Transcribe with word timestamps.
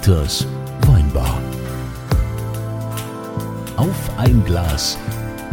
Dieters 0.00 0.46
Weinbar. 0.86 1.38
Auf 3.76 4.18
ein 4.18 4.42
Glas 4.46 4.96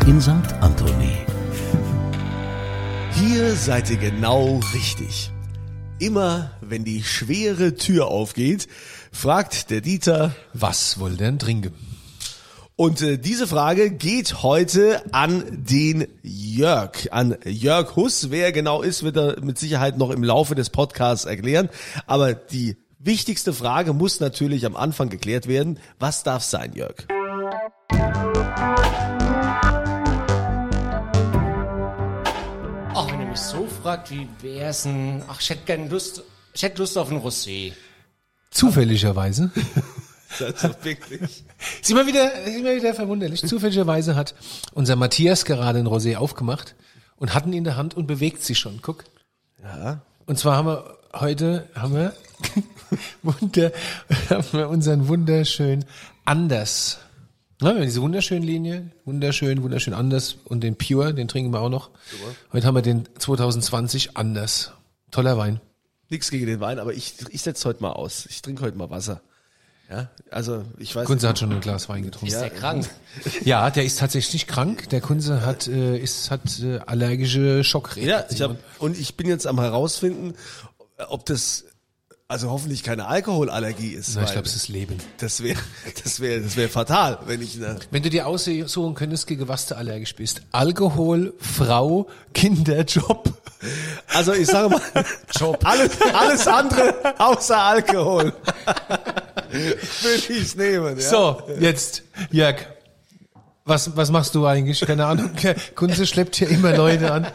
in 0.06 0.22
St. 0.22 0.32
Anthony. 0.62 1.18
Hier 3.12 3.56
seid 3.56 3.90
ihr 3.90 3.98
genau 3.98 4.62
richtig. 4.74 5.32
Immer 6.00 6.52
wenn 6.62 6.86
die 6.86 7.04
schwere 7.04 7.76
Tür 7.76 8.08
aufgeht, 8.08 8.70
fragt 9.12 9.70
der 9.70 9.82
Dieter, 9.82 10.34
Was 10.54 10.98
wohl 10.98 11.18
denn 11.18 11.40
trinken? 11.40 11.74
und 12.78 13.02
äh, 13.02 13.18
diese 13.18 13.48
Frage 13.48 13.90
geht 13.90 14.44
heute 14.44 15.02
an 15.12 15.44
den 15.50 16.08
Jörg, 16.22 17.12
an 17.12 17.36
Jörg 17.44 17.98
Huss. 17.98 18.30
Wer 18.30 18.54
genau 18.54 18.82
ist, 18.82 19.04
wird 19.04 19.18
er 19.18 19.44
mit 19.44 19.58
Sicherheit 19.58 19.98
noch 19.98 20.12
im 20.12 20.24
Laufe 20.24 20.56
des 20.56 20.70
Podcasts 20.70 21.26
erklären. 21.26 21.70
Aber 22.06 22.34
die 22.34 22.78
wichtigste 23.00 23.54
Frage 23.54 23.94
muss 23.94 24.20
natürlich 24.20 24.66
am 24.66 24.76
Anfang 24.76 25.10
geklärt 25.10 25.48
werden. 25.48 25.80
Was 26.00 26.24
darf 26.24 26.44
sein, 26.44 26.74
Jörg? 26.74 26.96
Ach, 32.94 33.12
wenn 33.12 33.22
ihr 33.22 33.28
mich 33.28 33.40
so 33.40 33.68
fragt, 33.82 34.12
wie 34.12 34.28
wär's 34.42 34.84
denn? 34.84 35.22
Ach, 35.28 35.40
ich 35.40 35.50
hätte 35.50 35.66
gern 35.66 35.90
Lust, 35.90 36.24
ich 36.54 36.64
hätte 36.64 36.80
Lust 36.80 36.98
auf 36.98 37.12
ein 37.12 37.22
Rosé. 37.22 37.74
Zufälligerweise. 38.52 39.52
Also 40.42 40.70
wirklich. 40.84 41.46
ist 41.82 41.90
immer 41.90 42.06
wieder, 42.06 42.44
ist 42.44 42.58
immer 42.58 42.76
wieder 42.76 42.94
verwunderlich. 42.94 43.48
Zufälligerweise 43.48 44.18
hat 44.18 44.36
unser 44.74 44.98
Matthias 44.98 45.46
gerade 45.46 45.80
ein 45.80 45.88
Rosé 45.88 46.18
aufgemacht 46.18 46.76
und 47.16 47.34
hat 47.34 47.46
ihn 47.46 47.54
in 47.54 47.64
der 47.64 47.78
Hand 47.78 47.96
und 47.96 48.08
bewegt 48.08 48.44
sich 48.44 48.60
schon. 48.60 48.82
Guck. 48.82 49.06
Ja. 49.64 50.02
Und 50.26 50.38
zwar 50.38 50.58
haben 50.58 50.68
wir 50.68 50.98
heute, 51.14 51.70
haben 51.76 51.96
wir, 51.96 52.14
wunder, 53.24 53.72
haben 54.30 54.48
wir 54.52 54.70
unseren 54.70 55.08
wunderschön 55.08 55.86
anders. 56.26 57.00
Ja, 57.60 57.70
wir 57.70 57.76
haben 57.76 57.82
diese 57.82 58.02
wunderschöne 58.02 58.46
Linie, 58.46 58.92
wunderschön, 59.06 59.64
wunderschön 59.64 59.94
anders 59.94 60.38
und 60.46 60.62
den 60.62 60.76
Pure, 60.76 61.14
den 61.14 61.28
trinken 61.28 61.52
wir 61.52 61.62
auch 61.62 61.70
noch. 61.70 61.90
Heute 62.54 62.68
haben 62.68 62.76
wir 62.76 62.84
den 62.84 63.08
2020 63.18 64.16
anders. 64.16 64.74
Toller 65.10 65.38
Wein. 65.38 65.60
Nichts 66.10 66.30
gegen 66.30 66.46
den 66.46 66.60
Wein, 66.60 66.80
aber 66.80 66.94
ich, 66.94 67.16
ich 67.30 67.42
setze 67.42 67.68
heute 67.68 67.82
mal 67.82 67.94
aus. 67.94 68.28
Ich 68.28 68.42
trinke 68.42 68.64
heute 68.64 68.78
mal 68.78 68.90
Wasser. 68.90 69.22
Ja, 69.90 70.10
also 70.32 70.66
ich 70.80 70.94
weiß 70.96 71.08
Kunze 71.08 71.30
hat 71.30 71.40
schon 71.40 71.52
ein 71.52 71.62
Glas 71.62 71.88
Wein 71.88 72.04
getrunken. 72.04 72.28
Ist 72.28 72.42
der 72.42 72.50
krank? 72.50 72.90
Ja, 73.46 73.70
der 73.70 73.86
ist 73.86 74.00
tatsächlich 74.00 74.46
krank. 74.46 74.90
Der 74.90 75.00
Kunze 75.00 75.46
hat, 75.46 75.68
äh, 75.68 75.98
ist, 75.98 76.30
hat 76.30 76.60
äh, 76.60 76.80
allergische 76.80 77.64
Schockreaktion. 77.64 78.08
Ja, 78.08 78.26
ich 78.30 78.42
hab, 78.42 78.58
und 78.80 79.00
ich 79.00 79.16
bin 79.16 79.28
jetzt 79.28 79.48
am 79.48 79.60
herausfinden, 79.60 80.34
ob 81.08 81.26
das 81.26 81.66
also 82.30 82.50
hoffentlich 82.50 82.84
keine 82.84 83.08
Alkoholallergie 83.08 83.92
ist. 83.92 84.16
Na, 84.16 84.24
ich 84.24 84.32
glaube, 84.34 84.48
es 84.48 84.56
ist 84.56 84.68
Leben. 84.68 84.98
das 85.20 85.42
wäre 85.44 85.60
das 86.04 86.20
wäre 86.20 86.42
das 86.42 86.58
wäre 86.58 86.68
fatal, 86.70 87.20
wenn 87.26 87.42
ich 87.42 87.56
eine, 87.56 87.80
Wenn 87.92 88.04
du 88.04 88.10
dir 88.10 88.28
aussuchen 88.28 88.96
könntest, 88.96 89.28
gegen 89.28 89.48
was 89.48 89.68
du 89.68 89.78
allergisch 89.78 90.16
bist. 90.16 90.42
Alkohol, 90.52 91.34
Frau, 91.40 92.08
Kinder, 92.34 92.82
Job. 92.84 93.30
also 94.14 94.34
ich 94.34 94.48
sage 94.48 94.70
mal 94.70 94.82
Job. 95.40 95.60
alles 95.64 95.92
alles 96.14 96.48
andere 96.48 97.16
außer 97.18 97.58
Alkohol. 97.58 98.34
Würde 99.52 100.34
ich 100.34 100.56
nehmen, 100.58 101.00
ja. 101.00 101.10
So, 101.10 101.42
jetzt, 101.60 102.04
Jörg. 102.32 102.58
Was, 103.64 103.96
was 103.98 104.12
machst 104.12 104.34
du 104.36 104.46
eigentlich? 104.46 104.80
Keine 104.82 105.06
Ahnung. 105.06 105.30
Kunze 105.76 106.06
schleppt 106.08 106.38
hier 106.38 106.50
immer 106.50 106.76
Leute 106.76 107.12
an. 107.12 107.28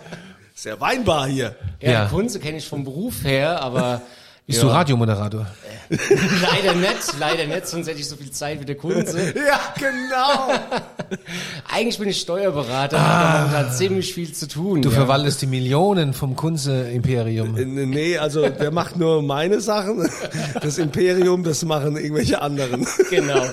Ist 0.55 0.65
ja 0.65 0.81
Weinbar 0.81 1.27
hier. 1.29 1.57
Ja, 1.81 1.91
Ja. 1.91 2.07
Kunze 2.09 2.41
kenne 2.41 2.57
ich 2.59 2.67
vom 2.69 2.85
Beruf 2.85 3.25
her, 3.25 3.61
aber 3.61 4.01
Bist 4.47 4.61
ja, 4.61 4.69
du 4.69 4.75
Radiomoderator? 4.75 5.47
leider 5.89 6.75
nicht, 6.75 7.19
leider 7.21 7.47
nicht, 7.47 7.67
sonst 7.67 7.87
hätte 7.87 8.01
ich 8.01 8.09
so 8.09 8.17
viel 8.17 8.31
Zeit 8.33 8.61
wie 8.61 8.65
der 8.65 8.77
Kunze. 8.77 9.33
Ja, 9.47 9.61
genau. 9.77 10.53
Eigentlich 11.73 11.99
bin 11.99 12.09
ich 12.09 12.21
Steuerberater, 12.21 12.99
ah. 12.99 13.49
da 13.51 13.59
hat 13.59 13.77
ziemlich 13.77 14.13
viel 14.15 14.33
zu 14.33 14.49
tun. 14.49 14.83
Du 14.83 14.89
ja. 14.89 14.95
verwaltest 14.95 15.43
die 15.43 15.47
Millionen 15.47 16.13
vom 16.13 16.35
Kunze-Imperium. 16.35 17.55
Nee, 17.55 18.19
also 18.19 18.49
der 18.49 18.71
macht 18.73 18.97
nur 18.97 19.23
meine 19.23 19.61
Sachen. 19.61 20.09
Das 20.61 20.79
Imperium, 20.79 21.45
das 21.45 21.65
machen 21.65 21.97
irgendwelche 21.97 22.41
anderen. 22.41 22.87
Genau. 23.11 23.45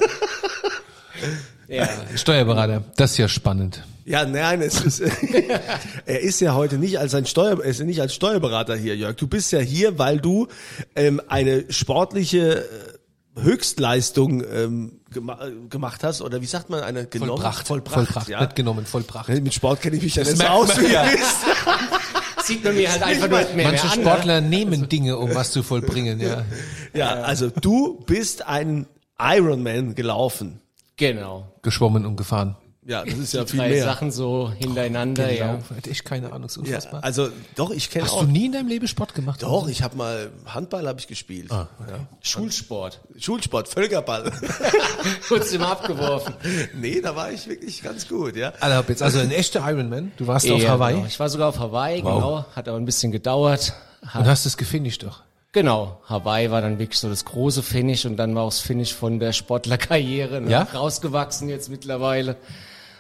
Ja. 1.70 1.88
Steuerberater. 2.16 2.84
Das 2.98 3.12
ist 3.12 3.18
ja 3.18 3.28
spannend. 3.28 3.84
Ja, 4.06 4.26
nein, 4.26 4.62
es 4.64 4.82
ist, 4.82 5.02
er 6.06 6.20
ist 6.22 6.40
ja 6.42 6.56
heute 6.56 6.78
nicht 6.80 6.98
als 6.98 7.14
ein 7.14 7.28
Steuer, 7.28 7.60
er 7.64 7.70
ist 7.70 7.80
nicht 7.82 8.02
als 8.02 8.16
Steuerberater 8.16 8.76
hier, 8.76 8.96
Jörg. 8.98 9.16
Du 9.18 9.28
bist 9.28 9.52
ja 9.52 9.60
hier, 9.60 10.00
weil 10.00 10.20
du 10.20 10.48
ähm, 10.96 11.22
eine 11.28 11.66
sportliche 11.72 12.64
äh, 13.38 13.42
Höchstleistung 13.44 14.44
ähm, 14.52 15.00
gema 15.14 15.46
äh, 15.46 15.52
gemacht 15.70 16.04
hast 16.04 16.22
oder 16.24 16.42
wie 16.42 16.48
sagt 16.48 16.72
man 16.72 16.82
eine 16.82 17.06
genommen 17.06 17.34
Vollbracht. 17.34 17.68
vollbracht, 17.68 17.94
Vollbracht. 17.94 18.28
ja. 18.30 18.42
Nicht 18.42 18.56
genommen, 18.56 18.86
vollbracht. 18.88 19.30
Mit 19.30 19.54
Sport 19.54 19.82
kenne 19.82 19.98
ich 19.98 20.02
mich 20.04 20.16
ja 20.16 20.24
nicht 20.24 20.32
so 20.32 20.38
merkt 20.38 20.54
aus, 20.54 20.82
wie 20.82 20.92
ja. 20.92 21.06
Sieht 22.44 22.64
man 22.64 22.76
mir 22.76 22.92
halt 22.92 23.04
einfach 23.04 23.30
nur 23.30 23.40
nicht 23.40 23.56
mehr, 23.56 23.68
Manche 23.68 23.86
mehr 23.86 23.94
an. 23.94 24.00
ne? 24.00 24.06
Sportler 24.06 24.42
nehmen 24.42 24.90
Dinge, 24.90 25.18
um 25.18 25.36
was 25.36 25.52
zu 25.52 25.62
vollbringen, 25.62 26.20
ja. 26.20 26.46
Ja, 26.96 27.10
also 27.22 27.50
du 27.50 28.04
bist 28.08 28.48
ein 28.48 28.88
Ironman 29.20 29.94
gelaufen. 29.94 30.62
Genau. 31.00 31.48
Geschwommen 31.64 32.06
und 32.06 32.16
gefahren. 32.18 32.56
Ja, 32.86 33.04
das 33.06 33.14
ist 33.20 33.34
ja 33.34 33.44
Die 33.44 33.52
viel 33.52 33.60
drei 33.60 33.70
mehr. 33.70 33.84
Sachen 33.84 34.10
so 34.10 34.52
hintereinander, 34.58 35.32
ja. 35.32 35.54
Genau. 35.54 35.64
Hätte 35.76 35.90
ich 35.92 36.04
keine 36.04 36.32
Ahnung, 36.32 36.50
so 36.50 36.62
Ja, 36.62 36.68
unfassbar. 36.78 37.04
also 37.04 37.30
doch, 37.56 37.70
ich 37.72 37.90
kenne 37.92 38.06
Hast 38.06 38.14
auch. 38.14 38.22
du 38.22 38.28
nie 38.32 38.48
in 38.48 38.52
deinem 38.52 38.68
Leben 38.68 38.88
Sport 38.88 39.14
gemacht? 39.14 39.44
Doch, 39.44 39.68
ich 39.68 39.84
habe 39.84 39.96
mal 39.96 40.32
Handball 40.46 40.88
habe 40.88 41.00
ich 41.00 41.06
gespielt. 41.08 41.52
Ah. 41.52 41.68
Schulsport. 42.22 43.02
Schulsport, 43.18 43.68
Völkerball. 43.68 44.32
Kurz 45.28 45.52
immer 45.52 45.70
abgeworfen. 45.70 46.34
nee, 46.74 47.00
da 47.02 47.16
war 47.16 47.32
ich 47.32 47.48
wirklich 47.48 47.82
ganz 47.84 48.08
gut, 48.08 48.36
ja. 48.36 48.54
Also, 48.60 48.84
jetzt 48.90 49.04
also 49.04 49.20
ein 49.20 49.32
echter 49.32 49.60
Ironman. 49.70 50.12
Du 50.18 50.26
warst 50.28 50.50
auf 50.50 50.60
Ja, 50.62 50.72
Hawaii 50.72 50.96
Genau. 50.96 51.06
Ich 51.08 51.20
war 51.20 51.30
sogar 51.30 51.50
auf 51.50 51.60
Hawaii, 51.60 52.04
Wow. 52.04 52.14
genau. 52.16 52.46
Hat 52.56 52.68
aber 52.68 52.78
ein 52.78 52.86
bisschen 52.86 53.12
gedauert. 53.12 53.74
und 54.02 54.26
hast 54.26 54.46
es 54.46 54.58
gefinisht 54.58 55.04
doch. 55.04 55.22
Genau, 55.52 56.00
Hawaii 56.06 56.52
war 56.52 56.62
dann 56.62 56.78
wirklich 56.78 57.00
so 57.00 57.10
das 57.10 57.26
große 57.26 57.64
Finish 57.64 58.06
und 58.06 58.18
dann 58.18 58.36
war 58.36 58.44
auch 58.44 58.50
das 58.50 58.60
Finish 58.60 58.94
von 58.94 59.20
der 59.20 59.34
Sportlerkarriere 59.34 60.42
ne? 60.42 60.52
Ja? 60.52 60.62
rausgewachsen 60.74 61.50
jetzt 61.50 61.70
mittlerweile. 61.70 62.36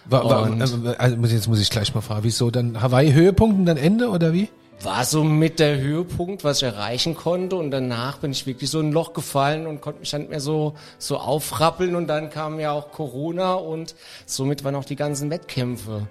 War, 0.05 0.25
war, 0.25 0.51
also 0.59 0.77
muss- 1.17 1.31
jetzt 1.31 1.47
muss 1.47 1.59
ich 1.61 1.69
gleich 1.69 1.93
mal 1.93 2.01
fragen, 2.01 2.23
wieso 2.23 2.49
dann 2.49 2.81
Hawaii 2.81 3.13
Höhepunkt 3.13 3.59
und 3.59 3.65
dann 3.67 3.77
Ende 3.77 4.09
oder 4.09 4.33
wie? 4.33 4.49
War 4.81 5.05
so 5.05 5.23
mit 5.23 5.59
der 5.59 5.77
Höhepunkt, 5.79 6.43
was 6.43 6.57
ich 6.57 6.63
erreichen 6.63 7.13
konnte 7.13 7.55
und 7.57 7.69
danach 7.69 8.17
bin 8.17 8.31
ich 8.31 8.47
wirklich 8.47 8.71
so 8.71 8.79
in 8.79 8.89
ein 8.89 8.91
Loch 8.93 9.13
gefallen 9.13 9.67
und 9.67 9.81
konnte 9.81 9.99
mich 9.99 10.09
dann 10.09 10.21
nicht 10.21 10.31
mehr 10.31 10.39
so, 10.39 10.73
so 10.97 11.17
aufrappeln 11.17 11.95
und 11.95 12.07
dann 12.07 12.31
kam 12.31 12.59
ja 12.59 12.71
auch 12.71 12.91
Corona 12.91 13.53
und 13.55 13.93
somit 14.25 14.63
waren 14.63 14.73
auch 14.75 14.85
die 14.85 14.95
ganzen 14.95 15.29
Wettkämpfe. 15.29 16.07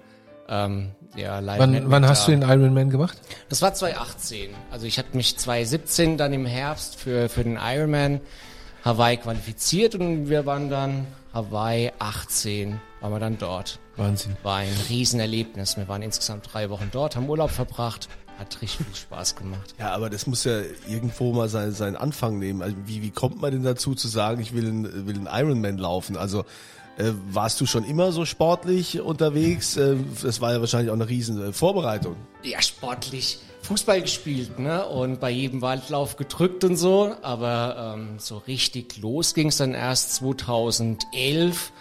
Ähm, 0.49 0.91
ja, 1.15 1.39
leider 1.39 1.67
nicht 1.67 1.83
Wann, 1.83 1.91
wann 1.91 2.01
da. 2.03 2.09
hast 2.09 2.27
du 2.27 2.31
den 2.31 2.41
Ironman 2.41 2.89
gemacht? 2.89 3.17
Das 3.49 3.61
war 3.61 3.73
2018. 3.73 4.49
Also 4.71 4.85
ich 4.85 4.97
hatte 4.97 5.15
mich 5.15 5.37
2017 5.37 6.17
dann 6.17 6.33
im 6.33 6.45
Herbst 6.45 6.95
für, 6.99 7.29
für 7.29 7.43
den 7.43 7.57
Ironman 7.61 8.19
Hawaii 8.83 9.17
qualifiziert 9.17 9.95
und 9.95 10.29
wir 10.29 10.45
waren 10.45 10.69
dann 10.69 11.05
Hawaii 11.33 11.91
18, 11.99 12.79
waren 13.01 13.11
wir 13.11 13.19
dann 13.19 13.37
dort. 13.37 13.79
Wahnsinn. 13.97 14.35
War 14.41 14.57
ein 14.57 14.73
Riesenerlebnis. 14.89 15.77
Wir 15.77 15.87
waren 15.87 16.01
insgesamt 16.01 16.49
drei 16.51 16.69
Wochen 16.69 16.89
dort, 16.91 17.15
haben 17.15 17.29
Urlaub 17.29 17.51
verbracht. 17.51 18.07
Hat 18.39 18.61
richtig 18.61 18.85
viel 18.85 18.95
Spaß 18.95 19.35
gemacht. 19.35 19.75
Ja, 19.77 19.93
aber 19.93 20.09
das 20.09 20.25
muss 20.25 20.45
ja 20.45 20.61
irgendwo 20.87 21.33
mal 21.33 21.49
seinen, 21.49 21.73
seinen 21.73 21.97
Anfang 21.97 22.39
nehmen. 22.39 22.61
Also 22.61 22.77
wie, 22.85 23.01
wie 23.01 23.11
kommt 23.11 23.41
man 23.41 23.51
denn 23.51 23.63
dazu 23.63 23.95
zu 23.95 24.07
sagen, 24.07 24.41
ich 24.41 24.53
will 24.55 24.65
einen, 24.65 25.07
will 25.07 25.15
einen 25.15 25.27
Ironman 25.29 25.77
laufen? 25.77 26.15
Also 26.15 26.45
äh, 26.99 27.11
warst 27.31 27.59
du 27.61 27.65
schon 27.65 27.83
immer 27.83 28.11
so 28.11 28.25
sportlich 28.25 29.01
unterwegs? 29.01 29.75
Äh, 29.77 29.95
das 30.21 30.39
war 30.41 30.53
ja 30.53 30.59
wahrscheinlich 30.59 30.89
auch 30.91 30.95
eine 30.95 31.09
riesen 31.09 31.41
äh, 31.49 31.53
Vorbereitung. 31.53 32.15
Ja, 32.43 32.61
sportlich 32.61 33.39
Fußball 33.63 34.01
gespielt, 34.01 34.57
ne? 34.59 34.85
Und 34.85 35.19
bei 35.19 35.29
jedem 35.31 35.61
Waldlauf 35.61 36.15
gedrückt 36.15 36.63
und 36.63 36.77
so. 36.77 37.13
Aber 37.21 37.95
ähm, 37.97 38.15
so 38.19 38.37
richtig 38.37 38.97
los 39.01 39.33
ging 39.33 39.47
es 39.47 39.57
dann 39.57 39.73
erst 39.73 40.13
2011, 40.15 41.71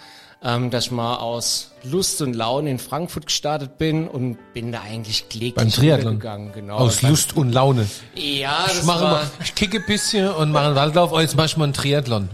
ähm, 0.42 0.70
dass 0.70 0.86
ich 0.86 0.90
mal 0.92 1.16
aus 1.16 1.72
Lust 1.84 2.20
und 2.22 2.34
Laune 2.34 2.70
in 2.70 2.78
Frankfurt 2.78 3.26
gestartet 3.26 3.78
bin 3.78 4.06
und 4.08 4.38
bin 4.54 4.72
da 4.72 4.82
eigentlich 4.82 5.28
kläglich 5.28 5.54
Beim 5.54 5.70
Triathlon. 5.70 6.14
gegangen. 6.18 6.52
Genau. 6.52 6.76
Aus 6.76 6.98
Beim- 7.00 7.10
Lust 7.10 7.36
und 7.36 7.52
Laune. 7.52 7.86
Ja, 8.14 8.64
Ich 8.66 8.74
das 8.74 8.84
mache 8.84 9.02
war, 9.04 9.10
mal, 9.12 9.30
ich 9.42 9.54
kicke 9.54 9.78
ein 9.78 9.86
bisschen 9.86 10.28
und 10.30 10.52
mache 10.52 10.66
einen 10.66 10.76
Waldlauf, 10.76 11.12
oh, 11.12 11.20
jetzt 11.20 11.36
mach 11.36 11.44
ich 11.46 11.56
mal 11.56 11.64
einen 11.64 11.72
Triathlon. 11.74 12.28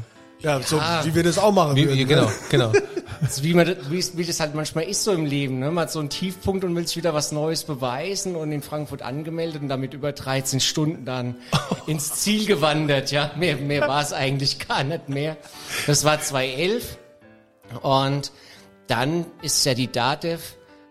Ja, 0.44 0.60
so 0.60 0.78
wie 1.04 1.14
wir 1.14 1.22
das 1.22 1.38
auch 1.38 1.52
machen 1.52 1.74
Wie, 1.74 1.84
würden. 1.86 1.98
wie, 1.98 2.04
genau, 2.04 2.30
genau. 2.50 2.70
das 3.22 3.38
ist 3.38 3.42
wie, 3.42 3.54
man, 3.54 3.66
das- 3.66 3.90
wie, 3.90 4.04
wie 4.18 4.24
das 4.24 4.38
halt 4.40 4.54
manchmal 4.54 4.84
ist 4.84 5.02
so 5.04 5.12
im 5.12 5.24
Leben. 5.26 5.58
Ne? 5.58 5.70
Man 5.70 5.82
hat 5.84 5.90
so 5.92 5.98
einen 6.00 6.10
Tiefpunkt 6.10 6.64
und 6.64 6.76
will 6.76 6.86
sich 6.86 6.96
wieder 6.96 7.14
was 7.14 7.32
Neues 7.32 7.64
beweisen 7.64 8.36
und 8.36 8.52
in 8.52 8.62
Frankfurt 8.62 9.02
angemeldet 9.02 9.62
und 9.62 9.68
damit 9.68 9.94
über 9.94 10.12
13 10.12 10.60
Stunden 10.60 11.04
dann 11.04 11.36
ins 11.86 12.12
Ziel 12.16 12.46
gewandert. 12.46 13.10
Ja, 13.10 13.30
mehr, 13.36 13.56
mehr 13.56 13.88
war 13.88 14.02
es 14.02 14.12
eigentlich 14.12 14.66
gar 14.68 14.84
nicht 14.84 15.08
mehr. 15.08 15.36
Das 15.86 16.04
war 16.04 16.20
2011 16.20 16.98
und 17.82 18.30
dann 18.86 19.24
ist 19.40 19.64
ja 19.64 19.72
die 19.74 19.90
DATEV, 19.90 20.40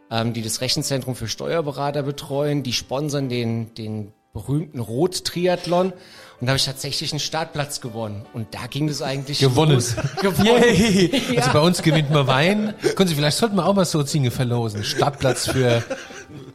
ähm, 0.09 0.33
die 0.33 0.41
das 0.41 0.61
Rechenzentrum 0.61 1.15
für 1.15 1.27
Steuerberater 1.27 2.01
betreuen, 2.03 2.63
die 2.63 2.73
sponsern 2.73 3.29
den, 3.29 3.73
den 3.75 4.13
berühmten 4.33 4.79
Rot-Triathlon. 4.79 5.94
Und 6.44 6.48
da 6.48 6.51
habe 6.51 6.57
ich 6.57 6.66
tatsächlich 6.66 7.13
einen 7.13 7.22
Startplatz 7.22 7.80
gewonnen. 7.80 8.25
Und 8.34 8.54
da 8.54 8.68
ging 8.68 8.90
es 8.90 9.01
eigentlich 9.01 9.40
Gewonnen. 9.40 9.75
los. 9.75 9.95
Gewonnen. 10.22 10.44
Yay. 10.45 11.36
Ja. 11.36 11.38
Also 11.44 11.54
bei 11.54 11.60
uns 11.62 11.81
gewinnt 11.81 12.12
man 12.12 12.28
Wein. 12.28 12.74
Können 12.98 13.07
Sie, 13.07 13.16
vielleicht 13.16 13.38
sollten 13.38 13.56
wir 13.56 13.66
auch 13.66 13.74
mal 13.74 13.86
so 13.86 14.04
Dinge 14.04 14.30
verlosen. 14.30 14.84
Startplatz 14.84 15.48
für 15.48 15.81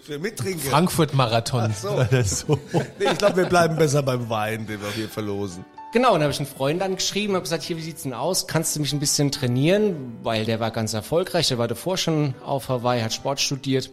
Für 0.03 0.19
Mittrinken. 0.19 0.61
Frankfurt-Marathon. 0.61 1.73
so. 1.73 1.89
Oder 1.89 2.23
so. 2.23 2.59
Nee, 2.99 3.07
ich 3.13 3.17
glaube, 3.17 3.37
wir 3.39 3.45
bleiben 3.47 3.77
besser 3.77 4.03
beim 4.03 4.29
Wein, 4.29 4.67
den 4.67 4.79
wir 4.83 4.91
hier 4.95 5.09
verlosen. 5.09 5.65
Genau, 5.95 6.09
und 6.09 6.17
dann 6.17 6.25
habe 6.25 6.33
ich 6.35 6.39
einen 6.39 6.49
Freund 6.49 6.83
angeschrieben, 6.83 7.35
habe 7.35 7.45
gesagt, 7.45 7.63
hier, 7.63 7.79
wie 7.79 7.81
sieht's 7.81 8.03
denn 8.03 8.13
aus? 8.13 8.47
Kannst 8.47 8.77
du 8.77 8.81
mich 8.81 8.93
ein 8.93 9.01
bisschen 9.01 9.33
trainieren? 9.33 10.19
Weil 10.23 10.45
der 10.45 10.61
war 10.61 10.71
ganz 10.71 10.93
erfolgreich, 10.93 11.49
der 11.49 11.57
war 11.57 11.67
davor 11.67 11.97
schon 11.97 12.35
auf 12.45 12.69
Hawaii, 12.69 13.01
hat 13.01 13.15
Sport 13.15 13.41
studiert. 13.41 13.91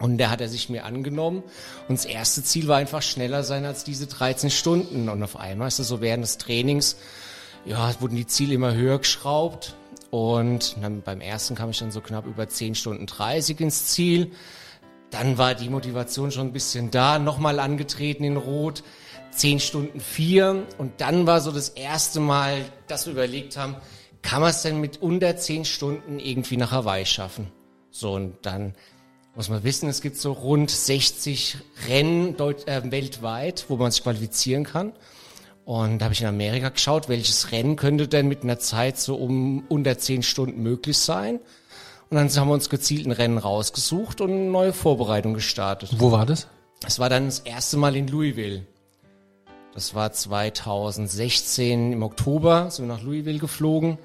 Und 0.00 0.18
der 0.18 0.30
hat 0.30 0.40
er 0.40 0.48
sich 0.48 0.68
mir 0.68 0.84
angenommen. 0.84 1.42
Und 1.88 1.98
das 1.98 2.06
erste 2.06 2.42
Ziel 2.42 2.66
war 2.66 2.78
einfach 2.78 3.02
schneller 3.02 3.44
sein 3.44 3.64
als 3.64 3.84
diese 3.84 4.06
13 4.06 4.50
Stunden. 4.50 5.08
Und 5.08 5.22
auf 5.22 5.36
einmal 5.36 5.68
ist 5.68 5.78
es 5.78 5.88
so 5.88 6.00
während 6.00 6.24
des 6.24 6.38
Trainings, 6.38 6.96
ja, 7.66 7.94
wurden 8.00 8.16
die 8.16 8.26
Ziele 8.26 8.54
immer 8.54 8.74
höher 8.74 8.98
geschraubt. 8.98 9.76
Und 10.10 10.76
dann 10.80 11.02
beim 11.02 11.20
ersten 11.20 11.54
kam 11.54 11.70
ich 11.70 11.78
dann 11.78 11.92
so 11.92 12.00
knapp 12.00 12.26
über 12.26 12.48
10 12.48 12.74
Stunden 12.74 13.06
30 13.06 13.60
ins 13.60 13.86
Ziel. 13.88 14.32
Dann 15.10 15.38
war 15.38 15.54
die 15.54 15.68
Motivation 15.68 16.30
schon 16.30 16.48
ein 16.48 16.52
bisschen 16.52 16.90
da, 16.90 17.18
nochmal 17.18 17.60
angetreten 17.60 18.24
in 18.24 18.36
Rot, 18.36 18.82
10 19.32 19.60
Stunden 19.60 20.00
4 20.00 20.66
und 20.78 21.00
dann 21.00 21.26
war 21.26 21.40
so 21.40 21.52
das 21.52 21.70
erste 21.70 22.20
Mal, 22.20 22.64
dass 22.86 23.06
wir 23.06 23.12
überlegt 23.12 23.56
haben, 23.56 23.76
kann 24.22 24.40
man 24.40 24.50
es 24.50 24.62
denn 24.62 24.80
mit 24.80 25.00
unter 25.02 25.36
10 25.36 25.64
Stunden 25.64 26.18
irgendwie 26.18 26.56
nach 26.56 26.72
Hawaii 26.72 27.06
schaffen? 27.06 27.50
So 27.90 28.12
und 28.12 28.34
dann 28.42 28.74
muss 29.34 29.48
man 29.48 29.62
wissen, 29.62 29.88
es 29.88 30.00
gibt 30.00 30.16
so 30.16 30.32
rund 30.32 30.70
60 30.70 31.58
Rennen 31.88 32.36
äh, 32.38 32.90
weltweit, 32.90 33.66
wo 33.68 33.76
man 33.76 33.90
sich 33.90 34.02
qualifizieren 34.02 34.64
kann. 34.64 34.92
Und 35.64 35.98
da 36.00 36.06
habe 36.06 36.14
ich 36.14 36.20
in 36.20 36.26
Amerika 36.26 36.70
geschaut, 36.70 37.08
welches 37.08 37.52
Rennen 37.52 37.76
könnte 37.76 38.08
denn 38.08 38.26
mit 38.26 38.42
einer 38.42 38.58
Zeit 38.58 38.98
so 38.98 39.14
um 39.14 39.64
unter 39.68 39.96
10 39.98 40.22
Stunden 40.22 40.62
möglich 40.62 40.98
sein. 40.98 41.38
Und 42.08 42.16
dann 42.16 42.28
haben 42.28 42.48
wir 42.48 42.54
uns 42.54 42.68
gezielt 42.68 43.06
ein 43.06 43.12
Rennen 43.12 43.38
rausgesucht 43.38 44.20
und 44.20 44.30
eine 44.30 44.50
neue 44.50 44.72
Vorbereitung 44.72 45.34
gestartet. 45.34 45.90
Wo 45.98 46.10
war 46.10 46.26
das? 46.26 46.48
Es 46.84 46.98
war 46.98 47.08
dann 47.08 47.26
das 47.26 47.40
erste 47.40 47.76
Mal 47.76 47.94
in 47.94 48.08
Louisville. 48.08 48.66
Das 49.74 49.94
war 49.94 50.12
2016 50.12 51.92
im 51.92 52.02
Oktober, 52.02 52.70
sind 52.70 52.88
wir 52.88 52.94
nach 52.94 53.02
Louisville 53.02 53.38
geflogen. 53.38 53.98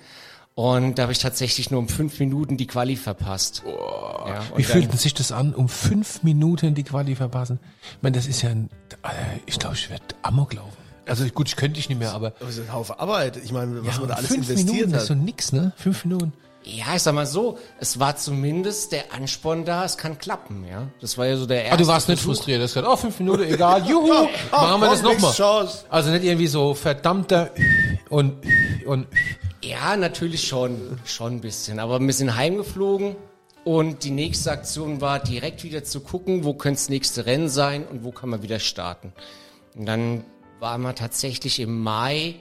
Und 0.57 0.97
da 0.97 1.03
habe 1.03 1.11
ich 1.11 1.19
tatsächlich 1.19 1.69
nur 1.69 1.81
um 1.81 1.89
fünf 1.89 2.17
Minuten 2.19 2.55
die 2.55 2.65
Quali 2.65 2.95
verpasst. 2.95 3.61
Ja, 3.65 4.39
und 4.51 4.57
Wie 4.57 4.63
fühlt 4.63 4.89
sich 4.97 5.13
das 5.13 5.33
an, 5.33 5.53
um 5.53 5.67
fünf 5.67 6.23
Minuten 6.23 6.75
die 6.75 6.83
Quali 6.83 7.15
verpassen? 7.15 7.59
Ich 7.97 7.97
meine, 8.01 8.15
das 8.15 8.25
ist 8.25 8.41
ja 8.41 8.51
ein, 8.51 8.69
äh, 9.03 9.09
ich 9.45 9.59
glaube, 9.59 9.75
ich 9.75 9.89
werde 9.89 10.03
Amok 10.21 10.53
laufen. 10.53 10.77
Also 11.07 11.25
gut, 11.25 11.49
ich 11.49 11.57
könnte 11.57 11.77
ich 11.79 11.89
nicht 11.89 11.99
mehr, 11.99 12.13
aber 12.13 12.31
Das 12.39 12.51
ist 12.57 12.61
ein 12.61 12.73
Haufen 12.73 12.95
Arbeit. 12.97 13.37
Ich 13.43 13.51
meine, 13.51 13.85
was 13.85 13.99
man 13.99 14.07
da 14.07 14.15
alles 14.15 14.27
fünf 14.29 14.49
investiert 14.49 14.73
Minuten 14.75 14.93
hat. 14.93 15.01
ist 15.01 15.07
so 15.07 15.13
nix, 15.13 15.51
ne? 15.51 15.73
Fünf 15.75 16.05
Minuten. 16.05 16.31
Ja, 16.63 16.95
ich 16.95 17.03
sag 17.03 17.13
mal 17.13 17.27
so, 17.27 17.59
es 17.79 17.99
war 17.99 18.15
zumindest 18.15 18.91
der 18.93 19.13
Ansporn 19.13 19.65
da, 19.65 19.85
es 19.85 19.97
kann 19.97 20.17
klappen, 20.17 20.65
ja. 20.67 20.87
Das 20.99 21.15
war 21.17 21.27
ja 21.27 21.37
so 21.37 21.45
der 21.45 21.65
erste 21.65 21.73
Ah, 21.73 21.77
du 21.77 21.87
warst 21.87 22.07
nicht 22.09 22.17
Versuch. 22.19 22.37
frustriert. 22.37 22.59
Du 22.59 22.63
hast 22.63 22.73
gesagt, 22.73 22.87
oh, 22.91 22.95
fünf 22.95 23.19
Minuten, 23.19 23.43
egal, 23.43 23.85
juhu, 23.87 24.07
machen 24.51 24.81
wir 24.81 24.89
das 24.89 25.03
nochmal. 25.03 25.67
Also 25.89 26.09
nicht 26.11 26.23
irgendwie 26.23 26.47
so 26.47 26.73
verdammter 26.73 27.51
und, 28.09 28.33
und, 28.87 29.05
Ja, 29.65 29.97
natürlich 29.97 30.47
schon, 30.47 30.99
schon 31.05 31.37
ein 31.37 31.41
bisschen. 31.41 31.79
Aber 31.79 31.99
wir 31.99 32.13
sind 32.13 32.35
heimgeflogen 32.35 33.15
und 33.63 34.03
die 34.03 34.11
nächste 34.11 34.51
Aktion 34.51 35.01
war 35.01 35.17
direkt 35.17 35.63
wieder 35.63 35.83
zu 35.83 36.01
gucken, 36.01 36.43
wo 36.43 36.53
könnte 36.53 36.77
das 36.77 36.89
nächste 36.89 37.25
Rennen 37.25 37.49
sein 37.49 37.83
und 37.83 38.03
wo 38.03 38.11
kann 38.11 38.29
man 38.29 38.43
wieder 38.43 38.59
starten. 38.59 39.11
Und 39.75 39.87
dann 39.87 40.23
waren 40.59 40.83
wir 40.83 40.93
tatsächlich 40.93 41.59
im 41.59 41.81
Mai 41.81 42.35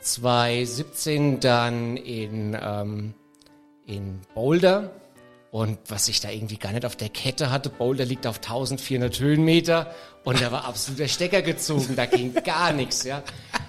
2017 0.00 1.38
dann 1.38 1.96
in, 1.96 2.58
ähm, 2.60 3.14
in 3.86 4.20
Boulder. 4.34 4.90
Und 5.56 5.78
was 5.88 6.06
ich 6.08 6.20
da 6.20 6.28
irgendwie 6.28 6.58
gar 6.58 6.72
nicht 6.72 6.84
auf 6.84 6.96
der 6.96 7.08
Kette 7.08 7.50
hatte, 7.50 7.70
Boulder 7.70 8.04
liegt 8.04 8.26
auf 8.26 8.36
1400 8.36 9.18
Höhenmeter 9.18 9.90
und 10.22 10.38
da 10.42 10.52
war 10.52 10.66
absoluter 10.66 11.08
Stecker 11.08 11.40
gezogen, 11.40 11.96
da 11.96 12.04
ging 12.04 12.34
gar 12.44 12.74
nichts, 12.74 13.04
ja. 13.04 13.22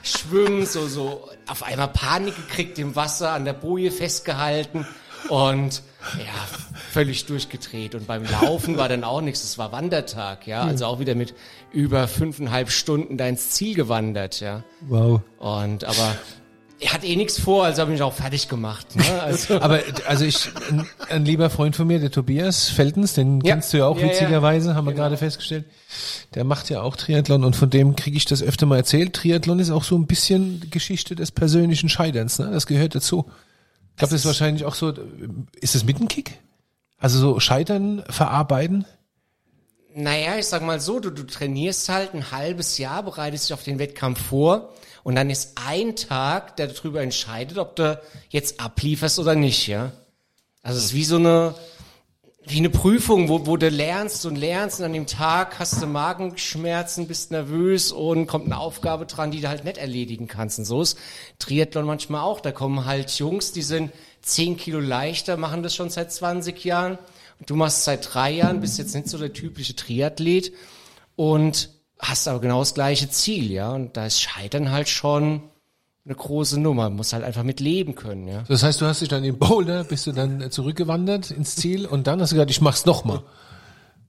Schwimmen, 0.04 0.66
so, 0.66 0.89
so, 0.89 1.30
auf 1.48 1.63
einmal 1.63 1.88
Panik 1.88 2.36
gekriegt 2.36 2.78
im 2.78 2.98
Wasser, 2.98 3.31
an 3.31 3.45
der 3.45 3.54
Boje 3.54 3.92
festgehalten 3.92 4.86
und 5.30 5.81
ja, 6.18 6.60
völlig 6.92 7.25
durchgedreht. 7.25 7.95
Und 7.95 8.06
beim 8.06 8.25
Laufen 8.25 8.75
war 8.75 8.89
dann 8.89 9.06
auch 9.06 9.22
nichts, 9.22 9.45
es 9.45 9.57
war 9.57 9.72
Wandertag, 9.72 10.45
ja, 10.45 10.63
also 10.63 10.88
auch 10.88 11.00
wieder 11.00 11.16
mit 11.16 11.36
über 11.72 12.10
fünfeinhalb 12.10 12.69
Stunden 12.69 13.16
da 13.16 13.28
ins 13.28 13.51
Ziel 13.51 13.75
gewandert, 13.75 14.42
ja. 14.42 14.66
wow. 14.81 15.22
Und 15.38 15.86
aber 15.86 16.18
er 16.79 16.94
hat 16.94 17.03
eh 17.03 17.15
nichts 17.15 17.39
vor, 17.39 17.65
also 17.65 17.81
habe 17.81 17.91
ich 17.91 17.95
mich 18.00 18.03
auch 18.03 18.13
fertig 18.13 18.47
gemacht. 18.50 18.95
Ne? 18.95 19.03
Also, 19.21 19.59
Aber 19.59 19.81
also 20.07 20.25
ich, 20.25 20.50
ein, 20.69 20.85
ein 21.09 21.25
lieber 21.25 21.50
Freund 21.50 21.75
von 21.75 21.88
mir, 21.88 22.00
der 22.00 22.12
Tobias 22.12 22.69
Feltens, 22.69 23.13
den 23.13 23.41
Ja. 23.41 23.53
kennst 23.56 23.74
du 23.74 23.77
ja 23.77 23.85
auch 23.88 23.97
Ja, 23.97 24.06
ja. 24.06 24.12
witzigerweise, 24.12 24.75
haben 24.75 24.85
wir 24.85 24.91
Genau. 24.94 25.03
gerade 25.03 25.18
festgestellt. 25.18 25.65
Der 26.35 26.44
macht 26.44 26.69
ja 26.69 26.81
auch 26.81 26.95
Triathlon 26.95 27.44
und 27.44 27.56
von 27.56 27.69
dem 27.69 27.95
kriege 27.95 28.15
ich 28.18 28.25
das 28.25 28.44
öfter 28.44 28.65
mal 28.68 28.77
erzählt. 28.77 29.13
Triathlon 29.13 29.59
ist 29.59 29.71
auch 29.71 29.83
so 29.83 29.97
ein 29.97 30.06
bisschen 30.06 30.69
Geschichte 30.69 31.15
des 31.15 31.31
persönlichen 31.31 31.89
Scheiterns, 31.89 32.38
ne? 32.39 32.51
Das 32.51 32.68
gehört 32.68 32.94
dazu. 32.95 33.25
Ich 33.91 33.97
glaube, 33.97 34.12
das 34.12 34.21
ist 34.21 34.25
wahrscheinlich 34.25 34.63
auch 34.65 34.75
so, 34.75 34.94
ist 35.59 35.74
das 35.74 35.83
mit 35.83 36.00
ein 36.00 36.07
Kick? 36.07 36.38
Also 37.00 37.18
so 37.19 37.39
Scheitern 37.39 38.03
verarbeiten? 38.09 38.85
Naja, 39.95 40.38
ich 40.38 40.45
sag 40.45 40.62
mal 40.62 40.79
so, 40.79 41.00
du, 41.00 41.09
du 41.09 41.24
trainierst 41.24 41.89
halt 41.89 42.13
ein 42.13 42.31
halbes 42.31 42.77
Jahr, 42.77 43.01
bereitest 43.01 43.45
dich 43.50 43.53
auf 43.56 43.63
den 43.63 43.79
Wettkampf 43.79 44.21
vor 44.21 44.69
und 45.07 45.15
dann 45.15 45.30
ist 45.30 45.54
ein 45.56 45.95
Tag, 45.95 46.57
der 46.57 46.68
darüber 46.68 47.01
entscheidet, 47.01 47.59
ob 47.59 47.77
du 47.77 47.98
jetzt 48.27 48.59
ablieferst 48.59 49.19
oder 49.19 49.36
nicht, 49.36 49.65
ja. 49.65 49.94
Also 50.62 50.80
es 50.80 50.88
ist 50.88 50.94
wie 50.95 51.06
so 51.06 51.15
eine, 51.15 51.56
wie 52.45 52.57
eine 52.57 52.69
Prüfung, 52.69 53.30
wo, 53.30 53.45
wo 53.45 53.56
du 53.56 53.69
lernst 53.69 54.25
und 54.25 54.36
lernst 54.36 54.80
und 54.80 54.86
an 54.86 54.92
dem 54.92 55.07
Tag 55.07 55.59
hast 55.59 55.81
du 55.81 55.88
Magenschmerzen, 55.88 57.07
bist 57.07 57.31
nervös 57.31 57.94
und 57.94 58.27
kommt 58.27 58.48
eine 58.48 58.57
Aufgabe 58.57 59.06
dran, 59.06 59.31
die 59.31 59.39
du 59.39 59.48
halt 59.48 59.63
nicht 59.63 59.77
erledigen 59.77 60.27
kannst. 60.27 60.59
Und 60.59 60.65
so 60.65 60.81
ist 60.81 60.98
Triathlon 61.39 61.86
manchmal 61.86 62.24
auch. 62.24 62.42
Da 62.42 62.51
kommen 62.51 62.83
halt 62.83 63.10
Jungs, 63.12 63.53
die 63.53 63.62
sind 63.62 63.94
10 64.24 64.57
Kilo 64.57 64.81
leichter, 64.81 65.38
machen 65.38 65.63
das 65.63 65.74
schon 65.74 65.89
seit 65.89 66.12
20 66.12 66.65
Jahren. 66.65 66.98
Und 67.39 67.50
du 67.50 67.56
machst 67.56 67.86
seit 67.86 68.13
drei 68.13 68.31
Jahren, 68.31 68.60
bist 68.60 68.77
jetzt 68.77 68.94
nicht 68.94 69.07
so 69.07 69.18
der 69.18 69.31
typische 69.31 69.74
Triathlet 69.74 70.51
und 71.15 71.76
hast 72.00 72.28
aber 72.28 72.40
genau 72.40 72.60
das 72.60 72.74
gleiche 72.74 73.10
Ziel, 73.10 73.52
ja. 73.52 73.72
Und 73.72 73.98
da 73.98 74.06
ist 74.06 74.22
Scheitern 74.22 74.72
halt 74.72 74.89
schon 74.89 75.42
eine 76.06 76.16
große 76.16 76.60
Nummer. 76.60 76.89
Muss 76.89 77.13
halt 77.13 77.24
einfach 77.24 77.44
mit 77.44 77.60
leben 77.60 77.96
können, 77.96 78.27
ja. 78.27 78.44
Das 78.48 78.63
heißt, 78.63 78.82
du 78.82 78.86
hast 78.86 79.01
dich 79.01 79.10
dann 79.10 79.24
in 79.24 79.38
Boulder, 79.38 79.84
bist 79.84 80.08
du 80.08 80.12
dann 80.12 80.50
zurückgewandert 80.51 81.32
ins 81.32 81.56
Ziel 81.56 81.86
und 81.86 82.08
dann 82.08 82.22
hast 82.22 82.32
du 82.32 82.36
gesagt, 82.36 82.51
ich 82.51 82.62
mach's 82.62 82.86
nochmal. 82.86 83.24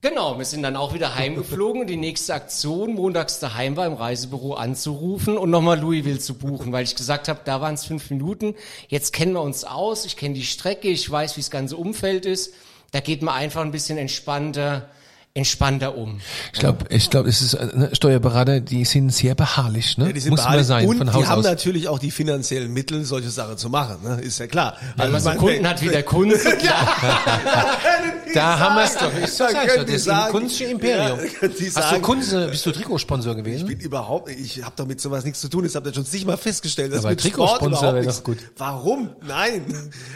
Genau, 0.01 0.37
wir 0.37 0.45
sind 0.45 0.63
dann 0.63 0.77
auch 0.77 0.93
wieder 0.93 1.15
heimgeflogen 1.15 1.81
und 1.81 1.87
die 1.87 1.97
nächste 1.97 2.33
Aktion, 2.33 2.93
montags 2.93 3.39
daheim 3.39 3.75
war, 3.75 3.85
im 3.85 3.95
Reisebüro 3.95 4.53
anzurufen 4.53 5.37
und 5.37 5.49
nochmal 5.49 5.77
Louisville 5.77 6.19
zu 6.19 6.35
buchen, 6.35 6.71
weil 6.71 6.85
ich 6.85 6.95
gesagt 6.95 7.27
habe, 7.27 7.41
da 7.43 7.59
waren 7.59 7.73
es 7.73 7.83
fünf 7.83 8.09
Minuten, 8.09 8.55
jetzt 8.87 9.11
kennen 9.11 9.33
wir 9.33 9.41
uns 9.41 9.65
aus, 9.65 10.05
ich 10.05 10.15
kenne 10.15 10.35
die 10.35 10.45
Strecke, 10.45 10.87
ich 10.87 11.11
weiß, 11.11 11.35
wie 11.35 11.41
das 11.41 11.51
ganze 11.51 11.75
Umfeld 11.75 12.25
ist, 12.25 12.53
da 12.91 13.01
geht 13.01 13.21
man 13.21 13.35
einfach 13.35 13.59
ein 13.59 13.71
bisschen 13.71 13.97
entspannter, 13.97 14.89
entspannter 15.35 15.95
um. 15.95 16.19
Ich 16.53 16.59
glaube, 16.59 16.85
ich 16.89 17.09
glaube, 17.09 17.29
es 17.29 17.41
ist 17.41 17.53
äh, 17.53 17.65
ne, 17.73 17.89
Steuerberater, 17.93 18.59
die 18.59 18.83
sind 18.83 19.13
sehr 19.13 19.35
beharrlich, 19.35 19.97
ne? 19.97 20.07
Ja, 20.07 20.11
die 20.13 20.19
sind 20.19 20.31
Muss 20.31 20.39
man 20.39 20.45
beharrlich. 20.47 20.67
sein 20.67 20.87
und 20.87 20.97
von 20.97 21.07
die 21.07 21.13
Haus 21.13 21.27
haben 21.27 21.39
aus. 21.39 21.45
natürlich 21.45 21.87
auch 21.87 21.99
die 21.99 22.11
finanziellen 22.11 22.73
Mittel, 22.73 23.05
solche 23.05 23.29
Sachen 23.29 23.57
zu 23.57 23.69
machen, 23.69 23.97
ne? 24.03 24.19
ist 24.21 24.39
ja 24.39 24.47
klar. 24.47 24.75
Wenn 24.97 25.11
man 25.11 25.21
so 25.21 25.29
ich 25.29 25.31
einen 25.37 25.41
meine, 25.45 25.53
Kunden 25.53 25.67
hat 25.69 25.81
wie 25.81 25.89
der 25.89 26.03
Kunde, 26.03 26.35
klar. 26.37 26.87
Da 28.33 28.59
haben 28.59 28.75
wir 28.75 28.83
es 28.83 28.95
doch. 28.95 29.11
Ich 29.23 29.31
sag 29.33 29.49
können 29.53 29.67
doch, 29.79 29.85
die 29.85 29.93
das 29.93 30.03
sagen- 30.03 30.31
Kunsche 30.31 30.65
Imperium. 30.65 31.17
Ja, 31.19 31.47
die 31.47 31.65
Hast 31.65 31.77
du 31.77 31.81
sagen- 31.81 32.01
Kunze, 32.03 32.47
bist 32.49 32.65
du 32.65 32.71
Trikotsponsor 32.71 33.33
gewesen? 33.35 33.67
Ich 33.67 33.77
bin 33.77 33.79
überhaupt 33.79 34.27
nicht, 34.27 34.57
ich 34.57 34.63
habe 34.63 34.73
damit 34.75 35.01
sowas 35.01 35.23
nichts 35.23 35.41
zu 35.41 35.47
tun. 35.49 35.63
Das 35.63 35.73
habt 35.75 35.87
ihr 35.87 35.93
schon 35.95 36.05
sicher 36.05 36.27
mal 36.27 36.37
festgestellt. 36.37 36.93
Das 36.93 37.03
Aber 37.05 37.17
Trikotsponsor 37.17 37.95
wäre 37.95 38.05
doch 38.05 38.23
gut. 38.23 38.37
Warum? 38.57 39.09
Nein. 39.27 39.63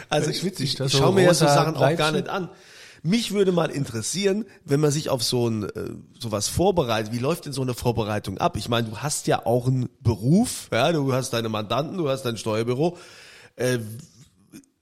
Also 0.08 0.28
Das 0.28 0.36
ist 0.36 0.44
witzig, 0.44 0.70
ich, 0.70 0.76
das 0.76 0.92
ich 0.92 0.98
schaue 0.98 1.12
mir 1.12 1.24
ja 1.24 1.34
so 1.34 1.46
Sachen 1.46 1.74
auch 1.76 1.96
gar 1.96 2.12
nicht 2.12 2.28
an. 2.28 2.48
Mich 3.06 3.32
würde 3.32 3.52
mal 3.52 3.70
interessieren, 3.70 4.46
wenn 4.64 4.80
man 4.80 4.90
sich 4.90 5.10
auf 5.10 5.22
so 5.22 5.46
ein 5.46 5.64
äh, 5.64 5.90
sowas 6.18 6.48
vorbereitet. 6.48 7.12
Wie 7.12 7.18
läuft 7.18 7.44
denn 7.44 7.52
so 7.52 7.60
eine 7.60 7.74
Vorbereitung 7.74 8.38
ab? 8.38 8.56
Ich 8.56 8.70
meine, 8.70 8.88
du 8.88 8.96
hast 8.96 9.26
ja 9.26 9.44
auch 9.44 9.66
einen 9.66 9.90
Beruf, 10.00 10.70
ja, 10.72 10.90
du 10.90 11.12
hast 11.12 11.34
deine 11.34 11.50
Mandanten, 11.50 11.98
du 11.98 12.08
hast 12.08 12.22
dein 12.22 12.38
Steuerbüro. 12.38 12.96
Äh, 13.56 13.80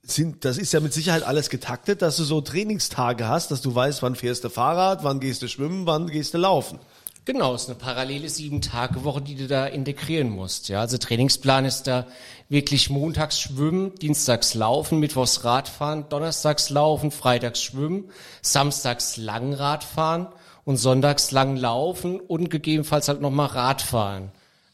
sind, 0.05 0.45
das 0.45 0.57
ist 0.57 0.73
ja 0.73 0.79
mit 0.79 0.93
Sicherheit 0.93 1.25
alles 1.25 1.51
getaktet, 1.51 2.01
dass 2.01 2.17
du 2.17 2.23
so 2.23 2.41
Trainingstage 2.41 3.27
hast, 3.27 3.51
dass 3.51 3.61
du 3.61 3.75
weißt, 3.75 4.05
wann 4.05 4.15
fährst 4.15 4.45
du 4.45 4.51
Fahrrad, 4.51 5.03
wann 5.03 5.19
gehst 5.19 5.43
du 5.43 5.49
schwimmen, 5.49 5.87
wann 5.87 6.07
gehst 6.07 6.33
du 6.33 6.39
laufen. 6.39 6.79
Genau, 7.25 7.55
es 7.55 7.63
ist 7.63 7.69
eine 7.69 7.79
parallele 7.79 8.29
Sieben-Tage-Woche, 8.29 9.23
die 9.23 9.37
du 9.37 9.47
da 9.47 9.67
integrieren 9.67 10.29
musst. 10.29 10.69
Ja, 10.69 10.81
also 10.81 10.99
Trainingsplan 10.99 11.65
ist 11.65 11.85
da 11.85 12.09
wirklich 12.49 12.91
montags 12.91 13.39
schwimmen, 13.39 13.95
dienstags 13.95 14.55
laufen, 14.55 14.99
mittwochs 14.99 15.45
Radfahren, 15.45 16.09
donnerstags 16.09 16.69
laufen, 16.71 17.13
freitags 17.13 17.63
schwimmen, 17.63 18.11
samstags 18.43 19.19
Langrad 19.19 19.85
fahren 19.85 20.27
und 20.65 20.79
sonntags 20.79 21.31
lang 21.31 21.57
laufen 21.57 22.19
und 22.19 22.51
gegebenenfalls 22.51 23.07
halt 23.07 23.21
nochmal 23.21 23.47
Radfahren. 23.47 24.33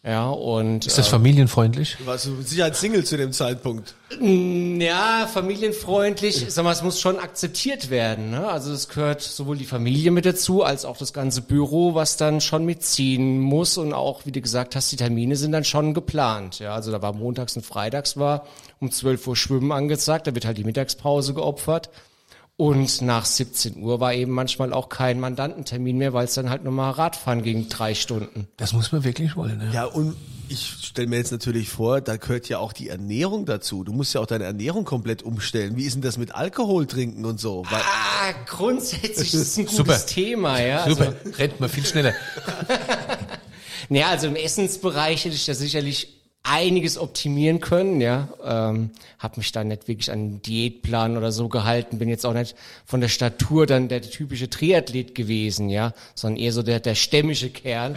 Ja, 0.09 0.31
und 0.31 0.87
Ist 0.87 0.97
das 0.97 1.09
familienfreundlich? 1.09 1.97
Du 1.99 2.07
warst 2.07 2.29
mit 2.29 2.49
Sicherheit 2.49 2.75
Single 2.77 3.05
zu 3.05 3.19
dem 3.19 3.31
Zeitpunkt. 3.31 3.95
Ja, 4.19 5.29
familienfreundlich, 5.31 6.47
sag 6.49 6.65
mal, 6.65 6.73
es 6.73 6.83
muss 6.83 6.99
schon 6.99 7.19
akzeptiert 7.19 7.91
werden. 7.91 8.31
Ne? 8.31 8.49
Also 8.49 8.73
es 8.73 8.89
gehört 8.89 9.21
sowohl 9.21 9.59
die 9.59 9.67
Familie 9.67 10.11
mit 10.11 10.25
dazu, 10.25 10.63
als 10.63 10.87
auch 10.87 10.97
das 10.97 11.13
ganze 11.13 11.43
Büro, 11.43 11.95
was 11.95 12.17
dann 12.17 12.41
schon 12.41 12.65
mitziehen 12.65 13.39
muss. 13.39 13.77
Und 13.77 13.93
auch, 13.93 14.25
wie 14.25 14.33
du 14.33 14.41
gesagt 14.41 14.77
hast, 14.77 14.91
die 14.91 14.97
Termine 14.97 15.37
sind 15.37 15.53
dann 15.53 15.65
schon 15.65 15.93
geplant. 15.93 16.59
Ja, 16.59 16.73
also 16.73 16.91
da 16.91 17.03
war 17.03 17.13
montags 17.13 17.55
und 17.57 17.67
freitags 17.67 18.17
war 18.17 18.47
um 18.81 18.91
12 18.91 19.27
Uhr 19.27 19.37
Schwimmen 19.37 19.73
angezeigt, 19.73 20.27
da 20.27 20.35
wird 20.35 20.47
halt 20.47 20.57
die 20.57 20.65
Mittagspause 20.65 21.35
geopfert. 21.35 21.91
Und 22.61 23.03
nach 23.03 23.25
17 23.25 23.81
Uhr 23.81 24.01
war 24.01 24.13
eben 24.15 24.33
manchmal 24.33 24.73
auch 24.73 24.89
kein 24.89 25.21
Mandantentermin 25.21 25.97
mehr, 25.97 26.13
weil 26.13 26.25
es 26.25 26.35
dann 26.35 26.51
halt 26.51 26.65
nochmal 26.65 26.91
Radfahren 26.91 27.43
ging, 27.45 27.69
drei 27.69 27.95
Stunden. 27.95 28.49
Das 28.57 28.73
muss 28.73 28.91
man 28.91 29.05
wirklich 29.05 29.37
wollen. 29.37 29.63
Ja. 29.69 29.73
Ja, 29.73 29.85
und 29.85 30.17
ich 30.49 30.67
stelle 30.83 31.07
mir 31.07 31.19
jetzt 31.19 31.31
natürlich 31.31 31.69
vor, 31.69 32.01
da 32.01 32.17
gehört 32.17 32.49
ja 32.49 32.59
auch 32.59 32.73
die 32.73 32.89
Ernährung 32.89 33.47
dazu. 33.47 33.85
Du 33.85 33.93
musst 33.93 34.13
ja 34.13 34.21
auch 34.21 34.27
deine 34.27 34.43
Ernährung 34.43 34.85
komplett 34.85 35.23
umstellen. 35.23 35.77
Wie 35.77 35.85
ist 35.85 35.95
denn 35.95 36.03
das 36.03 36.19
mit 36.19 36.35
Alkohol 36.35 36.87
trinken 36.89 37.25
und 37.27 37.39
so? 37.39 37.65
Weil, 37.71 37.81
Ah, 37.81 38.33
grundsätzlich 38.47 39.33
ist 39.33 39.35
es 39.35 39.57
ein 39.57 39.67
gutes 39.67 39.77
Super. 39.77 40.07
Thema, 40.07 40.61
ja. 40.61 40.89
Super, 40.89 41.15
Also, 41.25 41.37
rennt 41.39 41.61
man 41.61 41.69
viel 41.69 41.87
schneller. 41.87 42.13
Ja, 43.91 44.09
also 44.09 44.27
im 44.27 44.37
Essensbereich 44.37 45.25
hätte 45.25 45.35
ich 45.35 45.47
da 45.47 45.55
sicherlich 45.55 46.18
einiges 46.49 46.99
optimieren 46.99 47.61
können, 47.61 48.01
ja. 48.01 48.29
Ähm, 48.45 48.91
hab 49.19 49.37
mich 49.37 49.53
da 49.53 49.65
nicht 49.65 49.89
wirklich 49.89 50.11
an 50.11 50.19
einen 50.19 50.43
Diätplan 50.43 51.17
oder 51.17 51.33
so 51.33 51.49
gehalten, 51.49 51.99
bin 51.99 52.09
jetzt 52.09 52.25
auch 52.25 52.33
nicht 52.33 52.57
von 52.85 53.01
der 53.01 53.09
Statur 53.09 53.67
dann 53.67 53.89
der 53.89 54.03
typische 54.03 54.49
Triathlet 54.49 55.15
gewesen, 55.15 55.69
ja, 55.69 55.93
sondern 56.15 56.41
eher 56.43 56.53
so 56.53 56.63
der, 56.63 56.81
der 56.81 56.95
stämmige 56.95 57.51
Kern. 57.51 57.97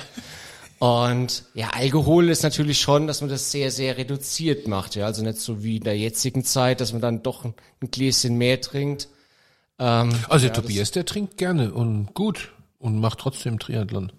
Und 0.79 1.43
ja, 1.53 1.69
Alkohol 1.73 2.29
ist 2.29 2.41
natürlich 2.41 2.81
schon, 2.81 3.05
dass 3.05 3.21
man 3.21 3.29
das 3.29 3.51
sehr, 3.51 3.69
sehr 3.69 3.97
reduziert 3.97 4.67
macht, 4.67 4.95
ja. 4.95 5.05
Also 5.05 5.23
nicht 5.23 5.37
so 5.37 5.63
wie 5.63 5.77
in 5.77 5.83
der 5.83 5.97
jetzigen 5.97 6.43
Zeit, 6.43 6.81
dass 6.81 6.91
man 6.91 7.01
dann 7.01 7.21
doch 7.23 7.45
ein, 7.45 7.53
ein 7.81 7.91
Gläschen 7.91 8.37
mehr 8.37 8.59
trinkt. 8.59 9.07
Ähm, 9.77 10.09
Also 10.27 10.47
der 10.47 10.53
Tobias, 10.53 10.91
der 10.91 11.05
trinkt 11.05 11.37
gerne 11.37 11.71
und 11.71 12.13
gut 12.13 12.51
und 12.79 12.99
macht 12.99 13.19
trotzdem 13.19 13.59
Triathlon. 13.59 14.11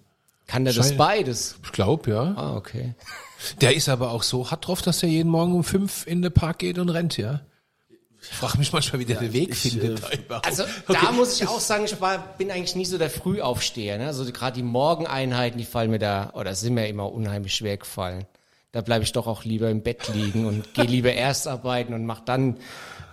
Kann 0.47 0.65
der 0.65 0.73
das 0.73 0.89
Schein- 0.89 0.97
beides? 0.97 1.55
Ich 1.63 1.71
glaube, 1.71 2.11
ja. 2.11 2.33
Ah, 2.35 2.55
okay. 2.55 2.93
Der 3.59 3.75
ist 3.75 3.89
aber 3.89 4.11
auch 4.11 4.23
so 4.23 4.49
hart 4.51 4.67
drauf, 4.67 4.81
dass 4.81 5.03
er 5.03 5.09
jeden 5.09 5.29
Morgen 5.29 5.53
um 5.53 5.65
fünf 5.65 6.07
in 6.07 6.21
den 6.21 6.31
Park 6.31 6.59
geht 6.59 6.77
und 6.79 6.87
rennt, 6.87 7.17
ja. 7.17 7.41
Ich 8.21 8.29
frage 8.29 8.57
mich 8.57 8.71
manchmal, 8.71 9.01
wie 9.01 9.05
der 9.05 9.19
den 9.19 9.33
Weg 9.33 9.53
findet. 9.53 10.01
da 10.01 10.09
überhaupt. 10.11 10.45
Also 10.47 10.63
da 10.87 11.11
muss 11.11 11.41
ich 11.41 11.45
auch 11.49 11.59
sagen, 11.59 11.83
ich 11.83 11.99
war, 11.99 12.19
bin 12.37 12.51
eigentlich 12.51 12.75
nie 12.75 12.85
so 12.85 12.97
der 12.97 13.09
Frühaufsteher. 13.09 13.97
Ne? 13.97 14.07
Also 14.07 14.23
gerade 14.31 14.55
die 14.55 14.63
Morgeneinheiten, 14.63 15.57
die 15.57 15.65
fallen 15.65 15.91
mir 15.91 15.99
da, 15.99 16.31
oder 16.35 16.55
sind 16.55 16.73
mir 16.75 16.87
immer 16.87 17.11
unheimlich 17.11 17.53
schwer 17.53 17.75
gefallen. 17.75 18.25
Da 18.71 18.79
bleibe 18.79 19.03
ich 19.03 19.11
doch 19.11 19.27
auch 19.27 19.43
lieber 19.43 19.69
im 19.69 19.83
Bett 19.83 20.07
liegen 20.13 20.45
und 20.45 20.73
gehe 20.73 20.85
lieber 20.85 21.11
erst 21.13 21.49
arbeiten 21.49 21.93
und 21.93 22.05
mache 22.05 22.23
dann 22.25 22.55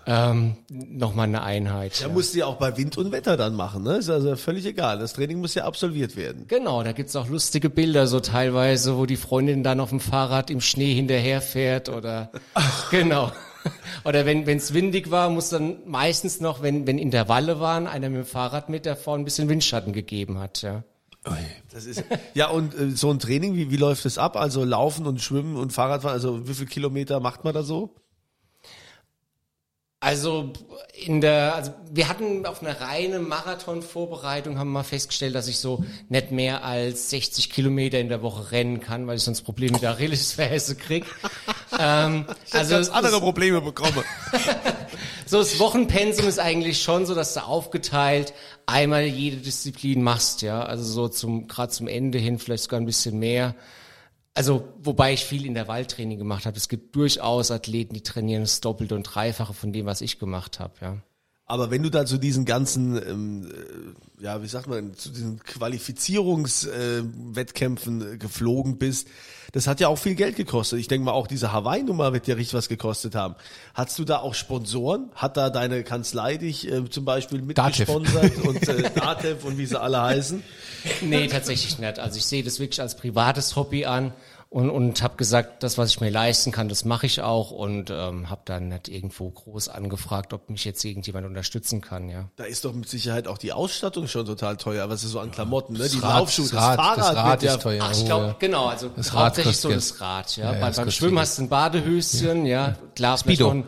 ähm, 0.06 0.56
nochmal 0.68 1.28
eine 1.28 1.42
Einheit. 1.42 2.00
da 2.00 2.06
ja. 2.06 2.12
musst 2.12 2.34
du 2.34 2.38
ja 2.38 2.46
auch 2.46 2.56
bei 2.56 2.76
Wind 2.76 2.96
und 2.98 3.12
Wetter 3.12 3.36
dann 3.36 3.54
machen, 3.54 3.82
ne? 3.82 3.96
Ist 3.96 4.10
also 4.10 4.36
völlig 4.36 4.66
egal. 4.66 4.98
Das 4.98 5.12
Training 5.12 5.40
muss 5.40 5.54
ja 5.54 5.64
absolviert 5.64 6.16
werden. 6.16 6.46
Genau, 6.48 6.82
da 6.82 6.92
gibt's 6.92 7.16
auch 7.16 7.28
lustige 7.28 7.70
Bilder 7.70 8.06
so 8.06 8.20
teilweise, 8.20 8.96
wo 8.96 9.06
die 9.06 9.16
Freundin 9.16 9.62
dann 9.62 9.80
auf 9.80 9.90
dem 9.90 10.00
Fahrrad 10.00 10.50
im 10.50 10.60
Schnee 10.60 10.94
hinterherfährt 10.94 11.88
oder 11.88 12.30
genau. 12.90 13.32
Oder 14.04 14.24
wenn 14.24 14.48
es 14.48 14.72
windig 14.72 15.10
war, 15.10 15.28
muss 15.28 15.50
dann 15.50 15.78
meistens 15.84 16.40
noch, 16.40 16.62
wenn, 16.62 16.86
wenn 16.86 16.96
Intervalle 16.96 17.60
waren, 17.60 17.86
einer 17.86 18.08
mit 18.08 18.20
dem 18.20 18.24
Fahrrad 18.24 18.70
mit, 18.70 18.86
der 18.86 18.96
vorne 18.96 19.22
ein 19.22 19.24
bisschen 19.26 19.50
Windschatten 19.50 19.92
gegeben 19.92 20.38
hat, 20.38 20.62
ja. 20.62 20.82
Das 21.70 21.84
ist 21.84 22.02
ja 22.34 22.48
und 22.48 22.74
äh, 22.74 22.90
so 22.92 23.10
ein 23.10 23.18
Training, 23.18 23.54
wie, 23.54 23.70
wie 23.70 23.76
läuft 23.76 24.06
das 24.06 24.16
ab? 24.16 24.36
Also 24.36 24.64
Laufen 24.64 25.06
und 25.06 25.20
Schwimmen 25.20 25.56
und 25.56 25.72
Fahrradfahren, 25.72 26.14
also 26.14 26.48
wie 26.48 26.54
viel 26.54 26.66
Kilometer 26.66 27.20
macht 27.20 27.44
man 27.44 27.52
da 27.52 27.62
so? 27.62 27.94
Also 30.02 30.54
in 30.94 31.20
der, 31.20 31.54
also 31.54 31.74
wir 31.90 32.08
hatten 32.08 32.46
auf 32.46 32.62
eine 32.62 32.80
reine 32.80 33.18
Marathon-Vorbereitung 33.18 34.58
haben 34.58 34.68
wir 34.68 34.78
mal 34.78 34.82
festgestellt, 34.82 35.34
dass 35.34 35.46
ich 35.46 35.58
so 35.58 35.84
nicht 36.08 36.30
mehr 36.30 36.64
als 36.64 37.10
60 37.10 37.50
Kilometer 37.50 37.98
in 37.98 38.08
der 38.08 38.22
Woche 38.22 38.50
rennen 38.50 38.80
kann, 38.80 39.06
weil 39.06 39.18
ich 39.18 39.22
sonst 39.22 39.42
Probleme 39.42 39.72
mit 39.72 39.82
der 39.82 39.90
Achillesferse 39.90 40.76
krieg. 40.76 41.04
ähm, 41.78 42.24
also 42.50 42.76
ganz 42.76 42.88
andere 42.88 43.20
Probleme 43.20 43.60
bekomme. 43.60 44.02
so 45.26 45.36
das 45.36 45.58
Wochenpensum 45.58 46.26
ist 46.26 46.38
eigentlich 46.38 46.82
schon 46.82 47.04
so, 47.04 47.14
dass 47.14 47.34
du 47.34 47.44
aufgeteilt 47.44 48.32
einmal 48.64 49.04
jede 49.04 49.36
Disziplin 49.36 50.02
machst, 50.02 50.40
ja. 50.40 50.62
Also 50.62 50.84
so 50.84 51.08
zum 51.08 51.46
gerade 51.46 51.72
zum 51.72 51.88
Ende 51.88 52.16
hin 52.16 52.38
vielleicht 52.38 52.64
sogar 52.64 52.80
ein 52.80 52.86
bisschen 52.86 53.18
mehr. 53.18 53.54
Also, 54.34 54.72
wobei 54.78 55.12
ich 55.12 55.24
viel 55.24 55.44
in 55.44 55.54
der 55.54 55.68
Waldtraining 55.68 56.18
gemacht 56.18 56.46
habe. 56.46 56.56
Es 56.56 56.68
gibt 56.68 56.94
durchaus 56.94 57.50
Athleten, 57.50 57.94
die 57.94 58.02
trainieren 58.02 58.42
das 58.42 58.60
Doppelte 58.60 58.94
und 58.94 59.02
Dreifache 59.02 59.54
von 59.54 59.72
dem, 59.72 59.86
was 59.86 60.00
ich 60.00 60.18
gemacht 60.18 60.60
habe, 60.60 60.74
ja. 60.80 60.96
Aber 61.50 61.70
wenn 61.72 61.82
du 61.82 61.90
da 61.90 62.06
zu 62.06 62.16
diesen 62.16 62.44
ganzen, 62.44 62.96
ähm, 62.96 63.50
äh, 63.50 64.22
ja, 64.22 64.40
wie 64.40 64.46
sagt 64.46 64.68
man, 64.68 64.94
zu 64.94 65.08
diesen 65.08 65.42
Qualifizierungswettkämpfen 65.42 68.14
äh, 68.14 68.18
geflogen 68.18 68.78
bist, 68.78 69.08
das 69.50 69.66
hat 69.66 69.80
ja 69.80 69.88
auch 69.88 69.98
viel 69.98 70.14
Geld 70.14 70.36
gekostet. 70.36 70.78
Ich 70.78 70.86
denke 70.86 71.06
mal, 71.06 71.10
auch 71.10 71.26
diese 71.26 71.52
Hawaii-Nummer 71.52 72.12
wird 72.12 72.28
ja 72.28 72.36
richtig 72.36 72.54
was 72.54 72.68
gekostet 72.68 73.16
haben. 73.16 73.34
Hattest 73.74 73.98
du 73.98 74.04
da 74.04 74.18
auch 74.18 74.34
Sponsoren? 74.34 75.10
Hat 75.16 75.36
da 75.36 75.50
deine 75.50 75.82
Kanzlei 75.82 76.36
dich 76.36 76.70
äh, 76.70 76.88
zum 76.88 77.04
Beispiel 77.04 77.42
mitgesponsert 77.42 78.38
und 78.44 78.68
äh, 78.68 78.88
Datev 78.94 79.44
und 79.44 79.58
wie 79.58 79.66
sie 79.66 79.80
alle 79.80 80.02
heißen? 80.02 80.44
Nee, 81.00 81.26
tatsächlich 81.26 81.80
nicht. 81.80 81.98
Also 81.98 82.18
ich 82.18 82.26
sehe 82.26 82.44
das 82.44 82.60
wirklich 82.60 82.80
als 82.80 82.96
privates 82.96 83.56
Hobby 83.56 83.86
an 83.86 84.12
und, 84.50 84.68
und 84.68 85.00
habe 85.02 85.16
gesagt, 85.16 85.62
das, 85.62 85.78
was 85.78 85.90
ich 85.90 86.00
mir 86.00 86.10
leisten 86.10 86.50
kann, 86.50 86.68
das 86.68 86.84
mache 86.84 87.06
ich 87.06 87.22
auch 87.22 87.52
und 87.52 87.88
ähm, 87.90 88.28
habe 88.28 88.42
dann 88.44 88.68
nicht 88.68 88.88
irgendwo 88.88 89.30
groß 89.30 89.68
angefragt, 89.68 90.32
ob 90.32 90.50
mich 90.50 90.64
jetzt 90.64 90.84
irgendjemand 90.84 91.24
unterstützen 91.24 91.80
kann, 91.80 92.08
ja. 92.08 92.28
Da 92.34 92.44
ist 92.44 92.64
doch 92.64 92.72
mit 92.72 92.88
Sicherheit 92.88 93.28
auch 93.28 93.38
die 93.38 93.52
Ausstattung 93.52 94.08
schon 94.08 94.26
total 94.26 94.56
teuer. 94.56 94.88
Was 94.90 95.04
ist 95.04 95.12
so 95.12 95.20
an 95.20 95.30
Klamotten, 95.30 95.74
ne? 95.74 95.88
Die 95.88 95.98
Rad- 96.00 96.18
Laufschuhe, 96.18 96.46
das 96.50 96.54
Rad, 96.54 96.98
das 96.98 97.14
Rad 97.14 97.30
wird 97.30 97.42
ja 97.44 97.54
ist 97.54 97.62
teuer. 97.62 97.82
Ach, 97.86 97.92
ich 97.92 98.02
Oh, 98.02 98.04
glaube, 98.06 98.24
ja. 98.26 98.36
genau, 98.40 98.66
also 98.66 98.88
Das 98.88 99.14
Rad 99.14 99.24
hauptsächlich 99.26 99.56
so 99.56 99.70
das 99.70 100.00
Rad, 100.00 100.36
ja. 100.36 100.52
Ja, 100.52 100.60
Bei, 100.60 100.66
das 100.66 100.76
beim 100.76 100.90
Schwimmen 100.90 101.18
hast 101.20 101.38
du 101.38 101.42
ein 101.42 101.48
Badehöschen, 101.48 102.44
ja, 102.44 102.74
klar, 102.96 103.18
vielleicht 103.18 103.20
Speedo. 103.40 103.44
noch 103.44 103.52
ein, 103.54 103.64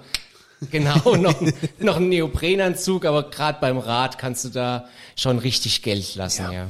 genau, 0.73 1.15
noch, 1.17 1.41
ein- 1.41 1.53
noch 1.79 1.97
ein 1.99 2.09
Neoprenanzug, 2.09 3.05
aber 3.05 3.31
gerade 3.31 3.59
beim 3.61 3.79
Rad 3.79 4.19
kannst 4.19 4.45
du 4.47 4.49
da 4.49 4.87
schon 5.15 5.39
richtig 5.39 5.83
Geld 5.83 6.17
lassen, 6.17 6.51
ja. 6.51 6.67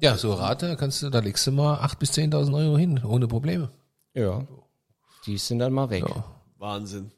Ja, 0.00 0.16
so 0.16 0.36
da 0.36 0.76
kannst 0.76 1.02
du, 1.02 1.10
da 1.10 1.18
legst 1.20 1.46
du 1.46 1.52
mal 1.52 1.74
8.000 1.84 1.98
bis 1.98 2.10
10.000 2.12 2.54
Euro 2.56 2.78
hin, 2.78 3.00
ohne 3.04 3.28
Probleme. 3.28 3.70
Ja. 4.14 4.44
Die 5.26 5.36
sind 5.38 5.58
dann 5.58 5.72
mal 5.72 5.90
weg. 5.90 6.04
Ja. 6.08 6.24
Wahnsinn. 6.58 7.10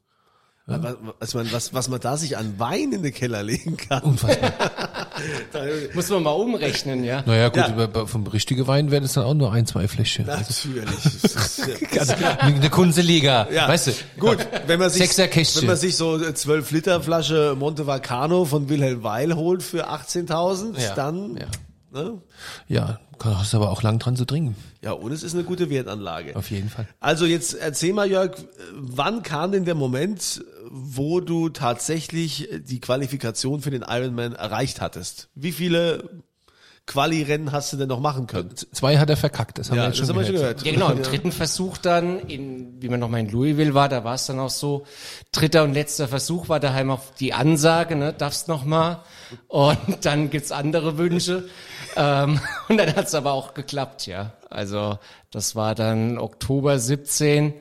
Was, 0.67 0.81
was, 1.19 1.35
man, 1.35 1.53
was, 1.53 1.75
was 1.75 1.89
man 1.89 1.99
da 2.01 2.17
sich 2.17 2.37
an 2.37 2.55
Wein 2.59 2.93
in 2.93 3.03
den 3.03 3.13
Keller 3.13 3.43
legen 3.43 3.77
kann. 3.77 4.03
Unfassbar. 4.05 4.53
Muss 5.95 6.09
man 6.09 6.23
mal 6.23 6.31
umrechnen, 6.31 7.03
ja. 7.03 7.23
Naja, 7.27 7.49
gut, 7.49 7.57
Ja. 7.57 7.85
über- 7.85 8.07
vom 8.07 8.27
richtigen 8.29 8.67
Wein 8.69 8.91
wäre 8.93 9.03
das 9.03 9.15
dann 9.15 9.25
auch 9.25 9.35
nur 9.35 9.53
ein, 9.53 9.67
zwei 9.67 9.89
Fläschchen. 9.89 10.27
Natürlich. 10.27 10.85
Das 11.23 11.59
ist 11.59 11.67
ja- 11.93 12.01
Also, 12.01 12.15
eine 12.39 12.71
Kunstliga, 12.71 13.49
Ja, 13.51 13.67
weißt 13.69 13.89
du. 13.89 13.93
Gut, 14.21 14.39
wenn 14.69 14.79
man 14.79 14.91
sich, 14.91 15.17
wenn 15.19 15.67
man 15.67 15.77
sich 15.77 15.97
so 15.97 16.15
eine 16.15 16.33
12 16.33 16.71
Liter 16.71 17.01
Flasche 17.03 17.57
Monte 17.59 17.87
Vacano 17.89 18.45
von 18.45 18.69
Wilhelm 18.69 19.03
Weil 19.03 19.35
holt 19.35 19.65
für 19.65 19.89
18.000, 19.91 20.81
Ja, 20.81 20.95
dann, 20.95 21.37
ja. 21.39 21.47
Ne? 21.93 22.21
Ja, 22.69 23.01
hast 23.23 23.55
aber 23.55 23.71
auch 23.71 23.83
lang 23.83 23.99
dran 23.99 24.17
zu 24.17 24.25
trinken. 24.25 24.57
Ja, 24.83 24.93
und 24.93 25.13
es 25.13 25.23
ist 25.23 25.35
eine 25.35 25.45
gute 25.45 25.71
Wertanlage. 25.71 26.35
Auf 26.37 26.51
jeden 26.51 26.69
Fall. 26.69 26.89
Also 27.01 27.27
jetzt 27.27 27.55
erzähl 27.55 27.93
mal, 27.93 28.11
Jörg, 28.11 28.37
wann 28.75 29.23
kam 29.23 29.53
denn 29.53 29.65
der 29.65 29.75
Moment, 29.75 30.45
wo 30.71 31.21
du 31.21 31.49
tatsächlich 31.49 32.49
die 32.67 32.81
Qualifikation 32.81 33.61
für 33.61 33.71
den 33.71 33.85
Ironman 33.87 34.35
erreicht 34.35 34.81
hattest? 34.81 35.29
Wie 35.35 35.53
viele 35.53 36.09
Quali-Rennen 36.87 37.53
hast 37.53 37.73
du 37.73 37.77
denn 37.77 37.89
noch 37.89 38.01
machen 38.01 38.27
können? 38.27 38.51
Zwei 38.57 38.99
hat 38.99 39.09
er 39.09 39.17
verkackt, 39.17 39.59
das 39.59 39.71
haben 39.71 39.77
wir 39.77 39.83
Ja, 39.83 39.89
jetzt 39.89 40.01
das 40.01 40.09
schon 40.09 40.17
haben 40.17 40.25
wir 40.27 40.33
gehört. 40.33 40.59
schon 40.61 40.67
Ja, 40.69 40.75
genau, 40.75 40.91
im 40.91 41.03
dritten 41.03 41.31
Versuch 41.31 41.79
dann, 41.79 42.19
in, 42.21 42.83
wie 42.83 42.89
man 42.89 42.99
nochmal 42.99 43.21
in 43.21 43.29
Louisville 43.31 43.73
war, 43.73 43.89
da 43.89 44.03
war 44.03 44.15
es 44.17 44.27
dann 44.27 44.41
auch 44.41 44.51
so, 44.51 44.85
dritter 45.31 45.63
und 45.63 45.75
letzter 45.75 46.09
Versuch 46.09 46.49
war 46.49 46.59
daheim 46.59 46.91
auch 46.91 47.01
die 47.21 47.35
Ansage, 47.35 47.95
ne, 47.95 48.13
darfst 48.13 48.49
noch 48.49 48.65
mal. 48.65 49.05
Und 49.47 49.79
dann 50.05 50.31
gibt's 50.31 50.51
andere 50.51 50.99
Wünsche. 50.99 51.49
Ähm, 51.97 52.41
und 52.69 52.77
dann 52.79 52.95
hat's 52.97 53.15
aber 53.15 53.33
auch 53.33 53.55
geklappt, 53.55 54.07
ja. 54.07 54.33
Also 54.51 54.99
das 55.31 55.55
war 55.55 55.75
dann 55.77 56.19
Oktober 56.19 56.79
17, 56.81 57.55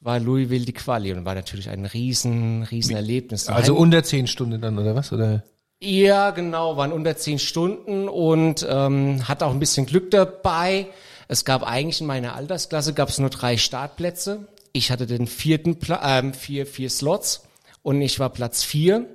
war 0.00 0.18
Louisville 0.18 0.64
die 0.64 0.72
Quali 0.72 1.12
und 1.12 1.24
war 1.24 1.34
natürlich 1.34 1.68
ein 1.70 1.84
riesen, 1.86 2.64
riesen 2.64 2.96
Erlebnis. 2.96 3.48
Also 3.48 3.76
unter 3.76 4.02
zehn 4.02 4.26
Stunden 4.26 4.60
dann, 4.60 4.78
oder 4.78 4.94
was? 4.96 5.12
Oder? 5.12 5.44
Ja, 5.80 6.30
genau, 6.30 6.76
waren 6.76 6.92
unter 6.92 7.16
zehn 7.16 7.38
Stunden 7.38 8.08
und 8.08 8.66
ähm, 8.68 9.28
hatte 9.28 9.46
auch 9.46 9.52
ein 9.52 9.60
bisschen 9.60 9.86
Glück 9.86 10.10
dabei. 10.10 10.88
Es 11.28 11.44
gab 11.44 11.62
eigentlich 11.62 12.00
in 12.00 12.06
meiner 12.08 12.34
Altersklasse 12.34 12.94
gab 12.94 13.08
es 13.10 13.18
nur 13.18 13.30
drei 13.30 13.56
Startplätze. 13.56 14.48
Ich 14.72 14.90
hatte 14.90 15.06
den 15.06 15.26
vierten 15.28 15.78
Pla 15.78 16.18
ähm, 16.18 16.34
vier 16.34 16.66
vier 16.66 16.90
Slots 16.90 17.44
und 17.82 18.02
ich 18.02 18.18
war 18.18 18.30
Platz 18.30 18.64
vier 18.64 19.06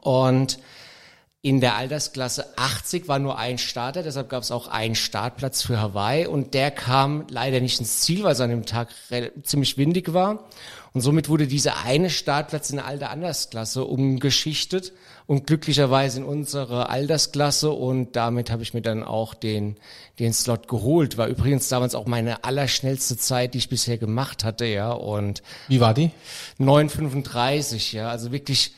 und 0.00 0.58
In 1.44 1.60
der 1.60 1.74
Altersklasse 1.74 2.56
80 2.56 3.08
war 3.08 3.18
nur 3.18 3.36
ein 3.36 3.58
Starter, 3.58 4.04
deshalb 4.04 4.28
gab 4.28 4.44
es 4.44 4.52
auch 4.52 4.68
einen 4.68 4.94
Startplatz 4.94 5.62
für 5.62 5.80
Hawaii 5.80 6.24
und 6.28 6.54
der 6.54 6.70
kam 6.70 7.26
leider 7.28 7.60
nicht 7.60 7.80
ins 7.80 8.00
Ziel, 8.00 8.22
weil 8.22 8.34
es 8.34 8.40
an 8.40 8.50
dem 8.50 8.64
Tag 8.64 8.90
ziemlich 9.42 9.76
windig 9.76 10.12
war. 10.14 10.44
Und 10.94 11.00
somit 11.00 11.28
wurde 11.28 11.46
dieser 11.46 11.84
eine 11.84 12.10
Startplatz 12.10 12.70
in 12.70 12.78
eine 12.78 12.86
alte 12.86 13.08
Andersklasse 13.08 13.84
umgeschichtet 13.84 14.92
und 15.26 15.46
glücklicherweise 15.46 16.18
in 16.18 16.24
unsere 16.24 16.90
Altersklasse 16.90 17.70
und 17.70 18.14
damit 18.16 18.50
habe 18.50 18.62
ich 18.62 18.74
mir 18.74 18.82
dann 18.82 19.02
auch 19.02 19.32
den, 19.32 19.76
den 20.18 20.34
Slot 20.34 20.68
geholt. 20.68 21.16
War 21.16 21.28
übrigens 21.28 21.68
damals 21.68 21.94
auch 21.94 22.06
meine 22.06 22.44
allerschnellste 22.44 23.16
Zeit, 23.16 23.54
die 23.54 23.58
ich 23.58 23.70
bisher 23.70 23.96
gemacht 23.96 24.44
hatte, 24.44 24.66
ja, 24.66 24.92
und 24.92 25.42
Wie 25.68 25.80
war 25.80 25.94
die? 25.94 26.10
9,35, 26.60 27.94
ja, 27.94 28.10
also 28.10 28.30
wirklich 28.30 28.74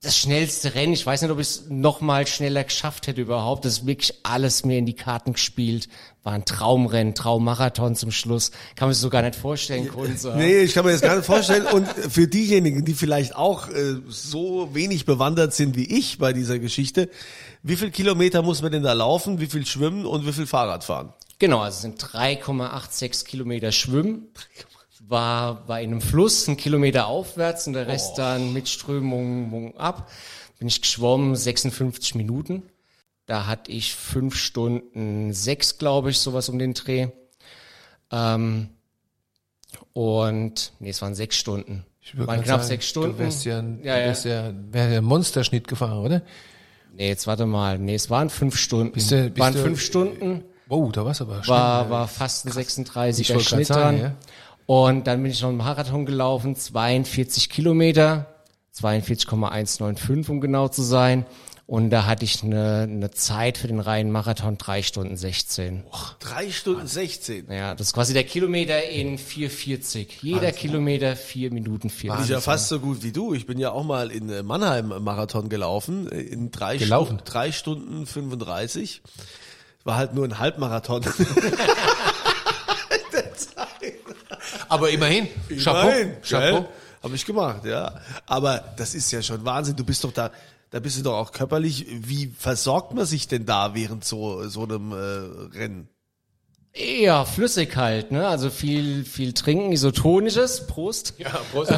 das 0.00 0.16
schnellste 0.16 0.74
Rennen. 0.74 0.92
Ich 0.92 1.04
weiß 1.04 1.22
nicht, 1.22 1.30
ob 1.30 1.40
ich 1.40 1.48
es 1.48 1.64
noch 1.68 2.00
mal 2.00 2.26
schneller 2.26 2.62
geschafft 2.62 3.08
hätte 3.08 3.20
überhaupt. 3.20 3.64
Das 3.64 3.78
ist 3.78 3.86
wirklich 3.86 4.14
alles 4.22 4.64
mir 4.64 4.78
in 4.78 4.86
die 4.86 4.94
Karten 4.94 5.32
gespielt. 5.32 5.88
War 6.22 6.34
ein 6.34 6.44
Traumrennen, 6.44 7.14
Traummarathon 7.14 7.96
zum 7.96 8.12
Schluss. 8.12 8.52
Kann 8.76 8.88
man 8.88 8.94
sich 8.94 9.02
so 9.02 9.10
gar 9.10 9.22
nicht 9.22 9.34
vorstellen, 9.34 9.88
Kunze. 9.88 10.34
Nee, 10.36 10.60
ich 10.60 10.74
kann 10.74 10.84
mir 10.84 10.92
das 10.92 11.00
gar 11.00 11.16
nicht 11.16 11.26
vorstellen. 11.26 11.66
Und 11.66 11.88
für 11.88 12.28
diejenigen, 12.28 12.84
die 12.84 12.94
vielleicht 12.94 13.34
auch 13.34 13.68
äh, 13.68 13.96
so 14.08 14.72
wenig 14.72 15.04
bewandert 15.04 15.52
sind 15.54 15.74
wie 15.76 15.98
ich 15.98 16.18
bei 16.18 16.32
dieser 16.32 16.60
Geschichte, 16.60 17.10
wie 17.64 17.76
viel 17.76 17.90
Kilometer 17.90 18.42
muss 18.42 18.62
man 18.62 18.70
denn 18.70 18.84
da 18.84 18.92
laufen, 18.92 19.40
wie 19.40 19.46
viel 19.46 19.66
schwimmen 19.66 20.06
und 20.06 20.26
wie 20.26 20.32
viel 20.32 20.46
Fahrrad 20.46 20.84
fahren? 20.84 21.12
Genau, 21.40 21.60
also 21.60 21.76
es 21.76 21.82
sind 21.82 22.02
3,86 22.02 23.24
Kilometer 23.24 23.72
Schwimmen. 23.72 24.28
War, 25.08 25.66
war 25.68 25.80
in 25.80 25.90
einem 25.92 26.00
Fluss, 26.02 26.46
ein 26.48 26.56
Kilometer 26.58 27.06
aufwärts 27.06 27.66
und 27.66 27.72
der 27.72 27.86
Rest 27.86 28.18
dann 28.18 28.52
mit 28.52 28.68
Strömung 28.68 29.76
ab. 29.78 30.10
Bin 30.58 30.68
ich 30.68 30.82
geschwommen, 30.82 31.34
56 31.34 32.14
Minuten. 32.14 32.62
Da 33.26 33.46
hatte 33.46 33.70
ich 33.72 33.94
fünf 33.94 34.36
Stunden 34.36 35.32
sechs, 35.32 35.78
glaube 35.78 36.10
ich, 36.10 36.18
sowas 36.18 36.48
um 36.48 36.58
den 36.58 36.74
Dreh. 36.74 37.08
Ähm, 38.10 38.68
und, 39.92 40.72
nee, 40.80 40.90
es 40.90 41.02
waren 41.02 41.14
sechs 41.14 41.36
Stunden. 41.36 41.84
Ich 42.00 42.16
waren 42.18 42.42
knapp 42.42 42.58
sagen, 42.60 42.68
sechs 42.68 42.88
Stunden. 42.88 43.12
Du 43.12 43.18
wärst 43.18 43.44
ja, 43.44 43.58
ein- 43.58 43.80
Ja, 43.82 43.98
ja. 43.98 44.06
wärst 44.06 44.24
ja, 44.24 44.52
wär 44.70 44.88
ja 44.90 45.00
Monsterschnitt 45.02 45.68
gefahren, 45.68 45.98
oder? 46.04 46.22
Nee, 46.94 47.08
jetzt 47.08 47.26
warte 47.26 47.44
mal. 47.46 47.78
Nee, 47.78 47.94
es 47.94 48.08
waren 48.08 48.30
fünf 48.30 48.56
Stunden. 48.56 48.92
Bist 48.92 49.10
du- 49.10 49.24
bist 49.28 49.38
waren 49.38 49.52
du- 49.54 49.62
fünf 49.62 49.80
Stunden. 49.80 50.44
Oh, 50.70 50.90
da 50.90 51.04
war's 51.04 51.20
aber 51.20 51.42
schnell. 51.44 51.56
war, 51.56 51.90
war 51.90 52.08
fast 52.08 52.46
ein 52.46 52.52
36er 52.52 53.20
Ich 53.20 53.28
wollte 53.30 53.42
grad 53.42 53.48
Schnitt 53.48 53.66
sagen, 53.68 53.98
dran. 53.98 54.10
ja. 54.10 54.16
Und 54.68 55.06
dann 55.06 55.22
bin 55.22 55.32
ich 55.32 55.40
noch 55.40 55.48
einen 55.48 55.56
Marathon 55.56 56.04
gelaufen, 56.04 56.54
42 56.54 57.48
Kilometer, 57.48 58.26
42,195 58.72 60.28
um 60.28 60.42
genau 60.42 60.68
zu 60.68 60.82
sein. 60.82 61.24
Und 61.66 61.88
da 61.88 62.04
hatte 62.04 62.26
ich 62.26 62.42
eine, 62.42 62.82
eine 62.82 63.10
Zeit 63.10 63.56
für 63.56 63.66
den 63.66 63.80
reinen 63.80 64.12
Marathon 64.12 64.58
drei 64.58 64.82
Stunden 64.82 65.16
16. 65.16 65.84
Drei 66.20 66.50
Stunden 66.50 66.86
16. 66.86 67.50
Ja, 67.50 67.74
das 67.74 67.86
ist 67.88 67.92
quasi 67.94 68.12
der 68.12 68.24
Kilometer 68.24 68.90
in 68.90 69.18
4,40. 69.18 70.06
Jeder 70.20 70.52
Kilometer 70.52 71.16
vier 71.16 71.50
Minuten 71.50 71.88
Das 71.88 71.94
ist 71.94 72.00
40. 72.00 72.28
ja 72.28 72.40
fast 72.42 72.68
so 72.68 72.78
gut 72.78 73.02
wie 73.02 73.12
du. 73.12 73.32
Ich 73.32 73.46
bin 73.46 73.58
ja 73.58 73.70
auch 73.70 73.84
mal 73.84 74.10
in 74.10 74.28
äh, 74.28 74.42
Mannheim 74.42 74.88
Marathon 75.02 75.48
gelaufen, 75.48 76.12
äh, 76.12 76.20
in 76.20 76.50
drei, 76.50 76.76
Gelaufen? 76.76 77.16
Stunden, 77.16 77.24
drei 77.24 77.52
Stunden 77.52 78.04
35. 78.04 79.00
War 79.84 79.96
halt 79.96 80.12
nur 80.12 80.26
ein 80.26 80.38
Halbmarathon. 80.38 81.06
aber 84.68 84.90
immerhin. 84.90 85.28
Chapeau. 85.62 85.88
Nein, 85.88 86.16
Chapeau. 86.22 86.68
Habe 87.02 87.14
ich 87.14 87.24
gemacht, 87.24 87.64
ja. 87.64 88.00
Aber 88.26 88.64
das 88.76 88.94
ist 88.94 89.10
ja 89.12 89.22
schon 89.22 89.44
Wahnsinn. 89.44 89.76
Du 89.76 89.84
bist 89.84 90.02
doch 90.04 90.12
da, 90.12 90.30
da 90.70 90.80
bist 90.80 90.98
du 90.98 91.02
doch 91.02 91.14
auch 91.14 91.32
körperlich. 91.32 91.86
Wie 91.90 92.26
versorgt 92.26 92.92
man 92.92 93.06
sich 93.06 93.28
denn 93.28 93.46
da 93.46 93.74
während 93.74 94.04
so, 94.04 94.48
so 94.48 94.64
einem 94.64 94.92
äh, 94.92 95.56
Rennen? 95.56 95.88
Ja, 96.74 97.24
flüssig 97.24 97.76
halt, 97.76 98.12
ne? 98.12 98.28
Also 98.28 98.50
viel, 98.50 99.04
viel 99.04 99.32
trinken, 99.32 99.72
isotonisches, 99.72 100.66
Prost. 100.66 101.14
Ja, 101.18 101.30
Prost. 101.52 101.72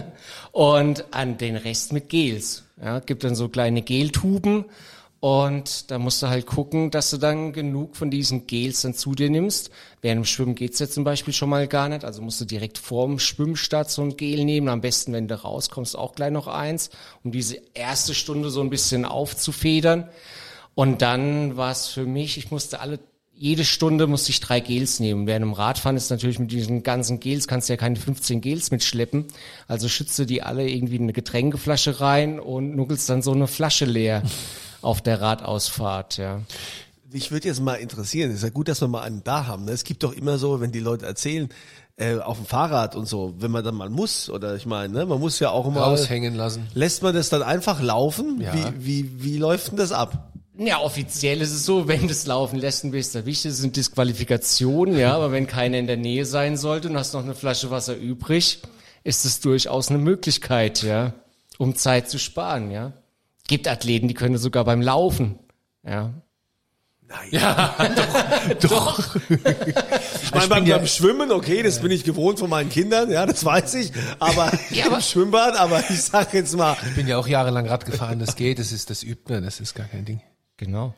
Und 0.52 1.04
an 1.12 1.38
den 1.38 1.56
Rest 1.56 1.92
mit 1.92 2.08
Gels. 2.08 2.64
Ja, 2.82 3.00
gibt 3.00 3.24
dann 3.24 3.34
so 3.34 3.48
kleine 3.48 3.82
Geltuben 3.82 4.64
und 5.20 5.90
da 5.90 5.98
musst 5.98 6.22
du 6.22 6.28
halt 6.28 6.46
gucken, 6.46 6.92
dass 6.92 7.10
du 7.10 7.16
dann 7.16 7.52
genug 7.52 7.96
von 7.96 8.08
diesen 8.08 8.46
Gels 8.46 8.82
dann 8.82 8.94
zu 8.94 9.16
dir 9.16 9.30
nimmst. 9.30 9.70
Während 10.00 10.20
dem 10.20 10.24
Schwimmen 10.24 10.54
geht's 10.54 10.78
ja 10.78 10.88
zum 10.88 11.02
Beispiel 11.02 11.34
schon 11.34 11.48
mal 11.48 11.66
gar 11.66 11.88
nicht. 11.88 12.04
Also 12.04 12.22
musst 12.22 12.40
du 12.40 12.44
direkt 12.44 12.78
vorm 12.78 13.18
Schwimmstart 13.18 13.90
so 13.90 14.02
ein 14.02 14.16
Gel 14.16 14.44
nehmen. 14.44 14.68
Am 14.68 14.80
besten, 14.80 15.12
wenn 15.12 15.26
du 15.26 15.42
rauskommst, 15.42 15.96
auch 15.96 16.14
gleich 16.14 16.30
noch 16.30 16.46
eins, 16.46 16.90
um 17.24 17.32
diese 17.32 17.60
erste 17.74 18.14
Stunde 18.14 18.50
so 18.50 18.60
ein 18.60 18.70
bisschen 18.70 19.04
aufzufedern. 19.04 20.08
Und 20.76 21.02
dann 21.02 21.56
war 21.56 21.72
es 21.72 21.88
für 21.88 22.06
mich, 22.06 22.38
ich 22.38 22.52
musste 22.52 22.78
alle 22.78 23.00
jede 23.40 23.64
Stunde 23.64 24.08
musste 24.08 24.30
ich 24.30 24.40
drei 24.40 24.58
Gels 24.58 24.98
nehmen. 24.98 25.28
Während 25.28 25.44
dem 25.44 25.52
Radfahren 25.52 25.96
ist 25.96 26.10
natürlich 26.10 26.40
mit 26.40 26.50
diesen 26.50 26.82
ganzen 26.82 27.20
Gels, 27.20 27.46
kannst 27.46 27.68
du 27.68 27.72
ja 27.72 27.76
keine 27.76 27.94
15 27.94 28.40
Gels 28.40 28.72
mitschleppen. 28.72 29.26
Also 29.68 29.88
schütze 29.88 30.26
die 30.26 30.42
alle 30.42 30.68
irgendwie 30.68 30.96
in 30.96 31.04
eine 31.04 31.12
Getränkeflasche 31.12 32.00
rein 32.00 32.40
und 32.40 32.74
nuckelst 32.74 33.08
dann 33.08 33.22
so 33.22 33.30
eine 33.30 33.46
Flasche 33.46 33.84
leer 33.84 34.24
auf 34.82 35.00
der 35.00 35.20
Radausfahrt, 35.20 36.16
ja. 36.18 36.40
Mich 37.10 37.30
würde 37.30 37.48
jetzt 37.48 37.60
mal 37.60 37.76
interessieren, 37.76 38.30
ist 38.30 38.42
ja 38.42 38.50
gut, 38.50 38.68
dass 38.68 38.80
wir 38.80 38.88
mal 38.88 39.02
einen 39.02 39.24
da 39.24 39.46
haben. 39.46 39.64
Ne? 39.64 39.72
Es 39.72 39.84
gibt 39.84 40.02
doch 40.02 40.12
immer 40.12 40.36
so, 40.36 40.60
wenn 40.60 40.72
die 40.72 40.80
Leute 40.80 41.06
erzählen, 41.06 41.48
äh, 41.96 42.18
auf 42.18 42.36
dem 42.36 42.46
Fahrrad 42.46 42.96
und 42.96 43.06
so, 43.06 43.34
wenn 43.38 43.50
man 43.50 43.64
dann 43.64 43.74
mal 43.74 43.88
muss, 43.88 44.28
oder 44.30 44.54
ich 44.54 44.66
meine, 44.66 44.92
ne, 44.92 45.06
man 45.06 45.18
muss 45.18 45.40
ja 45.40 45.50
auch 45.50 45.66
immer. 45.66 45.80
Raushängen 45.80 46.34
lassen. 46.34 46.68
Lässt 46.74 47.02
man 47.02 47.14
das 47.14 47.28
dann 47.28 47.42
einfach 47.42 47.80
laufen? 47.80 48.40
Ja. 48.40 48.54
Wie, 48.54 48.86
wie, 48.86 49.24
wie 49.24 49.38
läuft 49.38 49.70
denn 49.70 49.78
das 49.78 49.90
ab? 49.90 50.32
Ja, 50.58 50.80
offiziell 50.80 51.40
ist 51.40 51.52
es 51.52 51.64
so, 51.64 51.86
wenn 51.86 52.02
du 52.02 52.12
es 52.12 52.26
laufen 52.26 52.58
lässt, 52.58 52.82
dann 52.82 52.90
bist 52.90 53.14
du 53.14 53.24
wichtig, 53.24 53.52
das 53.52 53.58
sind 53.58 53.76
Disqualifikationen, 53.76 54.98
ja, 54.98 55.14
aber 55.14 55.30
wenn 55.30 55.46
keiner 55.46 55.78
in 55.78 55.86
der 55.86 55.96
Nähe 55.96 56.24
sein 56.24 56.56
sollte 56.56 56.88
und 56.88 56.96
hast 56.96 57.14
noch 57.14 57.22
eine 57.22 57.36
Flasche 57.36 57.70
Wasser 57.70 57.96
übrig, 57.96 58.60
ist 59.04 59.24
es 59.24 59.38
durchaus 59.38 59.88
eine 59.88 59.98
Möglichkeit, 59.98 60.82
ja, 60.82 61.14
um 61.58 61.76
Zeit 61.76 62.10
zu 62.10 62.18
sparen, 62.18 62.72
ja. 62.72 62.92
Gibt 63.48 63.66
Athleten, 63.66 64.06
die 64.06 64.14
können 64.14 64.38
sogar 64.38 64.64
beim 64.64 64.80
Laufen, 64.80 65.38
ja. 65.84 66.14
Ich 70.22 70.34
meine, 70.34 70.48
beim, 70.48 70.64
beim 70.66 70.86
Schwimmen, 70.86 71.32
okay, 71.32 71.62
das 71.62 71.80
bin 71.80 71.90
ich 71.90 72.04
gewohnt 72.04 72.38
von 72.38 72.50
meinen 72.50 72.68
Kindern, 72.68 73.10
ja, 73.10 73.24
das 73.24 73.42
weiß 73.44 73.74
ich, 73.76 73.92
aber 74.18 74.52
im 74.70 75.00
Schwimmbad, 75.00 75.56
aber 75.56 75.80
ich 75.88 76.02
sag 76.02 76.34
jetzt 76.34 76.54
mal, 76.54 76.76
Ich 76.86 76.94
bin 76.94 77.08
ja 77.08 77.16
auch 77.16 77.26
jahrelang 77.26 77.66
Rad 77.66 77.86
gefahren, 77.86 78.18
das 78.18 78.36
geht, 78.36 78.58
das 78.58 78.72
ist, 78.72 78.90
das 78.90 79.02
übt 79.02 79.32
man, 79.32 79.42
das 79.42 79.58
ist 79.58 79.74
gar 79.74 79.86
kein 79.86 80.04
Ding. 80.04 80.20
Genau. 80.58 80.94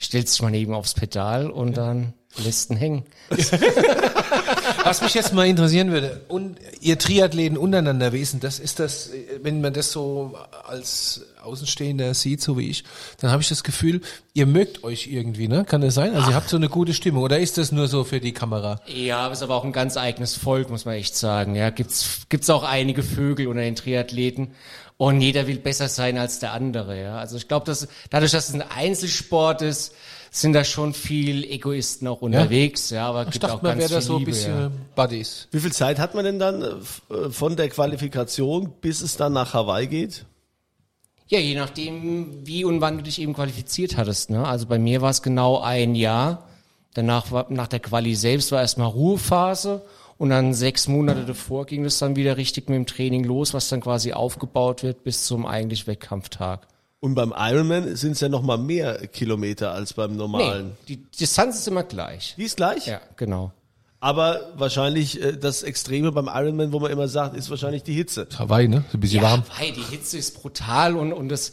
Stellst 0.00 0.34
dich 0.34 0.42
mal 0.42 0.50
neben 0.50 0.72
aufs 0.72 0.94
Pedal 0.94 1.50
und 1.50 1.76
dann 1.76 2.14
lässt 2.38 2.70
ihn 2.70 2.76
hängen. 2.76 3.04
Was 4.84 5.02
mich 5.02 5.14
jetzt 5.14 5.32
mal 5.32 5.46
interessieren 5.46 5.90
würde, 5.90 6.22
und 6.28 6.56
ihr 6.80 6.98
Triathleten 6.98 7.56
untereinander, 7.56 8.12
wie 8.12 8.20
ist 8.20 8.32
denn 8.32 8.40
das? 8.40 8.58
Ist 8.58 8.78
das, 8.78 9.10
wenn 9.42 9.60
man 9.60 9.72
das 9.72 9.92
so 9.92 10.36
als 10.64 11.22
Außenstehender 11.42 12.14
sieht, 12.14 12.40
so 12.40 12.56
wie 12.58 12.68
ich, 12.68 12.84
dann 13.18 13.30
habe 13.30 13.42
ich 13.42 13.48
das 13.48 13.62
Gefühl, 13.62 14.00
ihr 14.34 14.46
mögt 14.46 14.84
euch 14.84 15.08
irgendwie, 15.08 15.48
ne? 15.48 15.64
Kann 15.64 15.80
das 15.80 15.94
sein? 15.94 16.14
Also 16.14 16.30
ihr 16.30 16.36
habt 16.36 16.48
so 16.48 16.56
eine 16.56 16.68
gute 16.68 16.94
Stimmung, 16.94 17.22
oder 17.22 17.38
ist 17.38 17.58
das 17.58 17.72
nur 17.72 17.88
so 17.88 18.04
für 18.04 18.20
die 18.20 18.32
Kamera? 18.32 18.80
Ja, 18.86 19.18
aber 19.18 19.32
ist 19.32 19.42
aber 19.42 19.54
auch 19.54 19.64
ein 19.64 19.72
ganz 19.72 19.96
eigenes 19.96 20.36
Volk, 20.36 20.70
muss 20.70 20.84
man 20.84 20.94
echt 20.94 21.16
sagen. 21.16 21.54
Ja, 21.54 21.70
gibt's 21.70 22.22
gibt's 22.28 22.50
auch 22.50 22.64
einige 22.64 23.02
Vögel 23.02 23.46
unter 23.48 23.62
den 23.62 23.76
Triathleten 23.76 24.52
und 24.96 25.20
jeder 25.20 25.46
will 25.46 25.58
besser 25.58 25.88
sein 25.88 26.18
als 26.18 26.38
der 26.38 26.52
andere. 26.52 27.00
Ja, 27.00 27.16
also 27.16 27.36
ich 27.36 27.48
glaube, 27.48 27.66
dass 27.66 27.88
dadurch, 28.10 28.32
dass 28.32 28.48
es 28.48 28.54
ein 28.54 28.62
Einzelsport 28.62 29.62
ist, 29.62 29.94
sind 30.34 30.54
da 30.54 30.64
schon 30.64 30.94
viel 30.94 31.44
Egoisten 31.44 32.08
auch 32.08 32.22
unterwegs. 32.22 32.88
Ja, 32.88 33.06
aber 33.06 33.24
Ich 33.24 33.32
gibt 33.32 33.44
auch 33.44 33.50
dachte, 33.50 33.66
man 33.66 33.78
ganz 33.78 33.90
wäre 33.90 34.00
da 34.00 34.00
viel 34.00 34.06
so 34.06 34.16
ein 34.16 34.24
bisschen 34.24 34.58
ja. 34.58 34.70
Buddies. 34.94 35.46
wie 35.50 35.60
viel 35.60 35.72
Zeit 35.72 35.98
hat 35.98 36.14
man 36.14 36.24
denn 36.24 36.38
dann 36.38 36.62
äh, 36.62 37.14
äh, 37.14 37.30
von 37.30 37.54
der 37.54 37.68
Qualifikation, 37.68 38.72
bis 38.80 39.02
es 39.02 39.18
dann 39.18 39.34
nach 39.34 39.52
Hawaii 39.52 39.86
geht? 39.86 40.24
Ja, 41.28 41.38
je 41.38 41.54
nachdem, 41.54 42.46
wie 42.46 42.64
und 42.64 42.80
wann 42.80 42.96
du 42.96 43.02
dich 43.02 43.20
eben 43.20 43.34
qualifiziert 43.34 43.98
hattest. 43.98 44.30
Ne? 44.30 44.46
Also 44.46 44.66
bei 44.66 44.78
mir 44.78 45.02
war 45.02 45.10
es 45.10 45.20
genau 45.20 45.60
ein 45.60 45.94
Jahr. 45.94 46.48
Danach 46.94 47.30
war, 47.30 47.46
nach 47.50 47.68
der 47.68 47.80
Quali 47.80 48.14
selbst 48.14 48.52
war 48.52 48.62
erstmal 48.62 48.88
Ruhephase 48.88 49.82
und 50.16 50.30
dann 50.30 50.54
sechs 50.54 50.88
Monate 50.88 51.24
davor 51.26 51.66
ging 51.66 51.84
es 51.84 51.98
dann 51.98 52.16
wieder 52.16 52.38
richtig 52.38 52.70
mit 52.70 52.76
dem 52.76 52.86
Training 52.86 53.24
los, 53.24 53.52
was 53.52 53.68
dann 53.68 53.82
quasi 53.82 54.14
aufgebaut 54.14 54.82
wird 54.82 55.04
bis 55.04 55.24
zum 55.26 55.44
eigentlich 55.44 55.86
Wettkampftag. 55.86 56.68
Und 57.04 57.16
beim 57.16 57.34
Ironman 57.36 57.96
sind 57.96 58.12
es 58.12 58.20
ja 58.20 58.28
noch 58.28 58.42
mal 58.42 58.56
mehr 58.58 59.08
Kilometer 59.08 59.72
als 59.72 59.92
beim 59.92 60.12
Nee, 60.12 60.16
normalen. 60.18 60.76
die 60.86 60.98
Distanz 60.98 61.56
ist 61.58 61.66
immer 61.66 61.82
gleich. 61.82 62.34
Die 62.36 62.44
ist 62.44 62.56
gleich, 62.56 62.86
Ja, 62.86 63.00
genau. 63.16 63.50
aber 63.98 64.52
wahrscheinlich 64.54 65.20
äh, 65.20 65.36
das 65.36 65.64
Extreme 65.64 66.12
beim 66.12 66.28
Ironman, 66.32 66.72
wo 66.72 66.78
man 66.78 66.92
immer 66.92 67.08
sagt, 67.08 67.36
ist 67.36 67.50
wahrscheinlich 67.50 67.82
die 67.82 67.92
Hitze. 67.94 68.28
Hawaii, 68.38 68.68
ne? 68.68 68.84
So 68.92 68.98
ein 68.98 69.00
bisschen 69.00 69.16
Ja, 69.20 69.30
warm. 69.32 69.42
Hawaii, 69.50 69.72
die 69.72 69.82
Hitze 69.82 70.16
ist 70.16 70.40
brutal 70.40 70.94
und, 70.96 71.12
und 71.12 71.28
das, 71.28 71.50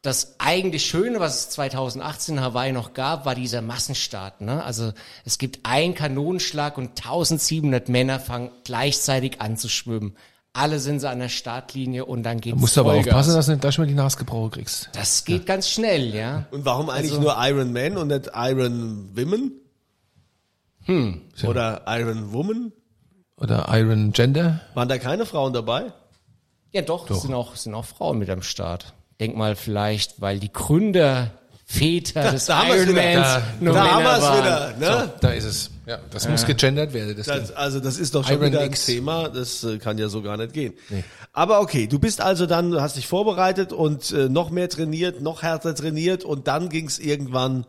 das 0.00 0.36
eigentlich 0.38 0.86
Schöne, 0.86 1.20
was 1.20 1.40
es 1.40 1.50
2018 1.50 2.36
in 2.36 2.40
Hawaii 2.42 2.72
noch 2.72 2.94
gab, 2.94 3.26
war 3.26 3.34
dieser 3.34 3.60
Massenstart. 3.60 4.40
Ne? 4.40 4.64
Also 4.64 4.94
es 5.26 5.36
gibt 5.36 5.60
einen 5.64 5.94
Kanonenschlag 5.94 6.78
und 6.78 6.88
1700 6.96 7.90
Männer 7.90 8.18
fangen 8.18 8.50
gleichzeitig 8.64 9.42
an 9.42 9.58
zu 9.58 9.68
schwimmen. 9.68 10.16
Alle 10.56 10.78
sind 10.78 11.00
sie 11.00 11.08
an 11.08 11.18
der 11.18 11.28
Startlinie 11.28 12.04
und 12.04 12.22
dann 12.22 12.40
geht's 12.40 12.54
Du 12.56 12.60
musst 12.60 12.78
aber 12.78 12.90
Vollgas. 12.92 13.08
aufpassen, 13.08 13.34
dass 13.34 13.46
du 13.46 13.52
nicht 13.52 13.60
gleich 13.60 13.78
mal 13.78 13.86
die 13.86 13.94
Nase 13.94 14.16
gebrochen 14.18 14.50
kriegst. 14.52 14.88
Das 14.92 15.24
geht 15.24 15.46
ganz 15.46 15.68
schnell, 15.68 16.14
ja. 16.14 16.46
Und 16.50 16.64
warum 16.64 16.88
eigentlich 16.90 17.12
Also- 17.12 17.22
nur 17.22 17.36
Iron 17.38 17.72
Man 17.72 17.96
und 17.96 18.08
nicht 18.08 18.30
Iron 18.34 19.10
Women? 19.14 19.52
Hm. 20.84 21.22
Oder 21.44 21.82
Iron 21.86 22.32
Woman? 22.32 22.72
Oder 23.38 23.66
Iron 23.70 24.12
Gender. 24.12 24.60
Waren 24.74 24.88
da 24.88 24.98
keine 24.98 25.26
Frauen 25.26 25.52
dabei? 25.52 25.92
Ja, 26.72 26.82
doch, 26.82 27.08
Es 27.10 27.22
sind 27.22 27.34
auch, 27.34 27.54
sind 27.56 27.74
auch 27.74 27.84
Frauen 27.84 28.18
mit 28.18 28.30
am 28.30 28.42
Start. 28.42 28.94
Denk 29.20 29.36
mal 29.36 29.56
vielleicht, 29.56 30.20
weil 30.20 30.38
die 30.38 30.52
Gründer, 30.52 31.30
Väter 31.64 32.30
des 32.32 32.46
da 32.46 32.64
wieder. 32.66 32.76
Ironmans 32.76 33.26
Da- 33.26 33.42
nur 33.60 33.74
da 33.74 33.90
haben 33.90 34.38
wieder. 34.38 34.74
Ne? 35.04 35.12
Da 35.20 35.28
ist 35.30 35.44
es. 35.44 35.70
Ja, 35.86 36.00
das 36.10 36.28
muss 36.28 36.44
gegendert 36.44 36.92
werden. 36.92 37.16
Das 37.16 37.26
Das, 37.26 37.52
also 37.52 37.78
das 37.78 37.96
ist 37.98 38.14
doch 38.14 38.24
schon 38.24 38.38
Iron 38.38 38.46
wieder 38.46 38.60
ein 38.60 38.70
X. 38.70 38.86
Thema, 38.86 39.28
das 39.28 39.62
äh, 39.62 39.78
kann 39.78 39.98
ja 39.98 40.08
so 40.08 40.20
gar 40.20 40.36
nicht 40.36 40.52
gehen. 40.52 40.74
Aber 41.32 41.60
okay, 41.60 41.86
du 41.86 42.00
bist 42.00 42.20
also 42.20 42.46
dann, 42.46 42.72
du 42.72 42.80
hast 42.80 42.96
dich 42.96 43.06
vorbereitet 43.06 43.72
und 43.72 44.10
äh, 44.10 44.28
noch 44.28 44.50
mehr 44.50 44.68
trainiert, 44.68 45.22
noch 45.22 45.42
härter 45.42 45.74
trainiert 45.76 46.24
und 46.24 46.48
dann 46.48 46.68
ging 46.68 46.86
es 46.86 46.98
irgendwann 46.98 47.66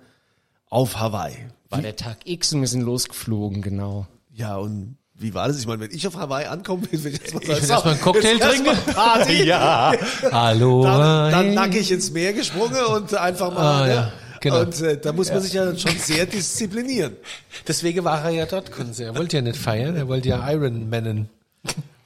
auf 0.70 1.00
Hawaii. 1.00 1.46
War 1.70 1.82
der 1.82 1.96
Tag 1.96 2.18
X 2.26 2.54
und 2.54 2.62
wir 2.62 2.68
sind 2.68 2.82
losgeflogen, 2.82 3.62
genau. 3.62 4.08
Ja, 4.34 4.58
und 4.58 4.98
wie 5.20 5.34
war 5.34 5.48
das? 5.48 5.60
Ich 5.60 5.68
meine, 5.68 5.82
wenn 5.82 5.92
ich 5.92 6.08
auf 6.08 6.16
Hawaii 6.16 6.46
ankomme, 6.46 6.84
will 6.92 7.14
ich 7.14 7.22
erstmal 7.22 7.44
will 7.44 7.50
erstmal 7.50 7.94
einen 7.94 8.02
Cocktail 8.02 8.38
jetzt 8.38 8.50
trinken. 8.50 8.94
Party. 8.94 9.44
ja. 9.46 9.92
Hallo. 10.32 10.84
Dann, 10.84 11.32
dann 11.32 11.54
nackig 11.54 11.92
ins 11.92 12.12
Meer 12.12 12.34
gesprungen 12.34 12.84
und 12.86 13.14
einfach 13.16 13.54
mal. 13.54 13.84
Ah, 13.84 13.86
ne? 13.86 13.94
ja, 13.94 14.12
genau. 14.40 14.62
Und 14.62 14.82
äh, 14.82 14.98
da 14.98 15.14
muss 15.14 15.32
man 15.32 15.42
sich 15.42 15.54
ja 15.54 15.66
dann 15.66 15.78
schon 15.78 15.98
sehr 15.98 16.26
disziplinieren. 16.26 17.16
Deswegen 17.68 18.04
war 18.04 18.24
er 18.24 18.32
ja 18.32 18.46
dort, 18.46 18.72
Kunze. 18.72 19.06
Er 19.06 19.16
wollte 19.16 19.38
ja 19.38 19.42
nicht 19.42 19.58
feiern, 19.58 19.96
er 19.96 20.08
wollte 20.08 20.30
ja 20.30 20.52
Iron 20.52 20.90
Mannen. 20.90 21.30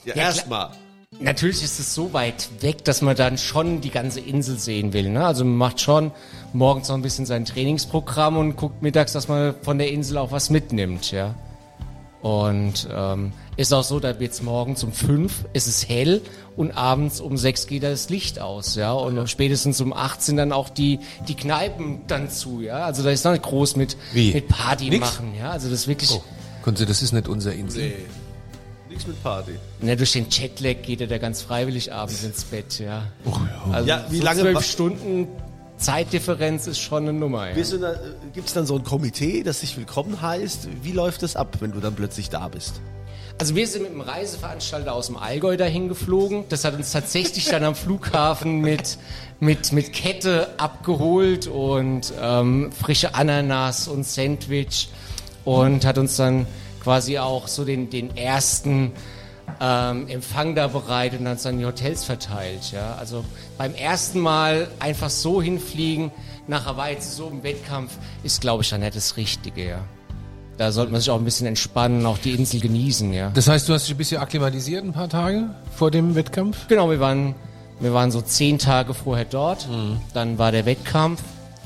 Ja, 0.05 0.15
erstmal. 0.15 0.71
Natürlich 1.19 1.61
ist 1.61 1.79
es 1.79 1.93
so 1.93 2.13
weit 2.13 2.49
weg, 2.61 2.85
dass 2.85 3.01
man 3.01 3.15
dann 3.15 3.37
schon 3.37 3.81
die 3.81 3.91
ganze 3.91 4.21
Insel 4.21 4.57
sehen 4.57 4.93
will. 4.93 5.09
Ne? 5.09 5.25
Also 5.25 5.43
man 5.43 5.57
macht 5.57 5.81
schon 5.81 6.11
morgens 6.53 6.87
noch 6.87 6.95
ein 6.95 7.01
bisschen 7.01 7.25
sein 7.25 7.45
Trainingsprogramm 7.45 8.37
und 8.37 8.55
guckt 8.55 8.81
mittags, 8.81 9.11
dass 9.11 9.27
man 9.27 9.53
von 9.61 9.77
der 9.77 9.91
Insel 9.91 10.17
auch 10.17 10.31
was 10.31 10.49
mitnimmt. 10.49 11.11
Ja. 11.11 11.35
Und 12.21 12.87
ähm, 12.91 13.33
ist 13.61 13.73
auch 13.73 13.83
so, 13.83 13.99
da 13.99 14.19
wird's 14.19 14.41
morgens 14.41 14.83
um 14.83 14.91
fünf, 14.91 15.45
es 15.53 15.67
ist 15.67 15.87
hell 15.87 16.21
und 16.55 16.71
abends 16.71 17.21
um 17.21 17.37
sechs 17.37 17.67
geht 17.67 17.83
das 17.83 18.09
Licht 18.09 18.39
aus, 18.39 18.75
ja. 18.75 18.91
Und 18.93 19.29
spätestens 19.29 19.79
um 19.81 19.93
acht 19.93 20.21
sind 20.21 20.37
dann 20.37 20.51
auch 20.51 20.69
die, 20.69 20.99
die 21.27 21.35
Kneipen 21.35 22.01
dann 22.07 22.29
zu, 22.29 22.61
ja. 22.61 22.85
Also 22.85 23.03
da 23.03 23.11
ist 23.11 23.23
noch 23.23 23.31
nicht 23.31 23.43
groß 23.43 23.75
mit, 23.75 23.97
Wie? 24.13 24.33
mit 24.33 24.47
Party 24.47 24.89
Nix? 24.89 24.99
machen, 24.99 25.33
ja. 25.37 25.51
Also 25.51 25.69
das 25.69 25.81
ist 25.81 25.87
wirklich, 25.87 26.11
Oh, 26.11 26.23
Kunze, 26.63 26.85
das 26.85 27.01
ist 27.01 27.11
nicht 27.13 27.27
unser 27.27 27.53
Insel. 27.53 27.89
Nee. 27.89 27.93
Nichts 28.89 29.07
mit 29.07 29.23
Party. 29.23 29.53
ne, 29.79 29.95
durch 29.95 30.11
den 30.11 30.25
Jetlag 30.29 30.81
geht 30.81 30.99
er 30.99 31.07
da 31.07 31.17
ganz 31.17 31.41
freiwillig 31.41 31.93
abends 31.93 32.23
ins 32.25 32.43
Bett, 32.43 32.79
ja. 32.79 33.03
Oh, 33.23 33.29
ja. 33.29 33.73
Also 33.73 33.87
Ja, 33.87 34.05
wie 34.09 34.17
so 34.17 34.23
lange 34.23 34.41
zwölf 34.41 34.65
Stunden 34.65 35.27
Zeitdifferenz 35.77 36.67
ist 36.67 36.79
schon 36.79 37.03
eine 37.03 37.13
Nummer, 37.13 37.49
ja. 37.49 37.55
Du 37.55 37.77
da, 37.79 37.95
gibt's 38.33 38.53
dann 38.53 38.65
so 38.67 38.75
ein 38.75 38.83
Komitee, 38.83 39.41
das 39.43 39.61
dich 39.61 39.77
willkommen 39.77 40.21
heißt? 40.21 40.67
Wie 40.83 40.91
läuft 40.91 41.23
das 41.23 41.35
ab, 41.35 41.57
wenn 41.59 41.71
du 41.71 41.79
dann 41.79 41.95
plötzlich 41.95 42.29
da 42.29 42.47
bist? 42.49 42.81
Also 43.37 43.55
wir 43.55 43.67
sind 43.67 43.83
mit 43.83 43.91
einem 43.91 44.01
Reiseveranstalter 44.01 44.93
aus 44.93 45.07
dem 45.07 45.17
Allgäu 45.17 45.57
dahin 45.57 45.87
geflogen. 45.87 46.45
Das 46.49 46.63
hat 46.63 46.75
uns 46.75 46.91
tatsächlich 46.91 47.45
dann 47.45 47.63
am 47.63 47.75
Flughafen 47.75 48.59
mit, 48.59 48.97
mit, 49.39 49.71
mit 49.71 49.93
Kette 49.93 50.49
abgeholt 50.57 51.47
und 51.47 52.13
ähm, 52.21 52.71
frische 52.71 53.15
Ananas 53.15 53.87
und 53.87 54.05
Sandwich 54.05 54.89
und 55.43 55.85
hat 55.85 55.97
uns 55.97 56.17
dann 56.17 56.45
quasi 56.83 57.17
auch 57.17 57.47
so 57.47 57.65
den, 57.65 57.89
den 57.89 58.15
ersten 58.15 58.91
ähm, 59.59 60.07
Empfang 60.07 60.55
da 60.55 60.67
bereitet 60.67 61.19
und 61.19 61.27
uns 61.27 61.43
dann 61.43 61.57
die 61.57 61.65
Hotels 61.65 62.03
verteilt. 62.03 62.71
Ja? 62.71 62.95
Also 62.95 63.23
beim 63.57 63.73
ersten 63.73 64.19
Mal 64.19 64.67
einfach 64.79 65.09
so 65.09 65.41
hinfliegen 65.41 66.11
nach 66.47 66.65
Hawaii 66.65 66.99
zu 66.99 67.09
so 67.09 67.27
einem 67.27 67.43
Wettkampf 67.43 67.91
ist, 68.23 68.41
glaube 68.41 68.63
ich, 68.63 68.69
dann 68.69 68.81
nicht 68.81 68.95
das 68.95 69.17
Richtige. 69.17 69.67
Ja? 69.67 69.79
Da 70.57 70.71
sollte 70.71 70.91
man 70.91 71.01
sich 71.01 71.09
auch 71.09 71.17
ein 71.17 71.25
bisschen 71.25 71.47
entspannen, 71.47 72.05
auch 72.05 72.17
die 72.17 72.31
Insel 72.31 72.59
genießen, 72.59 73.13
ja. 73.13 73.31
Das 73.33 73.47
heißt, 73.47 73.67
du 73.67 73.73
hast 73.73 73.85
dich 73.87 73.95
ein 73.95 73.97
bisschen 73.97 74.21
akklimatisiert 74.21 74.83
ein 74.83 74.93
paar 74.93 75.09
Tage 75.09 75.49
vor 75.75 75.91
dem 75.91 76.15
Wettkampf? 76.15 76.67
Genau, 76.67 76.89
wir 76.89 76.99
waren, 76.99 77.33
wir 77.79 77.93
waren 77.93 78.11
so 78.11 78.21
zehn 78.21 78.59
Tage 78.59 78.93
vorher 78.93 79.25
dort, 79.25 79.67
dann 80.13 80.37
war 80.37 80.51
der 80.51 80.65
Wettkampf 80.65 81.23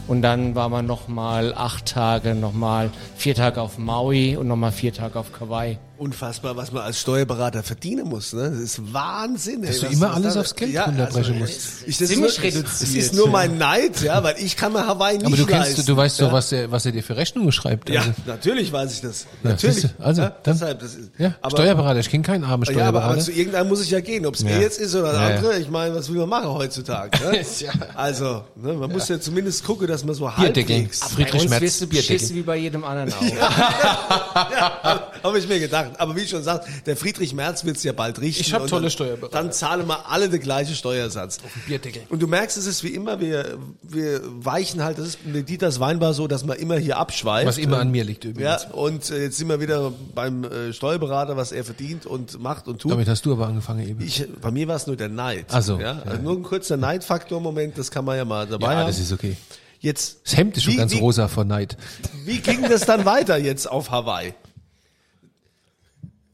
und 0.07 0.21
dann 0.21 0.55
waren 0.55 0.71
wir 0.71 0.81
nochmal 0.81 1.53
acht 1.55 1.87
Tage, 1.87 2.35
nochmal 2.35 2.89
vier 3.15 3.35
Tage 3.35 3.61
auf 3.61 3.77
Maui 3.77 4.37
und 4.37 4.47
nochmal 4.47 4.71
vier 4.71 4.93
Tage 4.93 5.19
auf 5.19 5.33
Kauai. 5.33 5.77
Unfassbar, 5.97 6.57
was 6.57 6.71
man 6.71 6.83
als 6.83 6.99
Steuerberater 6.99 7.63
verdienen 7.63 8.07
muss. 8.09 8.33
Ne? 8.33 8.49
Das 8.51 8.59
ist 8.59 8.93
Wahnsinn. 8.93 9.63
ey, 9.63 9.67
Dass 9.69 9.79
du 9.79 9.85
was- 9.87 9.93
immer 9.93 10.13
alles 10.13 10.33
da- 10.33 10.41
aufs 10.41 10.55
Geld 10.55 10.71
ja, 10.73 10.83
runterbrechen 10.85 11.33
also, 11.33 11.45
musst. 11.45 11.59
Ich, 11.87 11.97
das 11.97 12.09
Ziemlich 12.09 12.37
ist 12.37 12.43
nur, 12.43 12.51
Das 12.51 12.55
reduziert, 12.81 13.03
ist 13.05 13.13
nur 13.13 13.25
ja. 13.27 13.31
mein 13.31 13.57
Neid, 13.57 14.01
ja, 14.01 14.21
weil 14.23 14.35
ich 14.39 14.57
kann 14.57 14.73
mir 14.73 14.85
Hawaii 14.85 15.17
nicht 15.17 15.25
Aber 15.25 15.37
du 15.37 15.45
kennst, 15.45 15.67
leisten. 15.69 15.85
du 15.85 15.95
weißt 15.97 16.19
ja? 16.19 16.25
doch, 16.25 16.33
was 16.33 16.51
er, 16.51 16.69
was 16.71 16.85
er 16.85 16.91
dir 16.91 17.01
für 17.03 17.15
Rechnungen 17.15 17.51
schreibt. 17.51 17.89
Ja, 17.89 18.01
Also, 18.01 18.13
natürlich 18.27 18.71
weiß 18.73 18.91
ich 18.93 19.01
das. 19.01 19.25
Ja, 19.43 19.51
Natürlich. 19.51 19.81
du, 19.83 19.89
also, 20.03 20.21
ja, 20.23 20.29
dann- 20.43 20.53
deshalb, 20.53 20.79
das 20.79 20.95
ist, 20.95 21.11
ja, 21.17 21.35
aber, 21.41 21.51
Steuerberater. 21.57 21.99
Ich 22.01 22.09
kenne 22.09 22.23
keinen 22.23 22.43
armen 22.43 22.63
Ja, 22.63 22.71
aber, 22.71 22.79
Steuerberater. 22.81 23.11
aber 23.13 23.19
zu 23.21 23.31
irgendeinem 23.31 23.69
muss 23.69 23.81
ich 23.81 23.89
ja 23.91 23.99
gehen, 24.01 24.25
ob 24.25 24.35
es 24.35 24.41
Ja. 24.41 24.49
er 24.49 24.61
jetzt 24.61 24.79
ist 24.79 24.95
oder 24.95 25.11
der 25.13 25.21
Ja, 25.21 25.29
ja. 25.29 25.35
andere. 25.37 25.59
Ich 25.59 25.69
meine, 25.69 25.95
was 25.95 26.09
will 26.09 26.17
man 26.19 26.29
machen 26.29 26.49
heutzutage? 26.49 27.11
Ne? 27.23 27.45
Ja. 27.59 27.71
Also, 27.95 28.43
ne, 28.55 28.73
man 28.73 28.91
muss 28.91 29.07
ja 29.07 29.19
zumindest 29.19 29.63
gucken, 29.63 29.87
dass 29.87 30.03
man 30.03 30.13
so 30.13 30.35
halbwegs. 30.35 30.99
Friedrich 30.99 31.31
Bei 31.31 31.39
uns 31.41 31.49
Merz, 31.49 31.61
wirst 31.61 31.81
du 31.81 31.87
Bierdeckel. 31.87 32.29
wie 32.35 32.41
bei 32.41 32.57
jedem 32.57 32.83
anderen 32.83 33.13
auch. 33.13 34.99
Habe 35.25 35.39
ich 35.39 35.47
mir 35.47 35.59
gedacht. 35.59 35.91
Aber 35.97 36.15
wie 36.15 36.21
ich 36.21 36.29
schon 36.29 36.43
sagte, 36.43 36.69
der 36.85 36.95
Friedrich 36.95 37.33
Merz 37.33 37.65
wird's 37.65 37.83
ja 37.83 37.93
bald 37.93 38.19
richten. 38.21 38.41
Ich 38.41 38.53
hab 38.53 38.63
und 38.63 38.69
tolle 38.69 38.89
Steuerberater. 38.89 39.35
Dann 39.35 39.51
zahlen 39.51 39.87
wir 39.87 40.09
alle 40.09 40.29
den 40.29 40.39
gleichen 40.39 40.75
Steuersatz. 40.75 41.39
Bierdeckel. 41.67 42.03
Und 42.09 42.21
du 42.21 42.27
merkst, 42.27 42.57
es 42.57 42.65
ist 42.65 42.83
wie 42.83 42.89
immer, 42.89 43.19
wir, 43.19 43.57
wir 43.81 44.21
weichen 44.23 44.83
halt, 44.83 44.99
das 44.99 45.07
ist 45.07 45.25
mit 45.25 45.49
Dieters 45.49 45.79
Weinbar 45.79 46.13
so, 46.13 46.27
dass 46.27 46.45
man 46.45 46.57
immer 46.57 46.77
hier 46.77 46.97
abschweift. 46.97 47.47
Was 47.47 47.57
immer 47.57 47.79
an 47.79 47.91
mir 47.91 48.03
liegt 48.03 48.23
Ja, 48.25 48.29
übrigens. 48.31 48.67
und 48.71 49.09
äh, 49.09 49.23
jetzt 49.23 49.37
sind 49.37 49.49
wir 49.49 49.59
wieder 49.59 49.91
beim 50.13 50.43
äh, 50.43 50.73
Steuerberater, 50.73 51.35
was 51.37 51.51
er 51.51 51.63
verdient 51.63 52.05
und 52.05 52.39
macht 52.39 52.67
und 52.67 52.79
tut. 52.79 52.91
Damit 52.91 53.07
hast 53.07 53.25
du 53.25 53.33
aber 53.33 53.47
angefangen 53.47 53.87
eben. 53.87 54.01
Ich, 54.01 54.27
bei 54.41 54.51
mir 54.51 54.67
war 54.67 54.75
es 54.75 54.87
nur 54.87 54.95
der 54.95 55.09
Neid. 55.09 55.47
Ach 55.51 55.61
so, 55.61 55.79
ja, 55.79 55.93
ja. 55.93 56.01
Also 56.05 56.21
nur 56.21 56.33
ein 56.33 56.43
kurzer 56.43 56.77
Neidfaktor-Moment, 56.77 57.77
das 57.77 57.91
kann 57.91 58.05
man 58.05 58.17
ja 58.17 58.25
mal 58.25 58.45
dabei 58.45 58.73
ja, 58.73 58.79
haben. 58.79 58.87
das 58.87 58.99
ist 58.99 59.11
okay. 59.11 59.35
Jetzt, 59.79 60.19
Das 60.23 60.37
Hemd 60.37 60.57
ist 60.57 60.63
schon 60.63 60.73
wie, 60.73 60.77
ganz 60.77 60.93
wie, 60.93 60.99
rosa 60.99 61.27
vor 61.27 61.43
Neid. 61.43 61.77
Wie 62.23 62.39
ging 62.39 62.63
das 62.63 62.85
dann 62.85 63.05
weiter 63.05 63.37
jetzt 63.37 63.69
auf 63.69 63.91
Hawaii? 63.91 64.33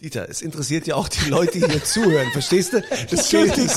Dieter, 0.01 0.27
es 0.27 0.41
interessiert 0.41 0.87
ja 0.87 0.95
auch 0.95 1.07
die 1.07 1.29
Leute, 1.29 1.59
die 1.59 1.65
hier 1.67 1.83
zuhören, 1.83 2.31
verstehst 2.31 2.73
du? 2.73 2.81
Es 3.11 3.29
geht, 3.29 3.55
nicht, 3.55 3.69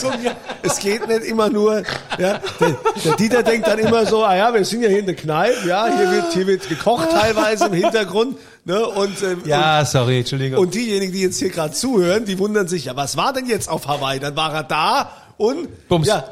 es 0.62 0.78
geht 0.78 1.06
nicht 1.06 1.22
immer 1.24 1.50
nur, 1.50 1.82
ja, 2.18 2.40
der, 2.58 2.78
der 3.04 3.16
Dieter 3.16 3.42
denkt 3.42 3.66
dann 3.66 3.78
immer 3.78 4.06
so, 4.06 4.24
ah 4.24 4.34
ja, 4.34 4.54
wir 4.54 4.64
sind 4.64 4.80
ja 4.80 4.88
hier 4.88 5.00
in 5.00 5.04
der 5.06 5.16
Kneipe, 5.16 5.68
ja, 5.68 5.86
hier 5.94 6.10
wird, 6.10 6.32
hier 6.32 6.46
wird 6.46 6.66
gekocht 6.66 7.10
teilweise 7.10 7.66
im 7.66 7.74
Hintergrund, 7.74 8.38
ne, 8.64 8.86
und, 8.86 9.20
äh, 9.22 9.36
Ja, 9.44 9.84
sorry, 9.84 10.20
Entschuldigung. 10.20 10.58
und, 10.60 10.68
und 10.68 10.74
diejenigen, 10.74 11.12
die 11.12 11.20
jetzt 11.20 11.40
hier 11.40 11.50
gerade 11.50 11.74
zuhören, 11.74 12.24
die 12.24 12.38
wundern 12.38 12.68
sich, 12.68 12.86
ja, 12.86 12.96
was 12.96 13.18
war 13.18 13.34
denn 13.34 13.44
jetzt 13.44 13.68
auf 13.68 13.86
Hawaii? 13.86 14.18
Dann 14.18 14.34
war 14.34 14.54
er 14.54 14.62
da 14.62 15.10
und, 15.36 15.88
Bums. 15.88 16.06
ja, 16.06 16.24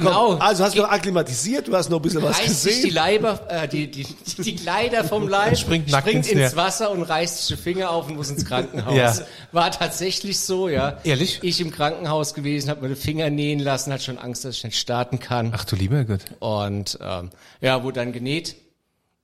Genau. 0.00 0.32
komm, 0.32 0.40
also 0.42 0.64
hast 0.64 0.76
du 0.76 0.82
noch 0.82 0.90
akklimatisiert, 0.90 1.68
du 1.68 1.74
hast 1.74 1.88
noch 1.88 1.98
ein 1.98 2.02
bisschen 2.02 2.22
was 2.22 2.38
reißt 2.38 2.62
sich 2.62 2.74
die 2.74 2.80
gesehen. 2.82 2.94
Leiber, 2.94 3.40
äh, 3.48 3.68
die, 3.68 3.90
die, 3.90 4.06
die 4.38 4.56
Kleider 4.56 5.04
vom 5.04 5.28
Leib, 5.28 5.56
Springt 5.56 5.90
springt 5.90 6.26
ins 6.26 6.28
ins 6.28 6.56
Wasser 6.56 6.90
und 6.90 7.02
reißt 7.02 7.46
sich 7.46 7.56
die 7.56 7.62
Finger 7.62 7.90
auf 7.90 8.08
und 8.08 8.16
muss 8.16 8.30
ins 8.30 8.44
Krankenhaus. 8.44 8.94
Ja. 8.96 9.14
War 9.52 9.70
tatsächlich 9.70 10.38
so, 10.40 10.68
ja. 10.68 10.98
Ehrlich? 11.04 11.38
Ich 11.42 11.60
im 11.60 11.70
Krankenhaus 11.70 12.34
gewesen, 12.34 12.70
habe 12.70 12.82
mir 12.82 12.94
die 12.94 13.00
Finger 13.00 13.30
nähen 13.30 13.60
lassen, 13.60 13.92
hat 13.92 14.02
schon 14.02 14.18
Angst, 14.18 14.44
dass 14.44 14.56
ich 14.56 14.64
nicht 14.64 14.78
starten 14.78 15.18
kann. 15.18 15.52
Ach 15.54 15.64
du 15.64 15.76
lieber 15.76 16.04
Gott. 16.04 16.22
Und 16.40 16.98
ähm, 17.00 17.30
ja, 17.60 17.82
wurde 17.82 18.00
dann 18.00 18.12
genäht 18.12 18.56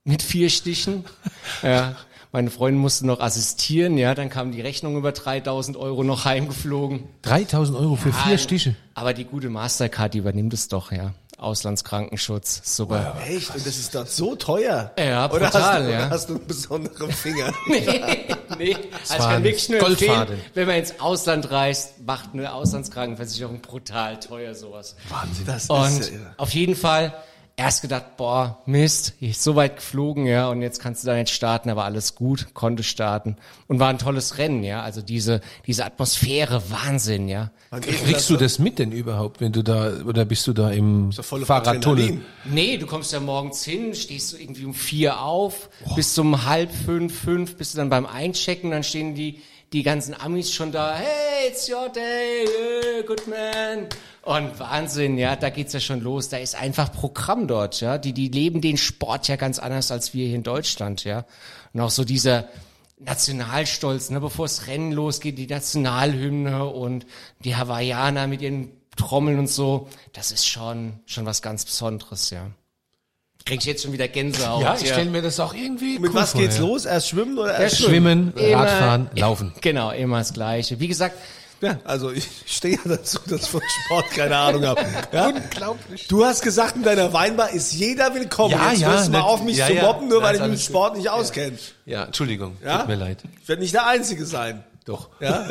mit 0.03 0.21
vier 0.21 0.49
Stichen. 0.49 1.05
ja, 1.61 1.95
meine 2.31 2.49
Freundin 2.49 2.81
musste 2.81 3.05
noch 3.05 3.19
assistieren, 3.19 3.97
ja, 3.97 4.15
dann 4.15 4.29
kam 4.29 4.51
die 4.51 4.61
Rechnung 4.61 4.95
über 4.97 5.11
3000 5.11 5.75
Euro 5.77 6.03
noch 6.03 6.25
heimgeflogen. 6.25 7.03
3000 7.23 7.77
Euro 7.77 7.95
für 7.95 8.13
vier 8.13 8.35
Ah, 8.35 8.37
Stiche. 8.37 8.75
Aber 8.93 9.13
die 9.13 9.25
gute 9.25 9.49
Mastercard, 9.49 10.13
die 10.13 10.19
übernimmt 10.19 10.53
es 10.53 10.67
doch, 10.67 10.91
ja. 10.91 11.13
Auslandskrankenschutz, 11.37 12.61
super. 12.63 13.15
Echt? 13.27 13.49
Und 13.55 13.65
das 13.65 13.77
ist 13.77 13.95
doch 13.95 14.05
so 14.05 14.35
teuer? 14.35 14.91
Ja, 14.97 15.25
Oder 15.31 15.45
brutal, 15.47 15.61
hast 15.63 15.79
du, 15.87 15.91
ja. 15.91 15.97
Oder 15.97 16.09
hast 16.11 16.29
du 16.29 16.35
einen 16.35 16.47
besonderen 16.47 17.11
Finger? 17.11 17.51
nee, 17.67 17.87
nee. 18.59 18.75
Also 19.09 19.13
ich 19.13 19.19
kann 19.19 19.43
wirklich 19.43 19.69
nur 19.69 19.79
Goldfaden. 19.79 20.21
empfehlen, 20.35 20.41
wenn 20.53 20.67
man 20.67 20.75
ins 20.77 20.99
Ausland 20.99 21.49
reist, 21.51 22.05
macht 22.05 22.29
eine 22.33 22.53
Auslandskrankenversicherung 22.53 23.59
brutal 23.61 24.19
teuer 24.19 24.53
sowas. 24.53 24.95
Wahnsinn. 25.09 25.45
Das 25.45 25.69
Und 25.69 25.99
ist 25.99 26.09
ja 26.11 26.15
irre. 26.17 26.33
auf 26.37 26.53
jeden 26.53 26.75
Fall 26.75 27.13
erst 27.61 27.81
gedacht, 27.81 28.17
boah, 28.17 28.61
Mist, 28.65 29.13
ich 29.19 29.31
ist 29.31 29.43
so 29.43 29.55
weit 29.55 29.77
geflogen, 29.77 30.25
ja, 30.25 30.49
und 30.49 30.61
jetzt 30.61 30.79
kannst 30.79 31.03
du 31.03 31.07
da 31.07 31.15
nicht 31.15 31.29
starten, 31.29 31.69
aber 31.69 31.85
alles 31.85 32.15
gut, 32.15 32.53
konnte 32.53 32.83
starten 32.83 33.37
und 33.67 33.79
war 33.79 33.89
ein 33.89 33.99
tolles 33.99 34.37
Rennen, 34.37 34.63
ja, 34.63 34.81
also 34.81 35.01
diese 35.01 35.41
diese 35.67 35.85
Atmosphäre, 35.85 36.63
Wahnsinn, 36.69 37.27
ja. 37.27 37.51
Kriegst 37.79 38.29
du 38.29 38.37
das 38.37 38.59
mit 38.59 38.79
denn 38.79 38.91
überhaupt, 38.91 39.41
wenn 39.41 39.51
du 39.51 39.63
da, 39.63 39.91
oder 40.05 40.25
bist 40.25 40.47
du 40.47 40.53
da 40.53 40.71
im 40.71 41.11
auf 41.15 41.25
Fahrradtunnel? 41.25 42.21
Nee, 42.45 42.77
du 42.77 42.87
kommst 42.87 43.13
ja 43.13 43.19
morgens 43.19 43.63
hin, 43.63 43.93
stehst 43.93 44.33
du 44.33 44.37
irgendwie 44.37 44.65
um 44.65 44.73
vier 44.73 45.21
auf, 45.21 45.69
bis 45.95 46.17
um 46.17 46.45
halb 46.45 46.71
fünf, 46.71 47.17
fünf, 47.17 47.57
bist 47.57 47.73
du 47.73 47.77
dann 47.77 47.89
beim 47.89 48.05
Einchecken, 48.05 48.71
dann 48.71 48.83
stehen 48.83 49.15
die 49.15 49.41
die 49.73 49.83
ganzen 49.83 50.13
Amis 50.13 50.51
schon 50.51 50.71
da, 50.73 50.95
hey, 50.95 51.30
it's 51.47 51.69
your 51.69 51.89
day, 51.89 52.45
yeah, 52.45 53.01
good 53.01 53.27
man. 53.27 53.87
Und 54.23 54.59
Wahnsinn, 54.59 55.17
ja, 55.17 55.35
da 55.35 55.49
geht's 55.49 55.73
ja 55.73 55.79
schon 55.79 56.01
los. 56.01 56.29
Da 56.29 56.37
ist 56.37 56.55
einfach 56.55 56.91
Programm 56.91 57.47
dort, 57.47 57.81
ja. 57.81 57.97
Die, 57.97 58.13
die 58.13 58.27
leben 58.27 58.61
den 58.61 58.77
Sport 58.77 59.27
ja 59.27 59.35
ganz 59.35 59.57
anders 59.59 59.91
als 59.91 60.13
wir 60.13 60.27
hier 60.27 60.35
in 60.35 60.43
Deutschland, 60.43 61.03
ja. 61.03 61.25
Und 61.73 61.81
auch 61.81 61.89
so 61.89 62.03
dieser 62.03 62.47
Nationalstolz, 62.99 64.11
ne, 64.11 64.19
bevor 64.21 64.45
es 64.45 64.67
Rennen 64.67 64.91
losgeht, 64.91 65.37
die 65.37 65.47
Nationalhymne 65.47 66.65
und 66.65 67.07
die 67.43 67.55
Hawaiianer 67.55 68.27
mit 68.27 68.41
ihren 68.41 68.71
Trommeln 68.95 69.39
und 69.39 69.47
so. 69.47 69.87
Das 70.13 70.31
ist 70.31 70.47
schon, 70.47 70.99
schon 71.05 71.25
was 71.25 71.41
ganz 71.41 71.65
Besonderes, 71.65 72.29
ja. 72.29 72.51
Krieg 73.45 73.59
ich 73.59 73.65
jetzt 73.65 73.83
schon 73.83 73.91
wieder 73.93 74.07
Gänsehaut. 74.07 74.61
Ja, 74.63 74.75
ich 74.75 74.87
stelle 74.87 75.09
mir 75.09 75.21
das 75.21 75.39
auch 75.39 75.53
irgendwie 75.53 75.99
Mit 75.99 76.11
cool 76.11 76.15
was 76.15 76.31
vor, 76.31 76.41
geht's 76.41 76.57
ja. 76.57 76.61
los? 76.63 76.85
Erst 76.85 77.09
schwimmen 77.09 77.37
oder 77.37 77.57
erst 77.57 77.81
Schwimmen, 77.81 78.33
Immer- 78.35 78.57
Radfahren, 78.63 79.09
Laufen. 79.15 79.53
Genau, 79.61 79.91
immer 79.91 80.19
das 80.19 80.33
Gleiche. 80.33 80.79
Wie 80.79 80.87
gesagt, 80.87 81.15
Ja, 81.61 81.79
also 81.83 82.11
ich 82.11 82.27
stehe 82.47 82.75
ja 82.75 82.81
dazu, 82.85 83.19
dass 83.27 83.43
ich 83.43 83.49
von 83.49 83.61
Sport 83.85 84.09
keine 84.11 84.35
Ahnung 84.37 84.65
habe. 84.65 84.81
Ja? 85.11 85.27
Unglaublich. 85.27 86.07
Du 86.07 86.23
hast 86.25 86.41
gesagt, 86.43 86.75
in 86.75 86.83
deiner 86.83 87.13
Weinbar 87.13 87.51
ist 87.51 87.71
jeder 87.73 88.13
willkommen. 88.15 88.51
Ja, 88.51 88.71
Jetzt 88.71 88.81
ja, 88.81 88.91
hörst 88.91 89.07
du 89.07 89.11
mal 89.11 89.19
ne- 89.19 89.25
auf, 89.25 89.43
mich 89.43 89.57
ja, 89.57 89.67
zu 89.67 89.73
ja. 89.73 89.83
mobben, 89.83 90.07
nur 90.07 90.19
Ja, 90.21 90.27
weil 90.27 90.35
ich 90.35 90.41
mich 90.41 90.49
mit 90.51 90.61
Sport 90.61 90.97
nicht 90.97 91.09
auskenne. 91.09 91.57
Ja, 91.85 92.05
Entschuldigung, 92.05 92.57
Ja? 92.63 92.79
tut 92.79 92.87
mir 92.87 92.95
leid. 92.95 93.19
Ich 93.43 93.47
werde 93.49 93.61
nicht 93.61 93.73
der 93.73 93.85
Einzige 93.87 94.25
sein. 94.25 94.63
Doch. 94.85 95.09
Ja? 95.19 95.47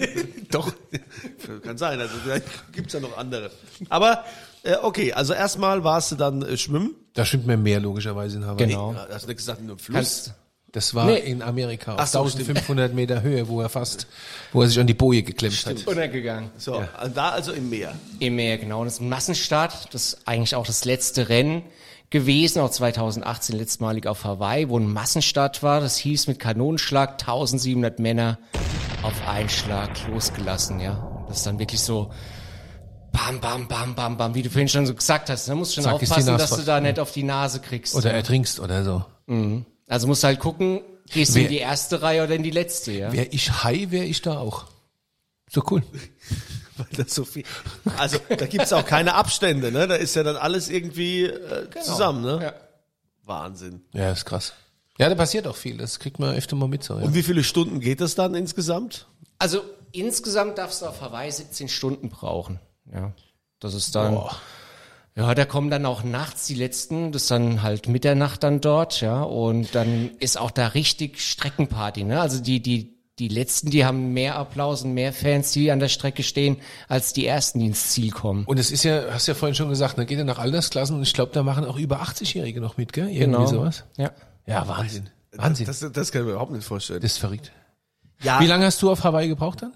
Doch. 0.50 0.70
Kann 1.64 1.78
sein, 1.78 1.98
also 2.00 2.14
vielleicht 2.22 2.46
gibt's 2.72 2.92
ja 2.92 3.00
noch 3.00 3.16
andere. 3.16 3.50
Aber 3.88 4.24
äh, 4.64 4.76
okay, 4.82 5.12
also 5.12 5.32
erstmal 5.34 5.84
warst 5.84 6.12
du 6.12 6.16
dann 6.16 6.42
äh, 6.42 6.56
schwimmen. 6.56 6.94
Da 7.14 7.24
schwimmt 7.24 7.46
mir 7.46 7.56
mehr 7.56 7.80
logischerweise 7.80 8.36
in 8.38 8.46
Hawaii. 8.46 8.66
Genau. 8.66 8.92
Ja, 8.92 9.06
hast 9.12 9.24
du 9.24 9.28
nicht 9.28 9.36
gesagt, 9.38 9.60
in 9.60 9.68
einem 9.68 9.78
Fluss. 9.78 9.94
kannst, 9.94 10.34
Das 10.72 10.92
war 10.94 11.06
Nee. 11.06 11.18
in 11.18 11.42
Amerika 11.42 11.94
auf 11.94 12.00
Ach 12.00 12.06
so, 12.08 12.18
1500 12.22 12.92
Meter 12.92 13.22
Höhe, 13.22 13.46
wo 13.46 13.60
er 13.60 13.68
fast, 13.68 14.08
wo 14.52 14.62
er 14.62 14.68
sich 14.68 14.80
an 14.80 14.88
die 14.88 14.94
Boje 14.94 15.22
geklemmt 15.22 15.64
hat. 15.66 15.86
untergegangen. 15.86 16.50
so, 16.58 16.82
also 16.96 17.14
da 17.14 17.28
also 17.30 17.52
im 17.52 17.70
Meer. 17.70 17.94
Im 18.18 18.34
Meer, 18.34 18.58
genau. 18.58 18.82
Das 18.84 18.94
ist 18.94 19.00
ein 19.00 19.08
Massenstart. 19.08 19.94
Das 19.94 20.04
ist 20.06 20.18
eigentlich 20.26 20.56
auch 20.56 20.66
das 20.66 20.84
letzte 20.84 21.28
Rennen 21.28 21.62
gewesen, 22.10 22.60
auch 22.60 22.70
2018 22.70 23.56
letztmalig 23.56 24.06
auf 24.08 24.24
Hawaii, 24.24 24.68
wo 24.68 24.78
ein 24.78 24.92
Massenstart 24.92 25.62
war. 25.62 25.80
Das 25.80 25.96
hieß 25.96 26.26
mit 26.26 26.38
Kanonenschlag 26.40 27.12
1700 27.20 27.98
Männer 28.00 28.38
auf 29.02 29.14
einen 29.28 29.48
Schlag 29.48 29.90
losgelassen, 30.08 30.80
ja. 30.80 30.94
Und 30.94 31.28
das 31.28 31.38
ist 31.38 31.46
dann 31.46 31.58
wirklich 31.60 31.80
so 31.80 32.10
bam, 33.14 33.40
bam, 33.40 33.68
bam, 33.68 33.94
bam, 33.94 34.16
bam, 34.16 34.34
wie 34.34 34.42
du 34.42 34.50
vorhin 34.50 34.68
schon 34.68 34.86
so 34.86 34.94
gesagt 34.94 35.30
hast. 35.30 35.48
Da 35.48 35.54
musst 35.54 35.72
du 35.72 35.74
schon 35.76 35.84
Zack, 35.84 35.94
aufpassen, 35.94 36.36
dass 36.36 36.50
du 36.50 36.62
da 36.62 36.80
nicht 36.80 36.98
auf 36.98 37.12
die 37.12 37.22
Nase 37.22 37.60
kriegst. 37.60 37.94
Oder 37.94 38.10
ja. 38.10 38.16
ertrinkst 38.16 38.60
oder 38.60 38.84
so. 38.84 39.04
Also 39.88 40.06
musst 40.06 40.22
du 40.22 40.26
halt 40.26 40.40
gucken, 40.40 40.80
gehst 41.10 41.34
du 41.34 41.40
in 41.40 41.48
die 41.48 41.58
erste 41.58 42.02
Reihe 42.02 42.24
oder 42.24 42.34
in 42.34 42.42
die 42.42 42.50
letzte, 42.50 42.92
ja. 42.92 43.12
Wäre 43.12 43.26
ich 43.26 43.64
high, 43.64 43.90
wäre 43.90 44.04
ich 44.04 44.20
da 44.20 44.38
auch. 44.38 44.66
So 45.50 45.62
cool. 45.70 45.82
Weil 46.76 46.86
das 46.96 47.14
so 47.14 47.24
viel. 47.24 47.44
Also 47.96 48.18
da 48.28 48.46
gibt's 48.46 48.72
auch 48.72 48.84
keine 48.84 49.14
Abstände, 49.14 49.70
ne? 49.70 49.86
Da 49.86 49.94
ist 49.94 50.16
ja 50.16 50.24
dann 50.24 50.36
alles 50.36 50.68
irgendwie 50.68 51.24
äh, 51.24 51.70
zusammen, 51.82 52.22
ne? 52.22 52.40
Ja. 52.42 52.54
Wahnsinn. 53.24 53.82
Ja, 53.92 54.10
ist 54.10 54.24
krass. 54.24 54.54
Ja, 54.98 55.08
da 55.08 55.14
passiert 55.14 55.46
auch 55.46 55.56
viel. 55.56 55.76
Das 55.76 56.00
kriegt 56.00 56.18
man 56.18 56.34
öfter 56.34 56.56
mal 56.56 56.68
mit 56.68 56.82
so. 56.82 56.98
Ja. 56.98 57.04
Und 57.04 57.14
wie 57.14 57.22
viele 57.22 57.44
Stunden 57.44 57.80
geht 57.80 58.00
das 58.00 58.16
dann 58.16 58.34
insgesamt? 58.34 59.06
Also 59.38 59.62
insgesamt 59.92 60.58
darfst 60.58 60.82
du 60.82 60.86
auf 60.86 61.00
Hawaii 61.00 61.30
17 61.30 61.68
Stunden 61.68 62.10
brauchen. 62.10 62.58
Ja, 62.92 63.12
das 63.60 63.74
ist 63.74 63.94
dann. 63.94 64.18
Ja, 65.16 65.32
da 65.34 65.44
kommen 65.44 65.70
dann 65.70 65.86
auch 65.86 66.02
nachts 66.02 66.46
die 66.46 66.56
letzten, 66.56 67.12
das 67.12 67.22
ist 67.22 67.30
dann 67.30 67.62
halt 67.62 67.88
Mitternacht 67.88 68.42
dann 68.42 68.60
dort, 68.60 69.00
ja, 69.00 69.22
und 69.22 69.72
dann 69.74 70.10
ist 70.18 70.36
auch 70.36 70.50
da 70.50 70.68
richtig 70.68 71.20
Streckenparty, 71.20 72.02
ne? 72.02 72.20
Also 72.20 72.42
die 72.42 72.60
die 72.60 72.94
die 73.20 73.28
letzten, 73.28 73.70
die 73.70 73.84
haben 73.84 74.12
mehr 74.12 74.34
Applaus 74.36 74.82
und 74.82 74.92
mehr 74.92 75.12
Fans, 75.12 75.52
die 75.52 75.70
an 75.70 75.78
der 75.78 75.88
Strecke 75.88 76.24
stehen, 76.24 76.56
als 76.88 77.12
die 77.12 77.26
ersten, 77.26 77.60
die 77.60 77.66
ins 77.66 77.90
Ziel 77.90 78.10
kommen. 78.10 78.44
Und 78.44 78.58
es 78.58 78.72
ist 78.72 78.82
ja, 78.82 79.04
hast 79.12 79.28
ja 79.28 79.34
vorhin 79.34 79.54
schon 79.54 79.68
gesagt, 79.68 79.98
ne, 79.98 80.04
geht 80.04 80.18
ja 80.18 80.24
nach 80.24 80.40
Altersklassen 80.40 80.96
und 80.96 81.02
ich 81.04 81.12
glaube, 81.12 81.30
da 81.32 81.44
machen 81.44 81.64
auch 81.64 81.76
über 81.78 82.02
80-Jährige 82.02 82.60
noch 82.60 82.76
mit, 82.76 82.92
gell? 82.92 83.08
Irgendwie 83.08 83.46
sowas. 83.46 83.84
Ja. 83.96 84.10
Ja, 84.46 84.66
Wahnsinn. 84.66 85.10
Wahnsinn. 85.32 85.66
Das, 85.66 85.78
Das, 85.78 85.92
das 85.92 86.10
kann 86.10 86.22
ich 86.22 86.26
mir 86.26 86.32
überhaupt 86.32 86.50
nicht 86.50 86.66
vorstellen. 86.66 87.02
ist 87.02 87.18
verrückt. 87.18 87.52
ja, 88.20 88.40
Wie 88.40 88.46
lange 88.46 88.66
hast 88.66 88.82
du 88.82 88.90
auf 88.90 89.04
Hawaii 89.04 89.28
gebraucht 89.28 89.62
dann? 89.62 89.72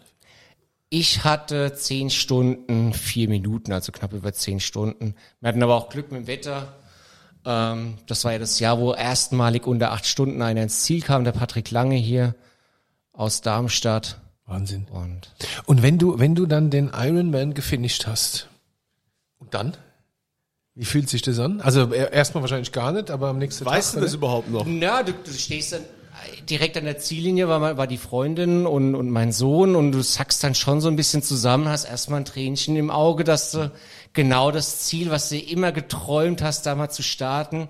Ich 0.90 1.24
hatte 1.24 1.74
zehn 1.74 2.09
Stunden, 2.11 2.92
vier 2.94 3.29
Minuten, 3.29 3.72
also 3.72 3.92
knapp 3.92 4.12
über 4.14 4.33
zehn 4.33 4.59
Stunden. 4.61 5.14
Wir 5.40 5.48
hatten 5.51 5.62
aber 5.62 5.74
auch 5.77 5.90
Glück 5.90 6.11
mit 6.11 6.22
dem 6.22 6.27
Wetter. 6.27 6.74
Ähm, 7.44 7.98
das 8.07 8.24
war 8.24 8.33
ja 8.33 8.38
das 8.38 8.59
Jahr, 8.59 8.79
wo 8.81 8.94
erstmalig 8.94 9.66
unter 9.66 9.92
acht 9.92 10.07
Stunden 10.07 10.40
einer 10.40 10.62
ins 10.62 10.83
Ziel 10.85 11.03
kam, 11.03 11.24
der 11.24 11.33
Patrick 11.33 11.70
Lange 11.70 11.96
hier 11.96 12.35
aus 13.12 13.42
Darmstadt. 13.42 14.18
Wahnsinn. 14.46 14.87
Und 14.90 15.31
Und 15.66 15.83
wenn 15.83 15.98
du, 15.98 16.18
wenn 16.18 16.35
du 16.35 16.46
dann 16.46 16.70
den 16.70 16.90
Ironman 16.94 17.53
gefinisht 17.53 18.07
hast, 18.07 18.48
und 19.38 19.53
dann? 19.55 19.77
Wie 20.74 20.85
fühlt 20.87 21.09
sich 21.09 21.22
das 21.22 21.38
an? 21.38 21.61
Also 21.61 21.92
er- 21.92 22.12
erstmal 22.12 22.42
wahrscheinlich 22.42 22.72
gar 22.72 22.92
nicht, 22.92 23.11
aber 23.11 23.29
am 23.29 23.38
nächsten 23.38 23.66
weißt 23.66 23.92
du 23.92 23.96
Tag. 23.96 24.05
das 24.05 24.14
überhaupt 24.14 24.48
noch? 24.51 24.64
na, 24.66 25.03
du, 25.03 25.12
du 25.12 25.31
stehst 25.33 25.72
dann 25.74 25.83
direkt 26.48 26.76
an 26.76 26.84
der 26.84 26.98
Ziellinie, 26.98 27.48
war, 27.48 27.58
mal- 27.58 27.76
war 27.76 27.86
die 27.86 27.98
Freundin 27.98 28.66
und, 28.66 28.94
und 28.94 29.10
mein 29.10 29.32
Sohn 29.32 29.76
und 29.76 29.92
du 29.92 30.02
sackst 30.02 30.42
dann 30.44 30.54
schon 30.54 30.80
so 30.80 30.88
ein 30.88 30.96
bisschen 30.96 31.22
zusammen, 31.22 31.68
hast 31.68 31.84
erstmal 31.84 32.20
ein 32.20 32.24
Tränchen 32.24 32.76
im 32.76 32.90
Auge, 32.90 33.24
dass 33.24 33.50
du 33.52 33.70
genau 34.12 34.50
das 34.50 34.80
Ziel, 34.80 35.10
was 35.10 35.28
du 35.28 35.38
immer 35.38 35.72
geträumt 35.72 36.42
hast, 36.42 36.66
da 36.66 36.74
mal 36.74 36.90
zu 36.90 37.02
starten, 37.02 37.68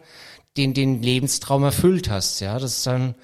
den, 0.57 0.75
den 0.75 1.03
Lebenstraum 1.03 1.63
erfüllt 1.65 2.11
hast, 2.11 2.41
ja. 2.41 2.59
Das 2.59 2.79
ist 2.79 2.87
dann, 2.87 3.15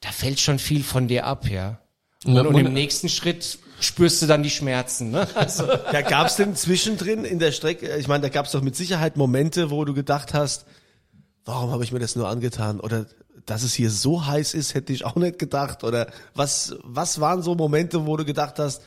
da 0.00 0.10
fällt 0.10 0.40
schon 0.40 0.58
viel 0.58 0.82
von 0.84 1.08
dir 1.08 1.26
ab, 1.26 1.48
ja. 1.48 1.78
Und, 2.24 2.38
und 2.46 2.56
im 2.58 2.72
nächsten 2.72 3.08
Schritt 3.08 3.58
spürst 3.80 4.22
du 4.22 4.26
dann 4.26 4.42
die 4.42 4.50
Schmerzen, 4.50 5.10
ne? 5.10 5.26
Also, 5.34 5.66
Ja, 5.92 6.00
gab's 6.00 6.36
denn 6.36 6.56
zwischendrin 6.56 7.24
in 7.24 7.38
der 7.38 7.52
Strecke, 7.52 7.96
ich 7.96 8.08
meine, 8.08 8.22
da 8.22 8.28
gab's 8.28 8.52
doch 8.52 8.62
mit 8.62 8.76
Sicherheit 8.76 9.16
Momente, 9.16 9.70
wo 9.70 9.84
du 9.84 9.92
gedacht 9.94 10.32
hast, 10.34 10.64
warum 11.44 11.70
habe 11.70 11.84
ich 11.84 11.92
mir 11.92 11.98
das 11.98 12.16
nur 12.16 12.28
angetan? 12.28 12.80
Oder 12.80 13.06
dass 13.46 13.62
es 13.62 13.74
hier 13.74 13.90
so 13.90 14.26
heiß 14.26 14.54
ist, 14.54 14.74
hätte 14.74 14.92
ich 14.92 15.04
auch 15.04 15.16
nicht 15.16 15.38
gedacht. 15.38 15.84
Oder 15.84 16.08
was, 16.34 16.76
was 16.82 17.20
waren 17.20 17.42
so 17.42 17.54
Momente, 17.54 18.06
wo 18.06 18.16
du 18.16 18.24
gedacht 18.24 18.58
hast, 18.58 18.82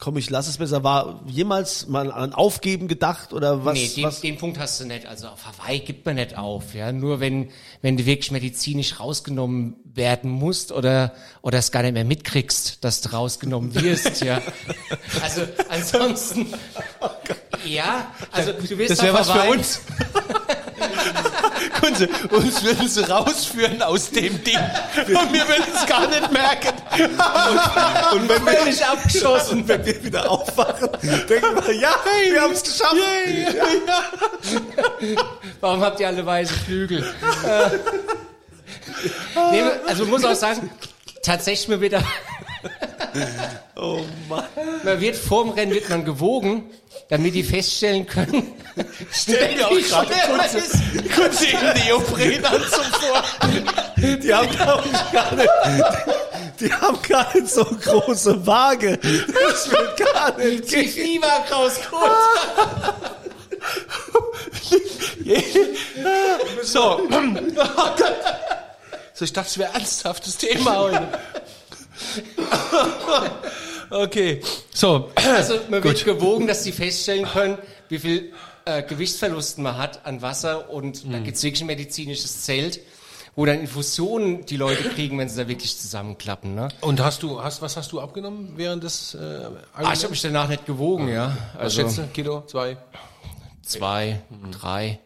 komm, 0.00 0.16
ich 0.16 0.30
lass 0.30 0.48
es 0.48 0.58
besser. 0.58 0.82
War 0.82 1.22
jemals 1.26 1.86
mal 1.86 2.10
an 2.10 2.32
Aufgeben 2.32 2.88
gedacht 2.88 3.32
oder 3.32 3.64
was? 3.64 3.74
nee, 3.74 3.88
den, 3.94 4.04
was? 4.04 4.20
den 4.20 4.38
Punkt 4.38 4.58
hast 4.58 4.80
du 4.80 4.86
nicht. 4.86 5.06
Also 5.06 5.28
auf 5.28 5.46
Hawaii 5.46 5.80
gibt 5.80 6.04
man 6.06 6.16
nicht 6.16 6.36
auf, 6.36 6.74
ja. 6.74 6.90
Nur 6.90 7.20
wenn, 7.20 7.50
wenn 7.82 7.96
du 7.96 8.06
wirklich 8.06 8.32
medizinisch 8.32 8.98
rausgenommen 8.98 9.76
werden 9.84 10.30
musst 10.30 10.72
oder, 10.72 11.12
oder 11.42 11.58
es 11.58 11.70
gar 11.70 11.82
nicht 11.82 11.92
mehr 11.92 12.04
mitkriegst, 12.04 12.82
dass 12.82 13.02
du 13.02 13.12
rausgenommen 13.12 13.74
wirst, 13.74 14.22
ja. 14.22 14.40
Also 15.22 15.42
ansonsten, 15.68 16.46
ja, 17.64 18.12
also 18.32 18.52
du 18.52 18.78
wirst 18.78 18.90
Das 18.90 19.02
wäre 19.02 19.14
was 19.14 19.30
für 19.30 19.50
uns. 19.50 19.80
Kunze, 21.80 22.08
uns 22.30 22.62
würden 22.62 22.88
sie 22.88 23.08
raausführen 23.08 23.82
aus 23.82 24.10
dem 24.10 24.42
Ding. 24.44 24.58
Und 24.58 25.32
wir 25.32 25.48
würden 25.48 25.64
es 25.74 25.86
gar 25.86 26.06
nicht 26.08 26.30
merken. 26.32 26.74
Und 28.12 28.28
wenn 28.28 28.44
wir, 28.46 28.52
Völlig 28.52 28.84
abgeschossen. 28.84 29.60
und 29.60 29.68
wenn 29.68 29.84
wir 29.84 30.04
wieder 30.04 30.30
aufwachen, 30.30 30.88
denken 31.28 31.66
wir, 31.66 31.74
ja, 31.74 31.94
wir 32.30 32.40
haben 32.42 32.52
es 32.52 32.62
geschafft. 32.62 32.96
Warum 35.60 35.80
habt 35.82 36.00
ihr 36.00 36.08
alle 36.08 36.24
weiße 36.24 36.54
Flügel? 36.54 37.02
äh, 37.46 37.70
nee, 39.52 39.62
also 39.86 40.04
muss 40.06 40.24
auch 40.24 40.34
sagen, 40.34 40.70
tatsächlich 41.22 41.80
wird 41.80 41.92
da, 41.94 42.02
Oh 43.76 44.00
Mann. 44.28 44.44
man 44.84 45.00
wird 45.00 45.16
vorm 45.16 45.50
Rennen 45.50 45.72
wird 45.72 45.88
man 45.88 46.04
gewogen, 46.04 46.70
damit 47.08 47.34
die 47.34 47.42
feststellen 47.42 48.06
können, 48.06 48.54
Stell 49.12 49.54
dir 49.54 49.66
auch 49.66 49.70
gerade 49.88 50.14
Kunze, 51.14 51.46
im 51.46 51.84
Neoprenanzug 51.84 52.84
vor. 53.00 53.22
Die 53.96 54.32
haben, 54.34 54.48
glaub 54.50 54.84
ich, 54.86 55.12
gar 55.12 55.34
nicht, 55.34 55.48
die 56.60 56.72
haben 56.72 56.98
gar 57.08 57.34
nicht 57.34 57.48
so 57.48 57.64
große 57.64 58.46
Waage. 58.46 58.98
Das 58.98 59.70
wird 59.70 59.96
gar 60.12 60.36
nicht 60.38 60.70
Die 60.70 60.76
gehen. 60.76 60.88
Fieber 60.88 61.44
rausgeholt. 61.50 62.12
So. 66.62 67.08
so, 69.14 69.24
ich 69.24 69.32
dachte, 69.32 69.48
es 69.48 69.58
wäre 69.58 69.74
ernsthaftes 69.74 70.36
Thema 70.36 70.78
heute. 70.78 71.08
Okay. 73.90 74.40
So. 74.72 75.10
Also 75.16 75.58
man 75.68 75.82
wird 75.82 76.04
gewogen, 76.04 76.46
dass 76.46 76.62
die 76.62 76.70
feststellen 76.70 77.24
können, 77.26 77.58
wie 77.88 77.98
viel 77.98 78.32
äh, 78.64 78.84
Gewichtsverlusten 78.84 79.64
man 79.64 79.76
hat 79.78 80.06
an 80.06 80.22
Wasser 80.22 80.70
und 80.70 81.12
da 81.12 81.18
gibt's 81.18 81.42
wirklich 81.42 81.62
ein 81.62 81.66
medizinisches 81.66 82.42
Zelt, 82.44 82.78
wo 83.34 83.46
dann 83.46 83.58
Infusionen 83.60 84.46
die 84.46 84.56
Leute 84.56 84.84
kriegen, 84.90 85.18
wenn 85.18 85.28
sie 85.28 85.36
da 85.42 85.48
wirklich 85.48 85.76
zusammenklappen. 85.76 86.54
Ne? 86.54 86.68
Und 86.82 87.00
hast 87.00 87.24
du, 87.24 87.42
hast, 87.42 87.62
was 87.62 87.76
hast 87.76 87.90
du 87.90 88.00
abgenommen 88.00 88.52
während 88.56 88.84
des, 88.84 89.14
äh, 89.14 89.46
Ah, 89.74 89.92
ich 89.92 90.02
habe 90.04 90.10
mich 90.10 90.22
danach 90.22 90.48
nicht 90.48 90.66
gewogen, 90.66 91.08
ja. 91.08 91.36
was 91.54 91.62
Also 91.62 91.80
schätze? 91.82 92.08
Kilo? 92.14 92.42
Zwei? 92.46 92.76
zwei, 93.62 94.22
drei. 94.52 95.00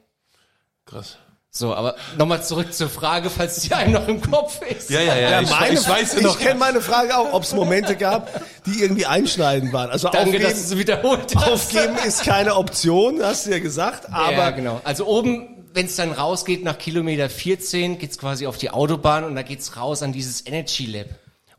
Krass. 0.84 1.16
So, 1.56 1.72
aber 1.72 1.94
nochmal 2.18 2.42
zurück 2.42 2.74
zur 2.74 2.88
Frage, 2.88 3.30
falls 3.30 3.60
die 3.60 3.72
einem 3.72 3.92
noch 3.92 4.08
im 4.08 4.20
Kopf 4.20 4.60
ist. 4.62 4.90
Ja, 4.90 5.00
ja, 5.00 5.14
ja. 5.14 5.30
Ja, 5.30 5.40
ich, 5.40 5.50
meine, 5.50 5.74
ich 5.78 5.88
weiß 5.88 6.14
ich 6.14 6.38
kenne 6.38 6.58
meine 6.58 6.80
Frage 6.80 7.16
auch, 7.16 7.32
ob 7.32 7.44
es 7.44 7.54
Momente 7.54 7.94
gab, 7.94 8.42
die 8.66 8.82
irgendwie 8.82 9.06
einschneidend 9.06 9.72
waren. 9.72 9.88
Also 9.88 10.08
Danke, 10.08 10.40
dass 10.40 10.54
aufgeben, 10.54 10.68
du 10.68 10.74
es 10.74 10.78
wiederholt 10.78 11.36
hast. 11.36 11.48
aufgeben 11.48 11.96
ist 12.04 12.24
keine 12.24 12.56
Option, 12.56 13.22
hast 13.22 13.46
du 13.46 13.52
ja 13.52 13.60
gesagt. 13.60 14.12
Aber 14.12 14.32
ja, 14.32 14.50
genau. 14.50 14.80
Also 14.82 15.06
oben, 15.06 15.64
wenn 15.72 15.86
es 15.86 15.94
dann 15.94 16.10
rausgeht 16.10 16.64
nach 16.64 16.76
Kilometer 16.76 17.30
14, 17.30 17.98
geht's 17.98 18.18
quasi 18.18 18.48
auf 18.48 18.58
die 18.58 18.70
Autobahn 18.70 19.22
und 19.22 19.36
da 19.36 19.42
geht's 19.42 19.76
raus 19.76 20.02
an 20.02 20.12
dieses 20.12 20.44
Energy 20.44 20.86
Lab. 20.86 21.06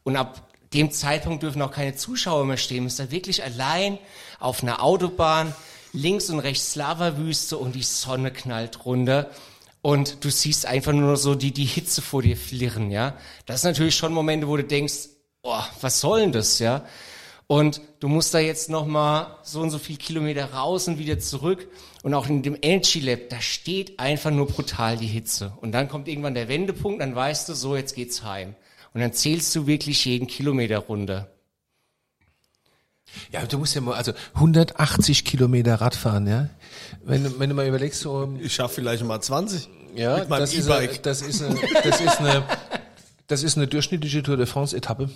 Und 0.03 0.17
ab 0.17 0.41
dem 0.73 0.91
Zeitpunkt 0.91 1.41
dürfen 1.41 1.61
auch 1.61 1.71
keine 1.71 1.95
Zuschauer 1.95 2.43
mehr 2.43 2.57
stehen. 2.57 2.79
Man 2.79 2.87
ist 2.87 2.99
da 2.99 3.11
wirklich 3.11 3.45
allein 3.45 3.97
auf 4.41 4.61
einer 4.61 4.83
Autobahn, 4.83 5.55
links 5.93 6.29
und 6.29 6.39
rechts 6.39 6.73
Slava-Wüste 6.73 7.57
und 7.57 7.75
die 7.75 7.83
Sonne 7.83 8.31
knallt 8.31 8.83
runter. 8.83 9.29
Und 9.85 10.25
du 10.25 10.31
siehst 10.31 10.65
einfach 10.65 10.93
nur 10.93 11.15
so 11.15 11.35
die, 11.35 11.51
die 11.51 11.63
Hitze 11.63 12.01
vor 12.01 12.23
dir 12.23 12.35
flirren, 12.35 12.89
ja. 12.89 13.15
Das 13.45 13.61
sind 13.61 13.73
natürlich 13.73 13.95
schon 13.95 14.13
Momente, 14.13 14.47
wo 14.47 14.57
du 14.57 14.63
denkst, 14.63 15.09
oh, 15.43 15.61
was 15.79 16.01
soll 16.01 16.21
denn 16.21 16.31
das, 16.31 16.57
ja? 16.57 16.83
Und 17.45 17.81
du 17.99 18.07
musst 18.07 18.33
da 18.33 18.39
jetzt 18.39 18.67
nochmal 18.67 19.37
so 19.43 19.61
und 19.61 19.69
so 19.69 19.77
viel 19.77 19.97
Kilometer 19.97 20.53
raus 20.53 20.87
und 20.87 20.97
wieder 20.97 21.19
zurück. 21.19 21.67
Und 22.01 22.15
auch 22.15 22.27
in 22.27 22.41
dem 22.41 22.57
Energy 22.59 22.99
Lab, 22.99 23.29
da 23.29 23.39
steht 23.41 23.99
einfach 23.99 24.31
nur 24.31 24.47
brutal 24.47 24.97
die 24.97 25.05
Hitze. 25.05 25.53
Und 25.61 25.71
dann 25.71 25.87
kommt 25.87 26.07
irgendwann 26.07 26.33
der 26.33 26.47
Wendepunkt, 26.47 26.99
dann 26.99 27.15
weißt 27.15 27.47
du, 27.47 27.53
so, 27.53 27.75
jetzt 27.75 27.93
geht's 27.93 28.23
heim. 28.23 28.55
Und 28.95 29.01
dann 29.01 29.13
zählst 29.13 29.55
du 29.55 29.67
wirklich 29.67 30.03
jeden 30.05 30.25
Kilometer 30.25 30.79
runter. 30.79 31.29
Ja, 33.31 33.45
du 33.45 33.57
musst 33.57 33.75
ja 33.75 33.81
mal, 33.81 33.93
also 33.95 34.11
180 34.33 35.23
Kilometer 35.25 35.75
Radfahren, 35.75 36.27
ja. 36.27 36.49
Wenn, 37.03 37.23
du- 37.23 37.39
wenn 37.39 37.49
du 37.49 37.55
mal 37.55 37.67
überlegst, 37.67 38.01
so, 38.01 38.33
ich 38.41 38.53
schaffe 38.53 38.75
vielleicht 38.75 39.03
mal 39.03 39.21
20 39.21 39.69
ja, 39.95 40.17
mit 40.19 40.29
meinem 40.29 40.39
das 40.41 40.53
ist, 40.53 40.69
eine, 40.69 40.85
E-Bike. 40.85 41.03
das 41.03 41.21
ist 41.21 41.41
eine, 41.41 41.55
das 41.83 42.01
ist 42.01 42.19
eine, 42.19 42.43
das 43.27 43.43
ist 43.43 43.57
eine 43.57 43.67
durchschnittliche 43.67 44.21
Tour 44.23 44.37
de 44.37 44.45
France 44.45 44.75
Etappe. 44.75 45.09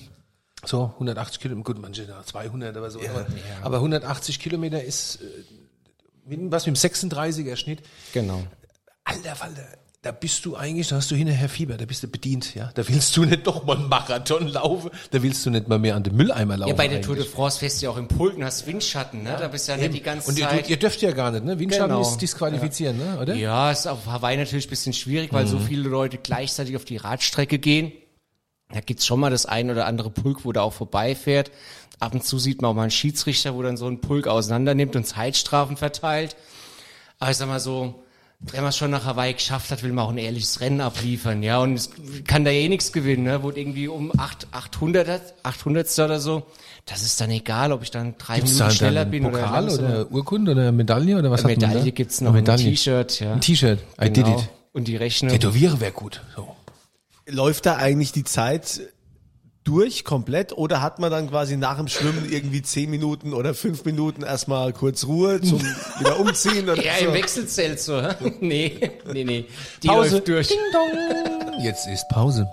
So, 0.65 0.91
180 0.95 1.39
Kilometer, 1.41 1.65
gut, 1.65 1.81
manche 1.81 2.05
da 2.05 2.23
200 2.23 2.75
oder 2.77 2.91
so. 2.91 2.99
aber, 2.99 3.25
aber 3.61 3.77
180 3.77 4.39
Kilometer 4.39 4.83
ist, 4.83 5.19
äh, 5.21 6.37
was 6.49 6.65
mit 6.65 6.75
dem 6.75 6.91
36er 6.91 7.55
Schnitt. 7.55 7.81
Genau. 8.13 8.43
Alter 9.03 9.35
Falter, 9.35 9.65
da 10.01 10.11
bist 10.13 10.45
du 10.45 10.55
eigentlich, 10.55 10.87
da 10.87 10.95
hast 10.95 11.11
du 11.11 11.15
hinterher 11.15 11.49
Fieber, 11.49 11.75
da 11.75 11.83
bist 11.85 12.01
du 12.03 12.07
bedient, 12.07 12.55
ja. 12.55 12.71
Da 12.73 12.87
willst 12.87 13.17
du 13.17 13.25
nicht 13.25 13.45
doch 13.45 13.65
mal 13.65 13.75
einen 13.77 13.89
Marathon 13.89 14.47
laufen, 14.47 14.91
da 15.11 15.21
willst 15.21 15.45
du 15.45 15.49
nicht 15.49 15.67
mal 15.67 15.77
mehr 15.77 15.95
an 15.97 16.03
den 16.03 16.15
Mülleimer 16.15 16.55
laufen. 16.55 16.69
Ja, 16.69 16.75
bei 16.75 16.87
der 16.87 17.01
Tour 17.01 17.15
de. 17.17 17.25
France 17.25 17.59
fährst 17.59 17.81
du 17.81 17.85
ja 17.87 17.91
auch 17.91 17.97
im 17.97 18.07
Pulk 18.07 18.37
und 18.37 18.45
hast 18.45 18.65
Windschatten, 18.65 19.23
ne? 19.23 19.35
Da 19.37 19.49
bist 19.49 19.67
du 19.67 19.73
ja 19.73 19.77
nicht 19.77 19.93
die 19.93 20.01
ganze 20.01 20.29
Und 20.29 20.39
ihr, 20.39 20.47
Zeit. 20.47 20.69
ihr 20.69 20.77
dürft 20.77 21.01
ja 21.01 21.11
gar 21.11 21.31
nicht, 21.31 21.43
ne? 21.43 21.59
Windschatten 21.59 21.89
Genau. 21.89 22.01
ist 22.01 22.17
disqualifizieren, 22.17 22.97
ne? 22.97 23.19
Oder? 23.21 23.35
Ja, 23.35 23.71
ist 23.71 23.87
auf 23.87 24.05
Hawaii 24.05 24.37
natürlich 24.37 24.67
ein 24.67 24.69
bisschen 24.69 24.93
schwierig, 24.93 25.33
weil 25.33 25.43
Mhm. 25.43 25.49
so 25.49 25.59
viele 25.59 25.89
Leute 25.89 26.17
gleichzeitig 26.17 26.77
auf 26.77 26.85
die 26.85 26.97
Radstrecke 26.97 27.59
gehen. 27.59 27.91
Da 28.71 28.79
gibt's 28.79 29.05
schon 29.05 29.19
mal 29.19 29.31
das 29.31 29.47
ein 29.47 29.69
oder 29.69 29.85
andere 29.85 30.11
Pulk, 30.11 30.45
wo 30.45 30.51
da 30.53 30.61
auch 30.61 30.73
vorbeifährt. 30.73 31.51
Ab 31.99 32.13
und 32.13 32.23
zu 32.23 32.39
sieht 32.39 32.61
man 32.61 32.71
auch 32.71 32.75
mal 32.75 32.83
einen 32.83 32.91
Schiedsrichter, 32.91 33.53
wo 33.55 33.61
dann 33.63 33.75
so 33.75 33.87
ein 33.87 33.99
Pulk 33.99 34.27
auseinander 34.27 34.75
nimmt 34.75 34.95
und 34.95 35.05
Zeitstrafen 35.05 35.75
verteilt. 35.75 36.37
Aber 37.17 37.31
ich 37.31 37.35
sag 37.37 37.49
mal 37.49 37.59
so, 37.59 38.03
wenn 38.39 38.61
man 38.61 38.69
es 38.69 38.77
schon 38.77 38.91
nach 38.91 39.03
Hawaii 39.05 39.33
geschafft 39.33 39.69
hat, 39.71 39.83
will 39.83 39.91
man 39.91 40.05
auch 40.05 40.09
ein 40.11 40.17
ehrliches 40.17 40.61
Rennen 40.61 40.79
abliefern, 40.81 41.43
ja. 41.43 41.59
Und 41.59 41.73
es 41.73 41.89
kann 42.25 42.45
da 42.45 42.51
eh 42.51 42.69
nichts 42.69 42.93
gewinnen, 42.93 43.23
ne? 43.23 43.43
Wurde 43.43 43.59
irgendwie 43.59 43.87
um 43.89 44.11
8, 44.17 44.47
800, 44.51 45.33
800 45.43 45.99
oder 45.99 46.19
so. 46.19 46.43
Das 46.85 47.03
ist 47.03 47.19
dann 47.19 47.29
egal, 47.31 47.71
ob 47.73 47.83
ich 47.83 47.91
dann 47.91 48.15
drei 48.17 48.37
Gibt's 48.37 48.57
da 48.57 48.65
Minuten 48.65 48.77
schneller 48.77 49.01
einen 49.01 49.11
bin 49.11 49.25
oder 49.25 49.39
Pokal 49.39 49.63
langsamer. 49.65 49.89
oder 49.89 50.11
Urkunde 50.11 50.51
oder 50.53 50.71
Medaille 50.71 51.17
oder 51.17 51.29
was 51.31 51.43
hat 51.43 51.51
man 51.51 51.59
Medaille 51.59 51.83
da? 51.85 51.89
gibt's 51.91 52.21
noch, 52.21 52.29
Eine 52.29 52.37
ein 52.39 52.43
Medaille. 52.43 52.69
T-Shirt, 52.71 53.19
ja. 53.19 53.33
Ein 53.33 53.41
T-Shirt. 53.41 53.79
I 54.01 54.05
did 54.09 54.25
Genau. 54.25 54.39
it. 54.39 54.49
Und 54.71 54.87
die 54.87 54.95
Rechnung. 54.95 55.31
Tätowiere 55.31 55.79
wäre 55.81 55.91
gut. 55.91 56.21
So. 56.35 56.55
Läuft 57.27 57.65
da 57.65 57.75
eigentlich 57.75 58.11
die 58.13 58.23
Zeit 58.23 58.81
durch 59.69 60.03
komplett 60.03 60.51
oder 60.57 60.81
hat 60.81 60.97
man 60.99 61.11
dann 61.11 61.29
quasi 61.29 61.55
nach 61.57 61.77
dem 61.77 61.87
Schwimmen 61.87 62.27
irgendwie 62.31 62.61
10 62.63 62.89
Minuten 62.89 63.33
oder 63.33 63.53
5 63.53 63.85
Minuten 63.85 64.23
erstmal 64.23 64.73
kurz 64.73 65.05
Ruhe 65.05 65.39
zum 65.41 65.61
wieder 65.99 66.19
umziehen 66.19 66.67
oder 66.69 66.83
Ja, 66.83 66.93
so? 66.99 67.05
im 67.05 67.13
Wechselzelt 67.13 67.79
so. 67.79 68.01
nee, 68.39 68.91
nee, 69.13 69.23
nee. 69.23 69.45
Die 69.83 69.87
Pause. 69.87 70.15
läuft 70.15 70.27
durch. 70.27 70.49
Jetzt 71.61 71.87
ist 71.87 72.07
Pause. 72.09 72.47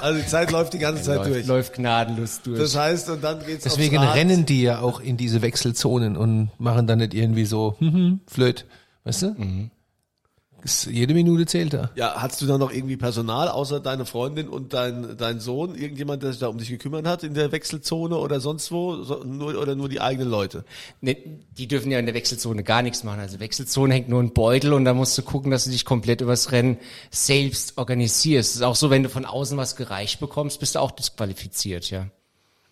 Also 0.00 0.20
die 0.20 0.26
Zeit 0.26 0.50
läuft 0.50 0.72
die 0.72 0.78
ganze 0.78 1.02
Zeit 1.02 1.16
Läuft, 1.16 1.30
durch. 1.30 1.46
läuft 1.46 1.74
gnadenlos 1.74 2.40
durch. 2.42 2.58
Das 2.58 2.74
heißt, 2.76 3.10
und 3.10 3.22
dann 3.24 3.44
geht's 3.44 3.64
Deswegen 3.64 3.98
aufs 3.98 4.06
Rad. 4.08 4.16
rennen 4.16 4.46
die 4.46 4.62
ja 4.62 4.80
auch 4.80 5.00
in 5.00 5.16
diese 5.16 5.42
Wechselzonen 5.42 6.16
und 6.16 6.50
machen 6.58 6.86
dann 6.86 6.98
nicht 7.00 7.14
irgendwie 7.14 7.44
so, 7.44 7.74
hm, 7.80 7.92
hm, 7.92 8.20
flöt. 8.26 8.64
Weißt 9.04 9.22
du? 9.22 9.26
Mhm. 9.36 9.70
Ist, 10.64 10.86
jede 10.86 11.12
Minute 11.12 11.44
zählt 11.44 11.74
da. 11.74 11.90
Ja, 11.94 12.14
hast 12.16 12.40
du 12.40 12.46
da 12.46 12.56
noch 12.56 12.72
irgendwie 12.72 12.96
Personal, 12.96 13.48
außer 13.48 13.80
deine 13.80 14.06
Freundin 14.06 14.48
und 14.48 14.72
dein, 14.72 15.16
dein 15.18 15.38
Sohn? 15.38 15.74
Irgendjemand, 15.74 16.22
der 16.22 16.30
sich 16.32 16.40
da 16.40 16.48
um 16.48 16.56
dich 16.56 16.70
gekümmert 16.70 17.06
hat 17.06 17.22
in 17.22 17.34
der 17.34 17.52
Wechselzone 17.52 18.16
oder 18.16 18.40
sonst 18.40 18.72
wo? 18.72 19.02
So, 19.02 19.22
nur, 19.24 19.58
oder 19.60 19.74
nur 19.74 19.90
die 19.90 20.00
eigenen 20.00 20.30
Leute? 20.30 20.64
Nee, 21.02 21.18
die 21.58 21.68
dürfen 21.68 21.90
ja 21.90 21.98
in 21.98 22.06
der 22.06 22.14
Wechselzone 22.14 22.64
gar 22.64 22.80
nichts 22.80 23.04
machen. 23.04 23.20
Also 23.20 23.40
Wechselzone 23.40 23.92
hängt 23.92 24.08
nur 24.08 24.22
ein 24.22 24.32
Beutel 24.32 24.72
und 24.72 24.86
da 24.86 24.94
musst 24.94 25.18
du 25.18 25.22
gucken, 25.22 25.50
dass 25.50 25.64
du 25.64 25.70
dich 25.70 25.84
komplett 25.84 26.22
übers 26.22 26.50
Rennen 26.50 26.78
selbst 27.10 27.76
organisierst. 27.76 28.50
Es 28.52 28.56
ist 28.56 28.62
auch 28.62 28.76
so, 28.76 28.88
wenn 28.88 29.02
du 29.02 29.10
von 29.10 29.26
außen 29.26 29.58
was 29.58 29.76
gereicht 29.76 30.18
bekommst, 30.18 30.60
bist 30.60 30.76
du 30.76 30.78
auch 30.78 30.92
disqualifiziert, 30.92 31.90
ja. 31.90 32.06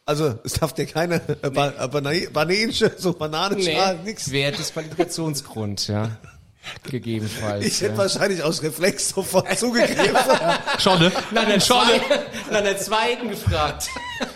Also, 0.05 0.35
es 0.43 0.55
darf 0.55 0.73
dir 0.73 0.87
keine 0.87 1.17
äh, 1.43 1.51
ba 1.51 1.69
äh, 1.69 1.89
Bana- 1.89 2.31
Bananenschale, 2.33 2.95
so 2.99 3.13
Bananenschalen, 3.13 4.03
nix. 4.03 4.33
Wäre 4.33 4.51
Disqualifikationsgrund, 4.51 5.87
ja. 5.87 6.19
Gegebenenfalls. 6.85 7.65
Ich 7.65 7.81
hätte 7.81 7.93
ja. 7.93 7.99
wahrscheinlich 7.99 8.43
aus 8.43 8.63
Reflex 8.63 9.11
sofort 9.11 9.59
zugegriffen. 9.59 10.15
Schon, 10.79 10.99
ne? 11.01 11.13
Nach 11.31 11.43
einer, 11.47 11.59
zwei, 11.59 12.01
nach 12.51 12.59
einer 12.59 12.77
zweiten 12.77 13.29
gefragt. 13.29 13.89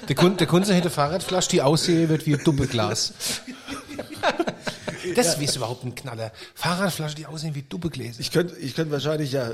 Der 0.08 0.16
Kunde, 0.16 0.36
der 0.36 0.46
Kunde 0.46 0.74
hätte 0.74 0.90
Fahrradflasche, 0.90 1.50
die 1.50 1.62
aussehen 1.62 2.08
wird 2.08 2.26
wie 2.26 2.34
ein 2.34 2.44
Doppelglas. 2.44 3.12
Das 5.14 5.38
ist 5.38 5.56
überhaupt 5.56 5.84
ein 5.84 5.94
Knaller. 5.94 6.32
Fahrradflasche, 6.54 7.14
die 7.14 7.26
aussehen 7.26 7.54
wie 7.54 7.62
Doppelgläser. 7.62 8.18
Ich 8.20 8.32
könnte, 8.32 8.56
ich 8.56 8.74
könnte 8.74 8.90
wahrscheinlich 8.90 9.30
ja, 9.32 9.50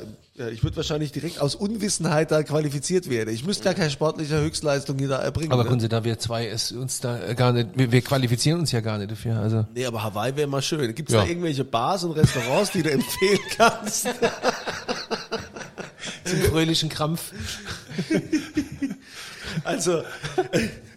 ich 0.50 0.62
würde 0.62 0.76
wahrscheinlich 0.78 1.12
direkt 1.12 1.40
aus 1.40 1.55
Unwissenheit 1.55 2.31
da 2.31 2.42
qualifiziert 2.42 3.11
werden. 3.11 3.35
Ich 3.35 3.44
müsste 3.44 3.64
gar 3.64 3.74
keine 3.74 3.90
sportliche 3.90 4.38
Höchstleistung 4.40 4.98
hier 4.98 5.09
da 5.09 5.18
erbringen. 5.18 5.52
Aber 5.52 5.64
ne? 5.64 5.68
Kunze, 5.68 5.88
da 5.90 6.05
wir 6.05 6.18
zwei 6.18 6.46
es 6.48 6.72
uns 6.72 7.00
da 7.00 7.20
äh, 7.22 7.35
gar 7.35 7.52
nicht, 7.52 7.68
wir, 7.74 7.92
wir 7.92 8.00
qualifizieren 8.00 8.61
uns 8.61 8.72
ja 8.72 8.81
gar 8.81 8.96
nicht 8.98 9.11
dafür. 9.11 9.38
Also 9.40 9.66
Nee, 9.74 9.85
aber 9.85 10.02
Hawaii 10.02 10.35
wäre 10.37 10.48
mal 10.48 10.62
schön. 10.62 10.94
Gibt 10.94 11.11
es 11.11 11.14
Ja. 11.14 11.22
da 11.22 11.28
irgendwelche 11.28 11.64
Bars 11.64 12.02
und 12.05 12.12
Restaurants, 12.12 12.70
die 12.72 12.83
du 12.83 12.90
empfehlen 12.90 13.40
kannst? 13.57 14.07
zum 16.24 16.38
fröhlichen 16.50 16.88
Krampf. 16.88 17.33
Also, 19.64 20.02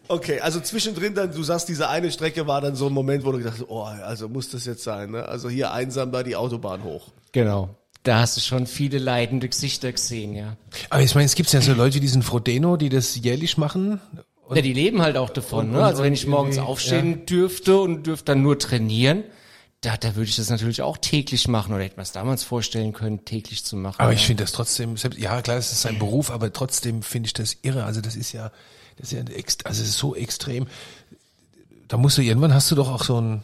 okay, 0.07 0.39
also 0.39 0.59
zwischendrin 0.59 1.13
dann, 1.15 1.31
du 1.31 1.43
sagst, 1.43 1.69
diese 1.69 1.89
eine 1.89 2.11
Strecke 2.11 2.47
war 2.47 2.61
dann 2.61 2.75
so 2.75 2.87
ein 2.87 2.93
Moment, 2.93 3.25
wo 3.25 3.31
du 3.31 3.39
gedacht 3.39 3.55
hast, 3.59 3.69
oh, 3.69 3.83
also 3.83 4.29
muss 4.29 4.49
das 4.49 4.65
jetzt 4.65 4.83
sein, 4.83 5.11
ne? 5.11 5.27
Also 5.27 5.49
hier 5.49 5.71
einsam 5.71 6.11
da 6.11 6.23
die 6.23 6.35
Autobahn 6.35 6.83
hoch. 6.83 7.09
Genau. 7.31 7.69
Da 8.03 8.19
hast 8.19 8.37
du 8.37 8.41
schon 8.41 8.67
viele 8.67 8.99
leidende 8.99 9.49
Gesichter 9.49 9.91
gesehen, 9.91 10.35
ja. 10.35 10.57
Aber 10.91 11.01
ich 11.01 11.15
meine, 11.15 11.25
es 11.25 11.35
gibt 11.35 11.51
ja 11.51 11.61
so 11.61 11.73
Leute, 11.73 11.99
die 11.99 12.07
sind 12.07 12.23
Frodeno, 12.23 12.77
die 12.77 12.89
das 12.89 13.15
jährlich 13.15 13.57
machen. 13.57 13.99
ja, 14.53 14.61
die 14.61 14.73
leben 14.73 15.01
halt 15.01 15.17
auch 15.17 15.31
davon. 15.31 15.67
und- 15.67 15.71
ne? 15.71 15.83
Also 15.83 15.99
und 15.99 16.05
wenn 16.05 16.13
ich 16.13 16.27
morgens 16.27 16.59
aufstehen 16.59 17.25
dürfte 17.25 17.79
und 17.79 18.05
dürfte 18.05 18.25
dann 18.25 18.43
nur 18.43 18.59
trainieren, 18.59 19.23
da, 19.81 19.97
da 19.97 20.15
würde 20.15 20.29
ich 20.29 20.35
das 20.35 20.49
natürlich 20.49 20.81
auch 20.81 20.97
täglich 20.97 21.47
machen 21.47 21.73
oder 21.73 21.83
hätte 21.83 21.97
man 21.97 22.03
es 22.03 22.11
damals 22.11 22.43
vorstellen 22.43 22.93
können, 22.93 23.25
täglich 23.25 23.65
zu 23.65 23.75
machen. 23.75 23.99
Aber 23.99 24.11
ja. 24.11 24.17
ich 24.17 24.25
finde 24.25 24.43
das 24.43 24.51
trotzdem, 24.51 24.97
selbst, 24.97 25.19
ja 25.19 25.41
klar, 25.41 25.57
es 25.57 25.71
ist 25.71 25.81
sein 25.81 25.99
Beruf, 25.99 26.31
aber 26.31 26.51
trotzdem 26.51 27.03
finde 27.03 27.27
ich 27.27 27.33
das 27.33 27.57
irre. 27.61 27.83
Also 27.83 28.01
das 28.01 28.15
ist 28.15 28.31
ja, 28.31 28.51
das 28.97 29.11
ist 29.11 29.17
ja 29.17 29.35
also 29.65 29.83
ist 29.83 29.97
so 29.97 30.15
extrem. 30.15 30.67
Da 31.87 31.97
musst 31.97 32.17
du 32.17 32.21
irgendwann 32.21 32.53
hast 32.53 32.71
du 32.71 32.75
doch 32.75 32.91
auch 32.91 33.03
so 33.03 33.19
ein, 33.19 33.43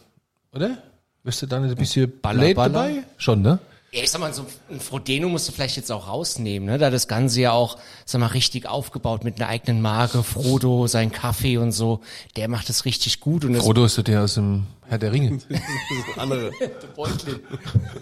oder? 0.52 0.78
Wirst 1.24 1.42
du 1.42 1.46
dann 1.46 1.64
ein 1.64 1.74
bisschen 1.76 2.20
Baller, 2.20 2.52
Baller? 2.54 2.72
dabei? 2.72 3.04
Schon, 3.16 3.42
ne? 3.42 3.58
Ja, 3.94 4.02
ich 4.02 4.10
sag 4.10 4.22
mal, 4.22 4.32
so 4.32 4.46
ein 4.70 4.80
Frodeno 4.80 5.28
musst 5.28 5.48
du 5.48 5.52
vielleicht 5.52 5.76
jetzt 5.76 5.92
auch 5.92 6.08
rausnehmen, 6.08 6.66
ne? 6.66 6.78
Da 6.78 6.88
das 6.88 7.08
Ganze 7.08 7.42
ja 7.42 7.52
auch, 7.52 7.76
sag 8.06 8.22
mal, 8.22 8.28
richtig 8.28 8.66
aufgebaut 8.66 9.22
mit 9.22 9.38
einer 9.38 9.50
eigenen 9.50 9.82
Marke, 9.82 10.22
Frodo, 10.22 10.86
sein 10.86 11.12
Kaffee 11.12 11.58
und 11.58 11.72
so, 11.72 12.00
der 12.36 12.48
macht 12.48 12.70
das 12.70 12.86
richtig 12.86 13.20
gut 13.20 13.44
und 13.44 13.52
das 13.52 13.62
Frodo 13.62 13.84
ist 13.84 13.96
so 13.96 14.02
der 14.02 14.22
aus 14.22 14.32
dem 14.32 14.66
Herr 14.88 14.96
der 14.96 15.12
Ringe. 15.12 15.38
Andere. 16.16 16.52
Beutlin. 16.96 17.40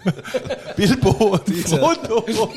Bilbo 0.77 1.09
und 1.09 1.49
Frodo. 1.67 2.25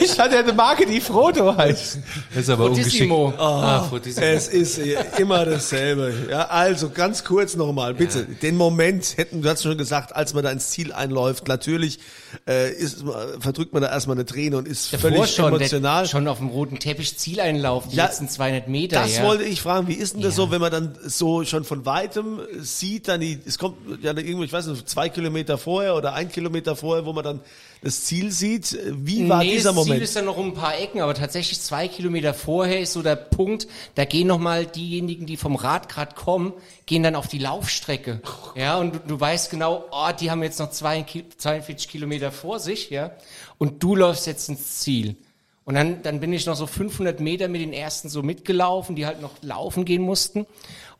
ich 0.00 0.18
hatte 0.18 0.38
eine 0.38 0.52
Marke, 0.52 0.86
die 0.86 1.00
Frodo 1.00 1.56
heißt. 1.56 1.98
Das 2.30 2.42
ist 2.42 2.50
aber 2.50 2.66
Fortissimo. 2.66 3.26
ungeschickt. 3.26 3.42
Ah, 3.42 3.82
Fortissimo. 3.84 4.26
Es 4.26 4.48
ist 4.48 4.80
immer 5.18 5.44
dasselbe. 5.44 6.12
Ja, 6.28 6.46
also 6.46 6.90
ganz 6.90 7.22
kurz 7.22 7.54
nochmal, 7.54 7.94
bitte. 7.94 8.24
Den 8.24 8.56
Moment 8.56 9.16
hätten, 9.18 9.42
du 9.42 9.48
hast 9.48 9.62
schon 9.62 9.78
gesagt, 9.78 10.16
als 10.16 10.34
man 10.34 10.42
da 10.42 10.50
ins 10.50 10.70
Ziel 10.70 10.92
einläuft, 10.92 11.46
natürlich 11.46 12.00
äh, 12.48 12.72
ist, 12.72 13.04
verdrückt 13.40 13.72
man 13.72 13.82
da 13.82 13.88
erstmal 13.90 14.16
eine 14.16 14.26
Träne 14.26 14.56
und 14.56 14.68
ist 14.68 14.92
Davor 14.92 15.10
völlig 15.10 15.34
schon, 15.34 15.54
emotional. 15.54 16.02
Der, 16.02 16.08
schon 16.08 16.28
auf 16.28 16.38
dem 16.38 16.48
roten 16.48 16.78
Teppich 16.78 17.16
Zieleinlauf, 17.18 17.88
die 17.88 17.96
Ja, 17.96 18.06
letzten 18.06 18.28
200 18.28 18.68
Meter, 18.68 19.00
Das 19.00 19.16
ja. 19.16 19.24
wollte 19.24 19.44
ich 19.44 19.60
fragen, 19.60 19.88
wie 19.88 19.94
ist 19.94 20.14
denn 20.14 20.22
das 20.22 20.36
so, 20.36 20.50
wenn 20.50 20.60
man 20.60 20.70
dann 20.72 20.98
so 21.04 21.44
schon 21.44 21.64
von 21.64 21.86
weitem 21.86 22.40
sieht, 22.60 23.08
dann 23.08 23.20
die, 23.20 23.38
es 23.44 23.58
kommt 23.58 23.76
ja 24.02 24.12
irgendwo, 24.16 24.42
ich 24.44 24.52
weiß 24.52 24.66
nicht, 24.66 24.88
zwei 24.88 25.08
Kilometer 25.08 25.58
vorher 25.58 25.94
oder 25.94 26.14
ein 26.14 26.30
Kilometer 26.30 26.76
vorher, 26.76 27.06
wo 27.06 27.12
man 27.12 27.24
dann 27.24 27.40
das 27.84 28.04
Ziel 28.04 28.32
sieht. 28.32 28.76
Wie 28.90 29.28
war 29.28 29.44
nee, 29.44 29.52
dieser 29.52 29.72
das 29.72 29.82
Ziel 29.82 29.84
Moment? 29.90 30.02
ist 30.02 30.16
ja 30.16 30.22
noch 30.22 30.36
um 30.36 30.46
ein 30.48 30.54
paar 30.54 30.78
Ecken, 30.78 31.00
aber 31.00 31.14
tatsächlich 31.14 31.60
zwei 31.60 31.86
Kilometer 31.86 32.34
vorher 32.34 32.80
ist 32.80 32.94
so 32.94 33.02
der 33.02 33.16
Punkt, 33.16 33.68
da 33.94 34.04
gehen 34.04 34.26
nochmal 34.26 34.66
diejenigen, 34.66 35.26
die 35.26 35.36
vom 35.36 35.54
Rad 35.56 35.88
grad 35.88 36.16
kommen, 36.16 36.52
gehen 36.86 37.02
dann 37.02 37.14
auf 37.14 37.28
die 37.28 37.38
Laufstrecke. 37.38 38.20
Ja, 38.56 38.78
und 38.78 38.94
du, 38.94 38.98
du 39.00 39.20
weißt 39.20 39.50
genau, 39.50 39.84
oh, 39.90 40.10
die 40.18 40.30
haben 40.30 40.42
jetzt 40.42 40.60
noch 40.60 40.70
zwei, 40.70 41.02
Ki- 41.02 41.24
42 41.36 41.88
Kilometer 41.88 42.30
vor 42.32 42.60
sich, 42.60 42.88
ja, 42.90 43.10
und 43.58 43.82
du 43.82 43.96
läufst 43.96 44.26
jetzt 44.26 44.48
ins 44.48 44.78
Ziel. 44.80 45.16
Und 45.64 45.74
dann, 45.74 46.02
dann 46.02 46.20
bin 46.20 46.32
ich 46.32 46.46
noch 46.46 46.54
so 46.56 46.66
500 46.66 47.20
Meter 47.20 47.48
mit 47.48 47.60
den 47.62 47.72
ersten 47.72 48.08
so 48.08 48.22
mitgelaufen, 48.22 48.94
die 48.96 49.06
halt 49.06 49.20
noch 49.22 49.32
laufen 49.42 49.84
gehen 49.84 50.02
mussten. 50.02 50.46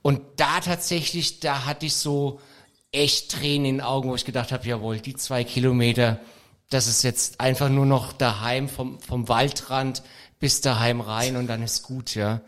Und 0.03 0.21
da 0.37 0.61
tatsächlich, 0.61 1.41
da 1.41 1.65
hatte 1.67 1.87
ich 1.87 1.95
so 1.97 2.41
echt 2.91 3.31
Tränen 3.31 3.67
in 3.67 3.75
den 3.77 3.81
Augen, 3.83 4.09
wo 4.11 4.15
ich 4.15 4.25
gedacht 4.25 4.53
habe, 4.53 4.67
jawohl, 4.67 4.99
die 5.01 5.15
zwei 5.15 5.45
Kilometer, 5.45 6.19
das 6.71 6.87
ist 6.87 7.03
jetzt 7.03 7.41
einfach 7.41 7.69
nur 7.69 7.87
noch 7.87 8.13
daheim 8.13 8.69
vom, 8.69 8.99
vom 9.01 9.29
Waldrand 9.29 10.03
bis 10.41 10.61
daheim 10.61 11.01
rein 11.01 11.37
und 11.37 11.47
dann 11.47 11.63
ist 11.63 11.83
gut, 11.83 12.15
ja. 12.15 12.41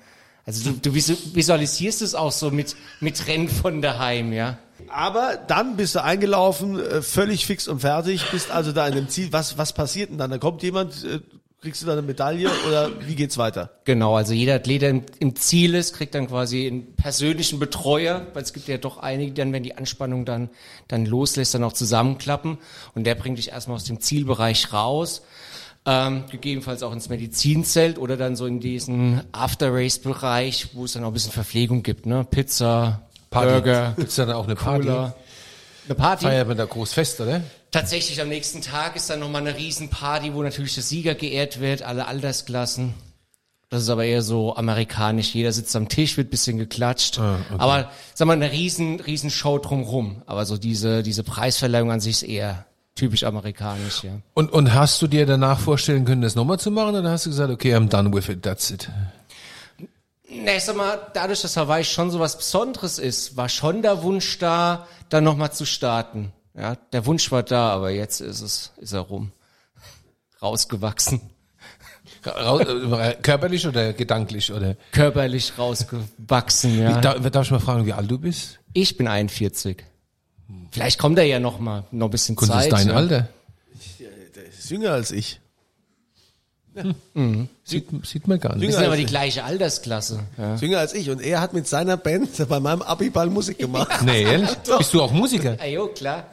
Also 0.44 0.70
du, 0.70 0.78
du 0.78 0.90
visu- 0.94 1.34
visualisierst 1.34 2.02
es 2.02 2.14
auch 2.14 2.32
so 2.32 2.50
mit, 2.50 2.76
mit 3.00 3.26
Rennen 3.26 3.48
von 3.48 3.82
daheim, 3.82 4.32
ja. 4.32 4.58
Aber 4.88 5.36
dann 5.36 5.76
bist 5.76 5.94
du 5.94 6.02
eingelaufen, 6.02 6.78
äh, 6.78 7.02
völlig 7.02 7.46
fix 7.46 7.66
und 7.66 7.80
fertig, 7.80 8.30
bist 8.30 8.50
also 8.50 8.72
da 8.72 8.86
in 8.86 8.94
dem 8.94 9.08
Ziel. 9.08 9.32
Was, 9.32 9.58
was 9.58 9.72
passiert 9.72 10.10
denn 10.10 10.18
dann? 10.18 10.30
Da 10.30 10.38
kommt 10.38 10.62
jemand, 10.62 11.04
äh, 11.04 11.20
kriegst 11.60 11.82
du 11.82 11.86
da 11.86 11.92
eine 11.92 12.02
Medaille 12.02 12.50
oder 12.68 12.90
wie 13.06 13.14
geht's 13.14 13.38
weiter? 13.38 13.70
Genau, 13.84 14.16
also 14.16 14.32
jeder 14.32 14.54
Athlet, 14.56 14.82
der 14.82 14.90
im, 15.18 15.36
Ziel 15.36 15.74
ist, 15.74 15.94
kriegt 15.94 16.14
dann 16.14 16.28
quasi 16.28 16.66
einen 16.66 16.94
persönlichen 16.94 17.58
Betreuer, 17.58 18.26
weil 18.34 18.42
es 18.42 18.52
gibt 18.52 18.68
ja 18.68 18.78
doch 18.78 18.98
einige, 18.98 19.32
die 19.32 19.40
dann, 19.40 19.52
wenn 19.52 19.62
die 19.62 19.76
Anspannung 19.76 20.24
dann, 20.24 20.50
dann 20.88 21.06
loslässt, 21.06 21.54
dann 21.54 21.64
auch 21.64 21.72
zusammenklappen 21.72 22.58
und 22.94 23.04
der 23.04 23.14
bringt 23.14 23.38
dich 23.38 23.50
erstmal 23.50 23.76
aus 23.76 23.84
dem 23.84 24.00
Zielbereich 24.00 24.72
raus. 24.72 25.22
Ähm, 25.88 26.24
gegebenenfalls 26.28 26.82
auch 26.82 26.92
ins 26.92 27.08
Medizinzelt 27.08 27.98
oder 27.98 28.16
dann 28.16 28.34
so 28.34 28.46
in 28.46 28.58
diesen 28.58 29.22
After-Race-Bereich, 29.30 30.70
wo 30.74 30.84
es 30.84 30.94
dann 30.94 31.04
auch 31.04 31.08
ein 31.08 31.12
bisschen 31.12 31.30
Verpflegung 31.30 31.84
gibt, 31.84 32.06
ne? 32.06 32.26
Pizza, 32.28 33.06
Burger, 33.30 33.94
Gibt's 33.96 34.16
da 34.16 34.26
dann 34.26 34.34
auch 34.34 34.46
eine 34.46 34.56
Party? 34.56 34.86
Cola. 34.86 35.14
Eine 35.86 35.94
Party? 35.94 36.24
Feiert 36.24 36.48
man 36.48 36.56
da 36.56 36.64
groß 36.64 36.92
fest, 36.92 37.20
oder? 37.20 37.40
Tatsächlich 37.76 38.22
am 38.22 38.30
nächsten 38.30 38.62
Tag 38.62 38.96
ist 38.96 39.10
dann 39.10 39.20
nochmal 39.20 39.42
eine 39.42 39.54
Riesenparty, 39.54 40.32
wo 40.32 40.42
natürlich 40.42 40.72
der 40.72 40.82
Sieger 40.82 41.14
geehrt 41.14 41.60
wird, 41.60 41.82
alle 41.82 42.06
Altersklassen. 42.06 42.94
Das 43.68 43.82
ist 43.82 43.90
aber 43.90 44.06
eher 44.06 44.22
so 44.22 44.56
amerikanisch. 44.56 45.34
Jeder 45.34 45.52
sitzt 45.52 45.76
am 45.76 45.90
Tisch, 45.90 46.16
wird 46.16 46.30
bisschen 46.30 46.56
geklatscht. 46.56 47.20
Aber 47.58 47.90
sag 48.14 48.28
mal, 48.28 48.32
eine 48.32 48.50
riesen, 48.50 49.00
riesen 49.00 49.28
Show 49.28 49.58
drumrum. 49.58 50.22
Aber 50.24 50.46
so 50.46 50.56
diese, 50.56 51.02
diese 51.02 51.22
Preisverleihung 51.22 51.90
an 51.90 52.00
sich 52.00 52.22
ist 52.22 52.28
eher 52.30 52.64
typisch 52.94 53.24
amerikanisch, 53.24 54.04
ja. 54.04 54.12
Und, 54.32 54.50
und 54.54 54.72
hast 54.72 55.02
du 55.02 55.06
dir 55.06 55.26
danach 55.26 55.60
vorstellen 55.60 56.06
können, 56.06 56.22
das 56.22 56.34
nochmal 56.34 56.58
zu 56.58 56.70
machen, 56.70 56.94
oder 56.94 57.10
hast 57.10 57.26
du 57.26 57.30
gesagt, 57.30 57.50
okay, 57.50 57.76
I'm 57.76 57.90
done 57.90 58.10
with 58.10 58.30
it, 58.30 58.42
that's 58.42 58.70
it? 58.70 58.88
Ne, 60.30 60.56
ich 60.56 60.64
sag 60.64 60.76
mal, 60.76 60.98
dadurch, 61.12 61.42
dass 61.42 61.58
Hawaii 61.58 61.84
schon 61.84 62.10
so 62.10 62.20
was 62.20 62.38
Besonderes 62.38 62.98
ist, 62.98 63.36
war 63.36 63.50
schon 63.50 63.82
der 63.82 64.02
Wunsch 64.02 64.38
da, 64.38 64.86
dann 65.10 65.24
nochmal 65.24 65.52
zu 65.52 65.66
starten. 65.66 66.32
Ja, 66.56 66.74
der 66.92 67.04
Wunsch 67.06 67.30
war 67.30 67.42
da, 67.42 67.70
aber 67.70 67.90
jetzt 67.90 68.20
ist 68.20 68.40
es, 68.40 68.72
ist 68.78 68.92
er 68.92 69.00
rum. 69.00 69.32
Rausgewachsen. 70.40 71.20
Ra- 72.24 72.60
äh, 72.60 73.14
Körperlich 73.22 73.66
oder 73.66 73.92
gedanklich, 73.92 74.52
oder? 74.52 74.76
Körperlich 74.92 75.52
rausgewachsen, 75.58 76.78
ja. 76.78 77.00
Da, 77.00 77.18
darf 77.18 77.46
ich 77.46 77.50
mal 77.52 77.60
fragen, 77.60 77.86
wie 77.86 77.92
alt 77.92 78.10
du 78.10 78.18
bist? 78.18 78.58
Ich 78.72 78.96
bin 78.96 79.06
41. 79.06 79.84
Vielleicht 80.70 80.98
kommt 80.98 81.18
er 81.18 81.24
ja 81.24 81.40
noch 81.40 81.58
mal, 81.58 81.84
noch 81.90 82.08
ein 82.08 82.10
bisschen 82.10 82.36
Und 82.36 82.48
das 82.48 82.56
Zeit. 82.56 82.64
ist 82.66 82.72
dein 82.72 82.88
ja. 82.88 82.94
Alter. 82.94 83.28
Der 84.34 84.46
ist 84.46 84.70
jünger 84.70 84.92
als 84.92 85.10
ich. 85.12 85.40
Sieht, 87.64 87.88
sieht 88.04 88.28
man 88.28 88.38
gar 88.38 88.52
Wir 88.54 88.66
nicht. 88.68 88.74
sind 88.74 88.84
aber 88.84 88.96
die 88.96 89.06
gleiche 89.06 89.44
Altersklasse. 89.44 90.20
Ja. 90.38 90.56
Jünger 90.56 90.78
als 90.78 90.94
ich. 90.94 91.10
Und 91.10 91.20
er 91.20 91.40
hat 91.40 91.52
mit 91.52 91.66
seiner 91.66 91.96
Band 91.96 92.30
bei 92.48 92.60
meinem 92.60 92.82
Abiball 92.82 93.28
Musik 93.28 93.58
gemacht. 93.58 93.90
Nee, 94.04 94.22
ehrlich? 94.22 94.50
Bist 94.78 94.92
du 94.94 95.02
auch 95.02 95.12
Musiker? 95.12 95.56
Ah, 95.60 95.66
jo, 95.66 95.88
klar. 95.88 96.24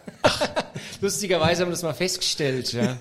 Lustigerweise 1.02 1.62
haben 1.62 1.70
wir 1.70 1.74
das 1.74 1.84
mal 1.84 1.94
festgestellt, 1.94 2.74
ja. 2.74 2.98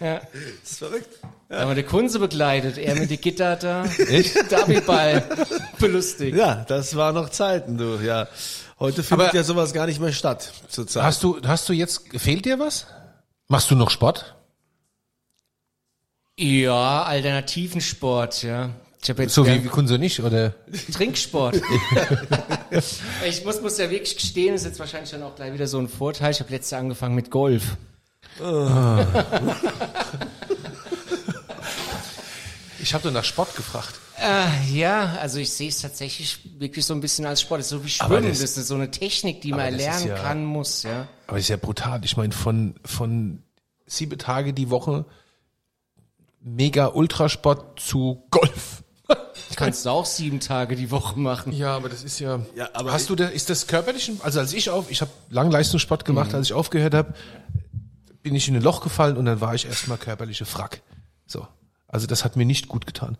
Das 0.00 0.20
ist 0.64 0.78
verrückt. 0.78 1.08
Da 1.48 1.60
haben 1.60 1.68
wir 1.70 1.74
die 1.74 1.82
Kunze 1.82 2.18
begleitet, 2.20 2.78
er 2.78 2.94
mit 2.94 3.10
der 3.10 3.16
Gitter 3.16 3.56
da, 3.56 3.84
der 4.50 4.62
Abiball 4.62 5.22
belustigt. 5.78 6.36
Ja, 6.36 6.64
das 6.68 6.94
war 6.94 7.12
noch 7.12 7.28
Zeiten, 7.30 7.76
du. 7.76 7.96
Ja. 8.04 8.28
Heute 8.78 9.02
findet 9.02 9.28
Aber- 9.28 9.36
ja 9.36 9.42
sowas 9.42 9.72
gar 9.72 9.86
nicht 9.86 10.00
mehr 10.00 10.12
statt, 10.12 10.52
zurzeit. 10.68 11.02
Hast 11.02 11.22
du, 11.22 11.38
hast 11.44 11.68
du 11.68 11.72
jetzt, 11.72 12.02
fehlt 12.16 12.44
dir 12.44 12.58
was? 12.58 12.86
Machst 13.48 13.70
du 13.70 13.74
noch 13.74 13.90
Sport? 13.90 14.36
Ja, 16.42 17.02
alternativen 17.02 17.82
Sport, 17.82 18.42
ja. 18.44 18.70
Ich 19.02 19.10
habe 19.10 19.22
jetzt 19.24 19.34
So 19.34 19.46
wie 19.46 19.58
Kunze 19.64 19.98
nicht, 19.98 20.20
oder? 20.20 20.54
Trinksport. 20.90 21.56
ich 23.28 23.44
muss, 23.44 23.60
muss 23.60 23.76
ja 23.76 23.90
wirklich 23.90 24.16
gestehen, 24.16 24.54
ist 24.54 24.64
jetzt 24.64 24.78
wahrscheinlich 24.78 25.10
dann 25.10 25.22
auch 25.22 25.34
gleich 25.36 25.52
wieder 25.52 25.66
so 25.66 25.78
ein 25.78 25.86
Vorteil. 25.88 26.30
Ich 26.30 26.40
habe 26.40 26.50
letztes 26.50 26.70
Jahr 26.70 26.80
angefangen 26.80 27.14
mit 27.14 27.30
Golf. 27.30 27.76
Ich 32.82 32.94
habe 32.94 33.10
nach 33.12 33.24
Sport 33.24 33.54
gefragt. 33.54 33.94
Äh, 34.18 34.72
ja, 34.72 35.16
also 35.20 35.38
ich 35.38 35.50
sehe 35.50 35.68
es 35.68 35.82
tatsächlich 35.82 36.38
wirklich 36.58 36.86
so 36.86 36.94
ein 36.94 37.00
bisschen 37.02 37.26
als 37.26 37.42
Sport. 37.42 37.60
Das 37.60 37.66
ist 37.66 37.70
so 37.70 37.84
wie 37.84 37.90
Schwimmen. 37.90 38.28
das- 38.28 38.40
Das, 38.40 38.56
ist 38.56 38.66
so 38.68 38.76
eine 38.76 38.90
Technik, 38.90 39.42
die 39.42 39.50
man 39.50 39.60
erlernen 39.60 40.08
ja- 40.08 40.14
kann, 40.14 40.44
muss, 40.44 40.84
ja. 40.84 41.06
Aber 41.26 41.36
das 41.36 41.44
ist 41.44 41.48
ja 41.50 41.58
brutal. 41.58 42.00
Ich 42.04 42.16
meine, 42.16 42.32
von, 42.32 42.76
von 42.84 43.42
sieben 43.86 44.18
Tage 44.18 44.54
die 44.54 44.70
Woche 44.70 45.04
mega 46.40 46.88
Ultrasport 46.88 47.80
zu 47.80 48.24
Golf. 48.30 48.82
Kannst 49.56 49.84
du 49.84 49.90
auch 49.90 50.06
sieben 50.06 50.40
Tage 50.40 50.76
die 50.76 50.90
Woche 50.90 51.18
machen. 51.18 51.52
Ja, 51.52 51.76
aber 51.76 51.88
das 51.88 52.04
ist 52.04 52.20
ja. 52.20 52.40
Ja, 52.54 52.70
aber 52.72 52.92
hast 52.92 53.10
du 53.10 53.16
da, 53.16 53.26
ist 53.26 53.50
das 53.50 53.66
körperlich? 53.66 54.12
Also 54.22 54.40
als 54.40 54.52
ich 54.52 54.70
auf, 54.70 54.90
ich 54.90 55.00
habe 55.00 55.10
lang 55.28 55.50
Leistungssport 55.50 56.04
gemacht, 56.04 56.32
als 56.34 56.46
ich 56.46 56.52
aufgehört 56.52 56.94
habe, 56.94 57.14
bin 58.22 58.34
ich 58.34 58.48
in 58.48 58.56
ein 58.56 58.62
Loch 58.62 58.82
gefallen 58.82 59.16
und 59.16 59.24
dann 59.24 59.40
war 59.40 59.54
ich 59.54 59.66
erstmal 59.66 59.98
körperliche 59.98 60.44
Frack. 60.44 60.82
So. 61.26 61.46
Also 61.88 62.06
das 62.06 62.24
hat 62.24 62.36
mir 62.36 62.46
nicht 62.46 62.68
gut 62.68 62.86
getan. 62.86 63.18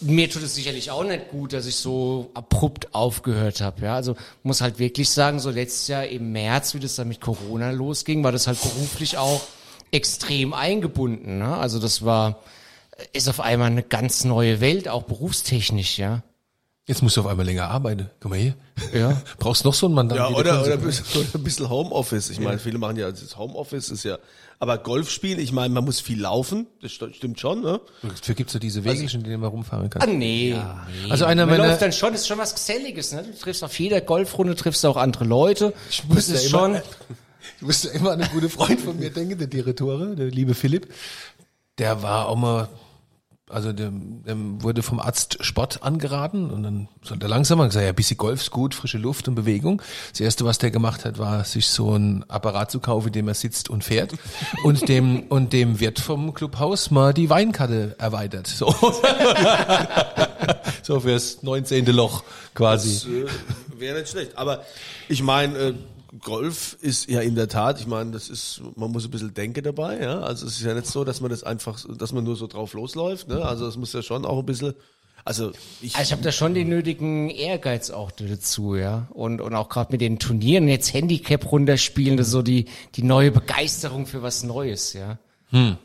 Mir 0.00 0.30
tut 0.30 0.42
es 0.42 0.54
sicherlich 0.54 0.90
auch 0.90 1.04
nicht 1.04 1.30
gut, 1.30 1.52
dass 1.52 1.66
ich 1.66 1.76
so 1.76 2.30
abrupt 2.34 2.94
aufgehört 2.94 3.60
habe. 3.60 3.82
Ja, 3.82 3.94
also 3.94 4.16
muss 4.42 4.60
halt 4.60 4.78
wirklich 4.78 5.10
sagen, 5.10 5.38
so 5.38 5.50
letztes 5.50 5.88
Jahr 5.88 6.06
im 6.06 6.32
März, 6.32 6.74
wie 6.74 6.80
das 6.80 6.96
dann 6.96 7.08
mit 7.08 7.20
Corona 7.20 7.70
losging, 7.70 8.24
war 8.24 8.32
das 8.32 8.46
halt 8.46 8.60
beruflich 8.60 9.18
auch 9.18 9.42
extrem 9.90 10.52
eingebunden. 10.54 11.38
Ne? 11.38 11.56
Also 11.56 11.78
das 11.78 12.04
war 12.04 12.40
ist 13.12 13.28
auf 13.28 13.40
einmal 13.40 13.70
eine 13.70 13.82
ganz 13.82 14.24
neue 14.24 14.60
Welt, 14.60 14.88
auch 14.88 15.02
berufstechnisch, 15.02 15.98
ja. 15.98 16.22
Jetzt 16.88 17.02
musst 17.02 17.16
du 17.16 17.20
auf 17.20 17.26
einmal 17.26 17.44
länger 17.44 17.68
arbeiten. 17.68 18.08
Guck 18.20 18.30
mal 18.30 18.38
hier. 18.38 18.54
Ja. 18.94 19.20
Brauchst 19.38 19.64
noch 19.64 19.74
so 19.74 19.86
einen 19.86 19.96
Mann 19.96 20.08
dann 20.08 20.18
ja, 20.18 20.28
oder, 20.28 20.62
oder, 20.62 20.74
ein 20.74 20.80
bisschen- 20.80 21.04
oder 21.20 21.28
ein 21.34 21.42
bisschen 21.44 21.68
Homeoffice. 21.68 22.30
Ich 22.30 22.38
meine, 22.40 22.58
viele 22.60 22.78
machen 22.78 22.96
ja 22.96 23.10
das 23.10 23.36
Homeoffice 23.36 23.90
ist 23.90 24.04
ja, 24.04 24.18
aber 24.60 24.78
Golf 24.78 25.10
spielen, 25.10 25.40
ich 25.40 25.50
meine, 25.52 25.74
man 25.74 25.84
muss 25.84 26.00
viel 26.00 26.20
laufen, 26.20 26.68
das 26.80 26.92
st- 26.92 27.12
stimmt 27.14 27.40
schon, 27.40 27.60
ne? 27.60 27.80
Dafür 28.02 28.34
gibt's 28.36 28.54
ja 28.54 28.60
diese 28.60 28.84
Wägelchen, 28.84 29.22
die 29.24 29.36
man 29.36 29.50
rumfahren 29.50 29.90
kann. 29.90 30.00
Ah, 30.00 30.06
nee. 30.06 30.54
nee. 31.04 31.10
Also 31.10 31.24
einer 31.26 31.44
Man 31.44 31.58
meiner- 31.58 31.68
läuft 31.70 31.82
dann 31.82 31.92
schon, 31.92 32.12
das 32.12 32.20
ist 32.22 32.28
schon 32.28 32.38
was 32.38 32.54
Geselliges, 32.54 33.12
ne? 33.12 33.24
Du 33.24 33.36
triffst 33.36 33.64
auf 33.64 33.78
jeder 33.78 34.00
Golfrunde, 34.00 34.54
triffst 34.54 34.84
du 34.84 34.88
auch 34.88 34.96
andere 34.96 35.24
Leute. 35.24 35.74
das 35.88 36.04
muss 36.06 36.28
ist 36.28 36.44
ja 36.44 36.48
schon, 36.50 36.70
immer- 36.76 36.82
Du 37.60 37.66
musst 37.66 37.84
ja 37.84 37.90
immer 37.92 38.12
an 38.12 38.20
einen 38.20 38.30
guten 38.32 38.50
Freund 38.50 38.80
von 38.80 38.98
mir 38.98 39.10
denken, 39.10 39.38
der 39.38 39.46
Direktore, 39.46 40.16
der 40.16 40.26
liebe 40.26 40.54
Philipp. 40.54 40.92
Der 41.78 42.02
war 42.02 42.28
auch 42.28 42.36
mal, 42.36 42.68
also 43.48 43.72
dem, 43.72 44.22
dem 44.24 44.62
wurde 44.62 44.82
vom 44.82 44.98
Arzt 44.98 45.38
Sport 45.44 45.82
angeraten 45.82 46.50
und 46.50 46.62
dann 46.62 46.88
sollte 47.02 47.26
er 47.26 47.28
langsamer 47.28 47.62
und 47.62 47.68
gesagt, 47.68 47.84
ja, 47.84 47.90
ein 47.90 47.94
bisschen 47.94 48.16
Golf 48.16 48.40
ist 48.40 48.50
gut, 48.50 48.74
frische 48.74 48.98
Luft 48.98 49.28
und 49.28 49.34
Bewegung. 49.34 49.80
Das 50.10 50.20
erste, 50.20 50.44
was 50.44 50.58
der 50.58 50.70
gemacht 50.70 51.04
hat, 51.04 51.18
war, 51.18 51.44
sich 51.44 51.68
so 51.68 51.94
ein 51.94 52.24
Apparat 52.28 52.70
zu 52.70 52.80
kaufen, 52.80 53.08
in 53.08 53.12
dem 53.12 53.28
er 53.28 53.34
sitzt 53.34 53.70
und 53.70 53.84
fährt 53.84 54.12
und 54.64 54.88
dem, 54.88 55.24
und 55.28 55.52
dem 55.52 55.80
Wirt 55.80 56.00
vom 56.00 56.34
Clubhaus 56.34 56.90
mal 56.90 57.14
die 57.14 57.30
Weinkarte 57.30 57.94
erweitert. 57.98 58.46
So, 58.46 58.66
so 60.82 61.00
fürs 61.00 61.42
19. 61.42 61.86
Loch 61.86 62.24
quasi. 62.54 63.10
äh, 63.10 63.26
Wäre 63.78 63.98
nicht 63.98 64.10
schlecht. 64.10 64.36
Aber 64.38 64.64
ich 65.08 65.22
meine, 65.22 65.58
äh, 65.58 65.74
Golf 66.20 66.76
ist 66.80 67.08
ja 67.08 67.20
in 67.20 67.34
der 67.34 67.48
Tat, 67.48 67.80
ich 67.80 67.86
meine, 67.86 68.12
das 68.12 68.28
ist, 68.28 68.62
man 68.76 68.90
muss 68.90 69.04
ein 69.04 69.10
bisschen 69.10 69.34
Denke 69.34 69.62
dabei, 69.62 70.00
ja. 70.00 70.20
Also 70.20 70.46
es 70.46 70.58
ist 70.58 70.62
ja 70.62 70.74
nicht 70.74 70.86
so, 70.86 71.04
dass 71.04 71.20
man 71.20 71.30
das 71.30 71.42
einfach, 71.42 71.78
dass 71.96 72.12
man 72.12 72.24
nur 72.24 72.36
so 72.36 72.46
drauf 72.46 72.72
losläuft, 72.74 73.28
ne? 73.28 73.44
Also 73.44 73.66
es 73.66 73.76
muss 73.76 73.92
ja 73.92 74.02
schon 74.02 74.24
auch 74.24 74.38
ein 74.38 74.46
bisschen, 74.46 74.74
also 75.24 75.50
ich, 75.80 75.94
Also 75.96 76.06
ich 76.06 76.12
habe 76.12 76.22
da 76.22 76.32
schon 76.32 76.54
den 76.54 76.68
nötigen 76.68 77.30
Ehrgeiz 77.30 77.90
auch 77.90 78.10
dazu, 78.10 78.76
ja. 78.76 79.08
Und, 79.10 79.40
und 79.40 79.54
auch 79.54 79.68
gerade 79.68 79.92
mit 79.92 80.00
den 80.00 80.18
Turnieren 80.18 80.68
jetzt 80.68 80.94
Handicap 80.94 81.50
runterspielen, 81.50 82.16
das 82.16 82.28
ist 82.28 82.32
so 82.32 82.42
die, 82.42 82.66
die 82.94 83.02
neue 83.02 83.32
Begeisterung 83.32 84.06
für 84.06 84.22
was 84.22 84.42
Neues, 84.42 84.92
ja. 84.92 85.18
Hm. 85.50 85.76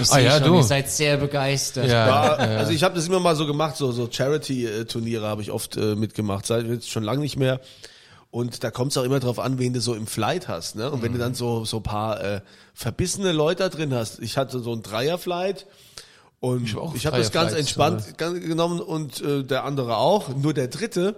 Ich 0.00 0.10
Ah 0.10 0.18
ja, 0.18 0.38
schon, 0.38 0.48
du. 0.48 0.56
ihr 0.56 0.62
seid 0.62 0.90
sehr 0.90 1.18
begeistert. 1.18 1.88
Ja, 1.88 2.34
also 2.34 2.72
ich 2.72 2.82
habe 2.82 2.96
das 2.96 3.06
immer 3.06 3.20
mal 3.20 3.36
so 3.36 3.46
gemacht, 3.46 3.76
so, 3.76 3.92
so 3.92 4.08
Charity-Turniere 4.10 5.26
habe 5.26 5.42
ich 5.42 5.50
oft 5.50 5.76
äh, 5.76 5.94
mitgemacht, 5.94 6.46
seit 6.46 6.66
jetzt 6.66 6.90
schon 6.90 7.04
lange 7.04 7.20
nicht 7.20 7.36
mehr. 7.36 7.60
Und 8.36 8.62
da 8.64 8.70
kommt 8.70 8.90
es 8.92 8.98
auch 8.98 9.02
immer 9.04 9.18
drauf 9.18 9.38
an, 9.38 9.58
wen 9.58 9.72
du 9.72 9.80
so 9.80 9.94
im 9.94 10.06
Flight 10.06 10.46
hast. 10.46 10.76
Ne? 10.76 10.90
Und 10.90 11.00
wenn 11.00 11.10
Mhm. 11.12 11.14
du 11.16 11.20
dann 11.20 11.34
so 11.34 11.64
so 11.64 11.80
paar 11.80 12.20
äh, 12.22 12.40
verbissene 12.74 13.32
Leute 13.32 13.62
da 13.62 13.68
drin 13.70 13.94
hast. 13.94 14.18
Ich 14.20 14.36
hatte 14.36 14.58
so 14.60 14.72
ein 14.74 14.82
Dreier-Flight 14.82 15.64
und 16.40 16.64
Ich 16.64 16.74
hab 17.06 17.14
habe 17.14 17.22
das 17.22 17.32
ganz 17.32 17.52
entspannt 17.54 18.18
gan- 18.18 18.38
genommen 18.38 18.80
und 18.80 19.22
äh, 19.22 19.42
der 19.42 19.64
andere 19.64 19.96
auch. 19.96 20.28
Nur 20.36 20.52
der 20.52 20.68
dritte, 20.68 21.16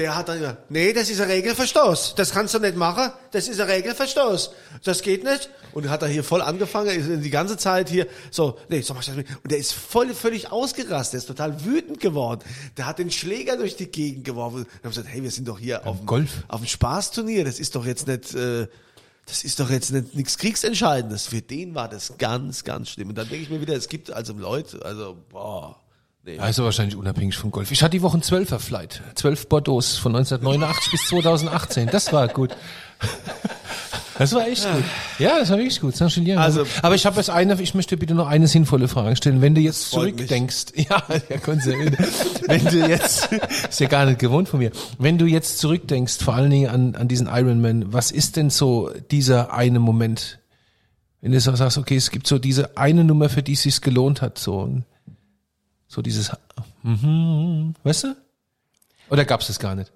der 0.00 0.16
hat 0.16 0.30
dann 0.30 0.38
gesagt, 0.38 0.70
nee, 0.70 0.94
das 0.94 1.10
ist 1.10 1.20
ein 1.20 1.28
Regelverstoß. 1.28 2.14
Das 2.16 2.30
kannst 2.30 2.54
du 2.54 2.58
nicht 2.58 2.74
machen. 2.74 3.12
Das 3.32 3.48
ist 3.48 3.60
ein 3.60 3.68
Regelverstoß. 3.68 4.50
Das 4.82 5.02
geht 5.02 5.24
nicht. 5.24 5.50
Und 5.72 5.90
hat 5.90 6.00
er 6.00 6.08
hier 6.08 6.24
voll 6.24 6.40
angefangen, 6.40 6.88
ist 6.88 7.22
die 7.22 7.30
ganze 7.30 7.58
Zeit 7.58 7.90
hier 7.90 8.06
so, 8.30 8.58
nee, 8.70 8.80
so 8.80 8.94
mach 8.94 9.02
ich 9.02 9.08
das 9.08 9.16
nicht. 9.16 9.28
Und 9.42 9.52
der 9.52 9.58
ist 9.58 9.74
voll, 9.74 10.14
völlig 10.14 10.50
ausgerastet, 10.50 11.12
der 11.12 11.18
ist 11.18 11.26
total 11.26 11.64
wütend 11.64 12.00
geworden. 12.00 12.40
Der 12.78 12.86
hat 12.86 12.98
den 12.98 13.10
Schläger 13.10 13.58
durch 13.58 13.76
die 13.76 13.88
Gegend 13.88 14.24
geworfen. 14.24 14.60
Und 14.60 14.68
haben 14.82 14.90
gesagt, 14.90 15.08
hey, 15.08 15.22
wir 15.22 15.30
sind 15.30 15.46
doch 15.46 15.58
hier 15.58 15.86
auf 15.86 15.98
dem, 15.98 16.06
Golf. 16.06 16.30
auf 16.48 16.60
dem 16.60 16.66
Spaßturnier. 16.66 17.44
Das 17.44 17.60
ist 17.60 17.76
doch 17.76 17.84
jetzt 17.84 18.06
nicht, 18.06 18.34
äh, 18.34 18.68
das 19.26 19.44
ist 19.44 19.60
doch 19.60 19.68
jetzt 19.68 19.92
nicht 19.92 20.14
nichts 20.14 20.38
Kriegsentscheidendes. 20.38 21.26
Für 21.26 21.42
den 21.42 21.74
war 21.74 21.90
das 21.90 22.14
ganz, 22.16 22.64
ganz 22.64 22.88
schlimm. 22.88 23.10
Und 23.10 23.18
dann 23.18 23.28
denke 23.28 23.44
ich 23.44 23.50
mir 23.50 23.60
wieder, 23.60 23.76
es 23.76 23.88
gibt 23.88 24.10
also 24.10 24.32
Leute, 24.32 24.82
also, 24.82 25.18
boah. 25.28 25.78
Nee. 26.24 26.38
Also 26.38 26.64
wahrscheinlich 26.64 26.96
unabhängig 26.96 27.36
vom 27.36 27.50
Golf. 27.50 27.70
Ich 27.72 27.82
hatte 27.82 27.92
die 27.92 28.02
Woche 28.02 28.14
einen 28.14 28.22
12er 28.22 28.58
Flight. 28.58 29.00
12 29.14 29.48
Bordeaux 29.48 29.80
von 29.98 30.14
1989 30.14 30.90
bis 30.92 31.06
2018. 31.08 31.88
Das 31.90 32.12
war 32.12 32.28
gut. 32.28 32.54
Das 34.18 34.34
war 34.34 34.46
echt 34.46 34.70
gut. 34.70 34.84
Ja, 35.18 35.38
das 35.38 35.48
war 35.48 35.56
wirklich 35.56 35.80
gut. 35.80 35.96
Saint-Julien. 35.96 36.36
Also- 36.36 36.66
Aber 36.82 36.94
ich 36.94 37.06
habe 37.06 37.16
jetzt 37.16 37.30
eine, 37.30 37.58
ich 37.62 37.72
möchte 37.74 37.96
bitte 37.96 38.14
noch 38.14 38.26
eine 38.28 38.48
sinnvolle 38.48 38.86
Frage 38.86 39.16
stellen. 39.16 39.40
Wenn 39.40 39.54
du 39.54 39.62
jetzt 39.62 39.86
freut 39.86 40.08
mich. 40.16 40.28
zurückdenkst, 40.28 40.64
ja, 40.74 41.02
ja, 41.08 41.54
Sie, 41.58 41.70
wenn 42.46 42.64
du 42.66 42.86
jetzt, 42.86 43.30
ist 43.70 43.80
ja 43.80 43.88
gar 43.88 44.04
nicht 44.04 44.18
gewohnt 44.18 44.50
von 44.50 44.58
mir, 44.60 44.72
wenn 44.98 45.16
du 45.16 45.24
jetzt 45.24 45.56
zurückdenkst, 45.58 46.18
vor 46.22 46.34
allen 46.34 46.50
Dingen 46.50 46.68
an, 46.68 46.96
an 46.96 47.08
diesen 47.08 47.28
Ironman, 47.28 47.94
was 47.94 48.10
ist 48.10 48.36
denn 48.36 48.50
so 48.50 48.90
dieser 49.10 49.54
eine 49.54 49.78
Moment, 49.78 50.38
wenn 51.22 51.32
du 51.32 51.40
so 51.40 51.56
sagst, 51.56 51.78
okay, 51.78 51.96
es 51.96 52.10
gibt 52.10 52.26
so 52.26 52.38
diese 52.38 52.76
eine 52.76 53.04
Nummer, 53.04 53.30
für 53.30 53.42
die 53.42 53.54
es 53.54 53.62
sich 53.62 53.80
gelohnt 53.80 54.20
hat, 54.20 54.36
so, 54.36 54.82
so 55.90 56.02
dieses, 56.02 56.30
mhm, 56.84 57.74
weißt 57.82 58.04
du? 58.04 58.16
Oder 59.10 59.24
gab's 59.24 59.48
das 59.48 59.58
gar 59.58 59.74
nicht? 59.74 59.92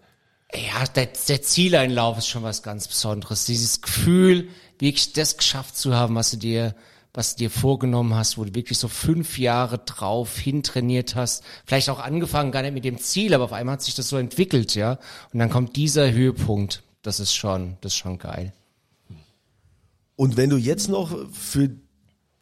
Ja, 0.52 0.84
der, 0.86 1.08
der 1.28 1.40
Zieleinlauf 1.40 2.18
ist 2.18 2.26
schon 2.26 2.42
was 2.42 2.64
ganz 2.64 2.88
Besonderes. 2.88 3.44
Dieses 3.44 3.80
Gefühl, 3.80 4.48
wirklich 4.80 5.12
das 5.12 5.36
geschafft 5.36 5.76
zu 5.76 5.94
haben, 5.94 6.16
was 6.16 6.32
du 6.32 6.36
dir, 6.36 6.74
was 7.12 7.36
du 7.36 7.44
dir 7.44 7.50
vorgenommen 7.50 8.14
hast, 8.14 8.38
wo 8.38 8.44
du 8.44 8.56
wirklich 8.56 8.76
so 8.76 8.88
fünf 8.88 9.38
Jahre 9.38 9.78
drauf 9.78 10.36
hintrainiert 10.36 11.14
hast. 11.14 11.44
Vielleicht 11.64 11.88
auch 11.88 12.00
angefangen 12.00 12.50
gar 12.50 12.62
nicht 12.62 12.74
mit 12.74 12.84
dem 12.84 12.98
Ziel, 12.98 13.32
aber 13.32 13.44
auf 13.44 13.52
einmal 13.52 13.74
hat 13.74 13.82
sich 13.82 13.94
das 13.94 14.08
so 14.08 14.16
entwickelt, 14.16 14.74
ja. 14.74 14.98
Und 15.32 15.38
dann 15.38 15.48
kommt 15.48 15.76
dieser 15.76 16.10
Höhepunkt. 16.10 16.82
Das 17.02 17.20
ist 17.20 17.34
schon, 17.34 17.76
das 17.82 17.92
ist 17.92 17.98
schon 17.98 18.18
geil. 18.18 18.52
Und 20.16 20.36
wenn 20.36 20.50
du 20.50 20.56
jetzt 20.56 20.88
noch 20.88 21.16
für 21.32 21.70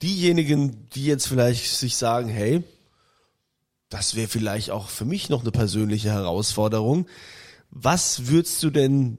diejenigen, 0.01 0.89
die 0.95 1.05
jetzt 1.05 1.29
vielleicht 1.29 1.71
sich 1.77 1.97
sagen, 1.97 2.31
hey, 2.31 2.65
das 3.93 4.15
wäre 4.15 4.29
vielleicht 4.29 4.71
auch 4.71 4.89
für 4.89 5.05
mich 5.05 5.29
noch 5.29 5.43
eine 5.43 5.51
persönliche 5.51 6.11
Herausforderung, 6.11 7.07
was 7.71 8.29
würdest 8.29 8.63
du 8.63 8.71
denn 8.71 9.19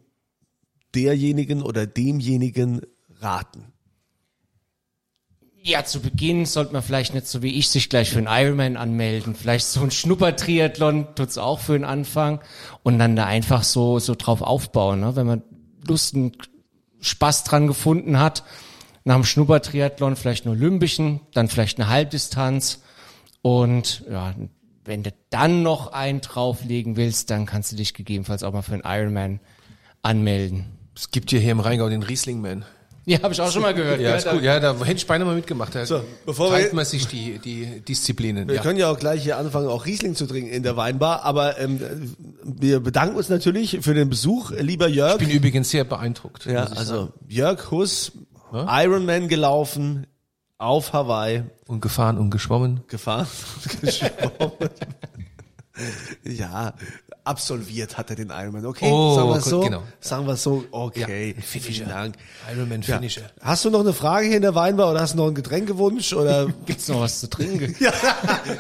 derjenigen 0.96 1.62
oder 1.62 1.86
demjenigen 1.86 2.82
raten? 3.20 3.74
Ja, 5.62 5.86
zu 5.86 6.02
Beginn 6.02 6.46
sollte 6.46 6.74
man 6.74 6.82
vielleicht 6.82 7.14
nicht 7.14 7.28
so 7.28 7.42
wie 7.42 7.54
ich 7.54 7.70
sich 7.70 7.88
gleich 7.88 8.10
für 8.10 8.18
einen 8.18 8.28
Ironman 8.28 8.76
anmelden. 8.76 9.36
Vielleicht 9.36 9.66
so 9.68 9.82
ein 9.82 9.92
Schnuppertriathlon 9.92 11.16
tut's 11.16 11.38
auch 11.38 11.60
für 11.60 11.74
den 11.74 11.86
Anfang 11.86 12.42
und 12.82 13.00
dann 13.00 13.16
da 13.16 13.26
einfach 13.26 13.64
so 13.64 14.00
so 14.00 14.16
drauf 14.16 14.42
aufbauen, 14.42 15.00
ne? 15.00 15.16
wenn 15.16 15.28
man 15.28 15.44
Lust 15.88 16.16
und 16.16 16.50
Spaß 17.00 17.44
dran 17.44 17.68
gefunden 17.68 18.20
hat. 18.20 18.44
Nach 19.06 19.16
dem 19.16 19.24
Schnuppertriathlon 19.24 20.16
vielleicht 20.16 20.46
nur 20.46 20.56
Olympischen, 20.56 21.22
dann 21.34 21.48
vielleicht 21.48 21.80
eine 21.80 21.90
Halbdistanz 21.90 22.82
und 23.42 24.04
ja, 24.10 24.34
wenn 24.86 25.04
du 25.04 25.12
dann 25.30 25.64
noch 25.64 25.92
einen 25.94 26.22
drauflegen 26.22 26.96
willst, 26.98 27.30
dann 27.30 27.46
kannst 27.46 27.72
du 27.72 27.76
dich 27.76 27.94
gegebenenfalls 27.94 28.44
auch 28.44 28.54
mal 28.54 28.62
für 28.62 28.74
einen 28.74 28.84
Ironman 28.86 29.40
anmelden. 30.02 30.66
Es 30.96 31.12
gibt 31.12 31.32
ja 31.32 31.40
hier 31.40 31.52
im 31.52 31.60
Rheingau 31.60 31.90
den 31.90 32.04
Rieslingman. 32.04 32.66
Ja, 33.06 33.22
habe 33.22 33.34
ich 33.34 33.42
auch 33.42 33.52
schon 33.52 33.64
mal 33.64 33.74
gehört. 33.74 34.00
Ja, 34.00 34.16
ist 34.16 34.26
da- 34.26 34.32
gut. 34.32 34.44
Ja, 34.44 34.62
da 34.62 34.78
hätte 34.80 34.94
ich 34.94 35.08
beinahe 35.08 35.28
mal 35.28 35.36
mitgemacht. 35.36 35.76
Da 35.76 35.86
So, 35.86 36.02
bevor 36.26 36.52
wir- 36.52 36.58
teilt 36.60 36.72
man 36.74 36.86
sich 36.86 37.06
die, 37.08 37.38
die 37.38 37.82
Disziplinen. 37.82 38.48
Wir 38.48 38.56
Ja. 38.56 38.62
können 38.62 38.80
ja 38.80 38.90
auch 38.90 38.98
gleich 38.98 39.24
hier 39.24 39.38
anfangen, 39.38 39.68
auch 39.68 39.86
Riesling 39.86 40.16
zu 40.16 40.26
trinken 40.26 40.50
in 40.52 40.64
der 40.64 40.78
Weinbar, 40.78 41.24
aber 41.24 41.60
ähm, 41.60 42.16
wir 42.44 42.80
bedanken 42.80 43.18
uns 43.18 43.28
natürlich 43.28 43.80
für 43.82 43.94
den 43.94 44.10
Besuch, 44.10 44.52
lieber 44.52 44.88
Jörg. 44.88 45.20
Ich 45.22 45.28
bin 45.28 45.36
übrigens 45.36 45.70
sehr 45.70 45.84
beeindruckt. 45.84 46.46
ja, 46.46 46.64
ich 46.64 46.70
sagen. 46.70 46.78
also 46.80 47.10
Jörg 47.28 47.72
Huss, 47.72 48.14
Ironman 48.54 49.28
gelaufen, 49.28 50.08
auf 50.64 50.94
Hawaii, 50.94 51.44
Und 51.68 51.82
gefahren 51.82 52.18
und 52.18 52.30
geschwommen. 52.32 52.82
gefahren, 52.88 53.28
geschwommen. 53.82 54.52
ja, 56.24 56.74
absolviert 57.24 57.98
hat 57.98 58.10
er 58.12 58.16
den 58.16 58.30
Ironman. 58.30 58.66
Okay, 58.68 58.88
Oh, 58.92 59.16
sagen 59.16 59.30
wir 59.30 59.34
gut, 59.36 59.44
so. 59.44 59.60
genau. 59.62 59.84
Sagen 60.00 60.28
wir 60.28 60.36
so. 60.36 60.64
Okay, 60.72 61.34
Ja, 61.36 61.42
vielen 61.42 61.90
Dank. 61.90 62.16
Ironman 62.54 62.82
Ja. 62.84 62.96
Finisher. 62.98 63.24
Hast 63.42 63.66
du 63.66 63.70
noch 63.72 63.80
eine 63.80 63.94
Frage 63.94 64.28
hier 64.28 64.36
in 64.36 64.42
der 64.44 64.54
Weinbar 64.56 64.92
oder 64.92 65.02
hast 65.02 65.14
du 65.14 65.18
noch 65.18 65.26
einen 65.26 65.36
Getränkewunsch 65.36 66.14
oder? 66.14 66.48
Gibt's 66.66 66.88
noch 66.90 67.00
was 67.02 67.20
zu 67.22 67.30
trinken? 67.30 67.76
ja, 67.84 67.92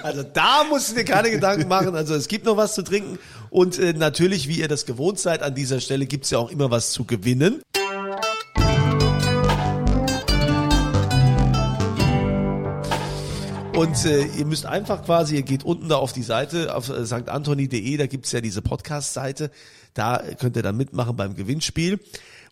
also 0.01 0.24
da 0.24 0.64
musst 0.70 0.91
du 0.91 0.95
dir 0.95 1.06
keine 1.06 1.30
Gedanken 1.30 1.68
machen. 1.68 1.95
Also 1.95 2.16
es 2.16 2.28
gibt 2.28 2.45
noch 2.45 2.58
was 2.58 2.74
zu 2.74 2.84
trinken 2.84 3.20
und 3.51 3.78
äh, 3.78 3.93
natürlich, 3.93 4.47
wie 4.47 4.60
ihr 4.60 4.68
das 4.68 4.86
gewohnt 4.88 5.20
seid, 5.20 5.43
an 5.43 5.54
dieser 5.54 5.80
Stelle 5.82 6.06
gibt's 6.08 6.32
ja 6.32 6.39
auch 6.39 6.49
immer 6.49 6.72
was 6.72 6.91
zu 6.91 7.06
gewinnen. 7.06 7.62
Und 13.74 14.05
äh, 14.05 14.26
ihr 14.38 14.45
müsst 14.45 14.67
einfach 14.67 15.03
quasi, 15.03 15.36
ihr 15.36 15.41
geht 15.41 15.63
unten 15.63 15.89
da 15.89 15.95
auf 15.95 16.13
die 16.13 16.21
Seite, 16.21 16.76
auf 16.76 16.89
äh, 16.89 17.05
stantoni.de, 17.05 17.97
da 17.97 18.05
gibt's 18.05 18.32
ja 18.32 18.39
diese 18.39 18.61
Podcast-Seite. 18.61 19.49
Da 19.95 20.21
könnt 20.39 20.55
ihr 20.55 20.61
dann 20.61 20.78
mitmachen 20.78 21.15
beim 21.15 21.36
Gewinnspiel. 21.36 21.99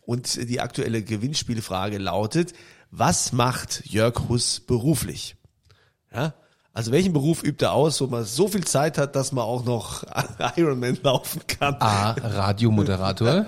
Und 0.04 0.36
äh, 0.36 0.46
die 0.46 0.60
aktuelle 0.60 1.02
Gewinnspielfrage 1.02 1.98
lautet, 1.98 2.54
was 2.90 3.32
macht 3.32 3.86
Jörg 3.86 4.28
Huss 4.28 4.60
beruflich? 4.60 5.36
Ja? 6.12 6.34
Also 6.74 6.90
welchen 6.90 7.12
Beruf 7.12 7.42
übt 7.44 7.62
er 7.62 7.72
aus, 7.72 8.00
wo 8.00 8.06
man 8.06 8.24
so 8.24 8.48
viel 8.48 8.64
Zeit 8.64 8.96
hat, 8.96 9.14
dass 9.14 9.30
man 9.30 9.44
auch 9.44 9.62
noch 9.66 10.04
Ironman 10.56 10.96
laufen 11.02 11.42
kann? 11.46 11.76
A. 11.80 12.12
Radiomoderator. 12.12 13.44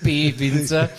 B. 0.00 0.34
Winzer. 0.36 0.88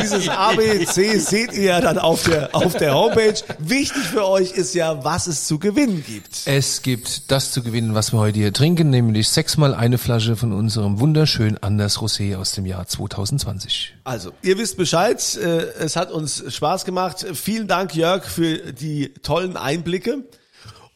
Dieses 0.00 0.28
ABC 0.30 1.18
seht 1.18 1.52
ihr 1.52 1.64
ja 1.64 1.80
dann 1.82 1.98
auf 1.98 2.22
der, 2.22 2.54
auf 2.54 2.74
der 2.74 2.94
Homepage. 2.94 3.34
Wichtig 3.58 4.02
für 4.04 4.26
euch 4.26 4.52
ist 4.52 4.74
ja, 4.74 5.04
was 5.04 5.26
es 5.26 5.46
zu 5.46 5.58
gewinnen 5.58 6.02
gibt. 6.06 6.40
Es 6.46 6.80
gibt 6.80 7.30
das 7.30 7.52
zu 7.52 7.62
gewinnen, 7.62 7.94
was 7.94 8.14
wir 8.14 8.20
heute 8.20 8.38
hier 8.38 8.54
trinken, 8.54 8.88
nämlich 8.88 9.28
sechsmal 9.28 9.74
eine 9.74 9.98
Flasche 9.98 10.36
von 10.36 10.54
unserem 10.54 11.00
wunderschönen 11.00 11.58
Anders 11.62 11.98
Rosé 11.98 12.36
aus 12.38 12.52
dem 12.52 12.64
Jahr 12.64 12.86
2020. 12.86 13.94
Also, 14.04 14.32
ihr 14.40 14.56
wisst 14.56 14.78
Bescheid. 14.78 15.22
äh, 15.36 15.66
Es 15.80 15.96
hat 15.96 16.10
uns 16.10 16.42
Spaß 16.54 16.86
gemacht. 16.86 17.26
Vielen 17.34 17.68
Dank, 17.68 17.94
Jörg, 17.94 18.24
für 18.24 18.72
die 18.72 19.12
tollen 19.22 19.58
Einblicke. 19.58 20.24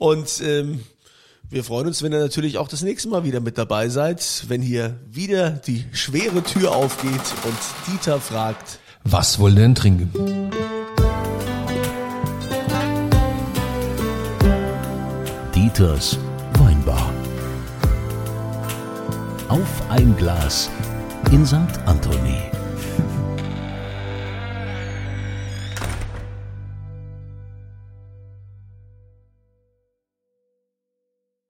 Und 0.05 0.43
ähm, 0.45 0.81
wir 1.49 1.65
freuen 1.65 1.87
uns, 1.87 2.03
wenn 2.03 2.13
ihr 2.13 2.19
natürlich 2.19 2.59
auch 2.59 2.69
das 2.69 2.83
nächste 2.83 3.09
Mal 3.09 3.25
wieder 3.25 3.41
mit 3.41 3.57
dabei 3.57 3.89
seid, 3.89 4.45
wenn 4.49 4.61
hier 4.61 5.01
wieder 5.11 5.49
die 5.49 5.87
schwere 5.93 6.43
Tür 6.43 6.73
aufgeht 6.77 7.23
und 7.45 7.57
Dieter 7.87 8.21
fragt. 8.21 8.81
Was 9.05 9.39
wollt 9.39 9.55
ihr 9.55 9.63
denn 9.63 9.75
trinken? 9.75 10.13
Dieters 15.55 16.19
Weinbar. 16.59 17.11
Auf 19.49 19.83
ein 19.89 20.15
Glas 20.19 20.69
in 21.33 21.47
St. 21.47 21.79
Anthony. 21.87 22.54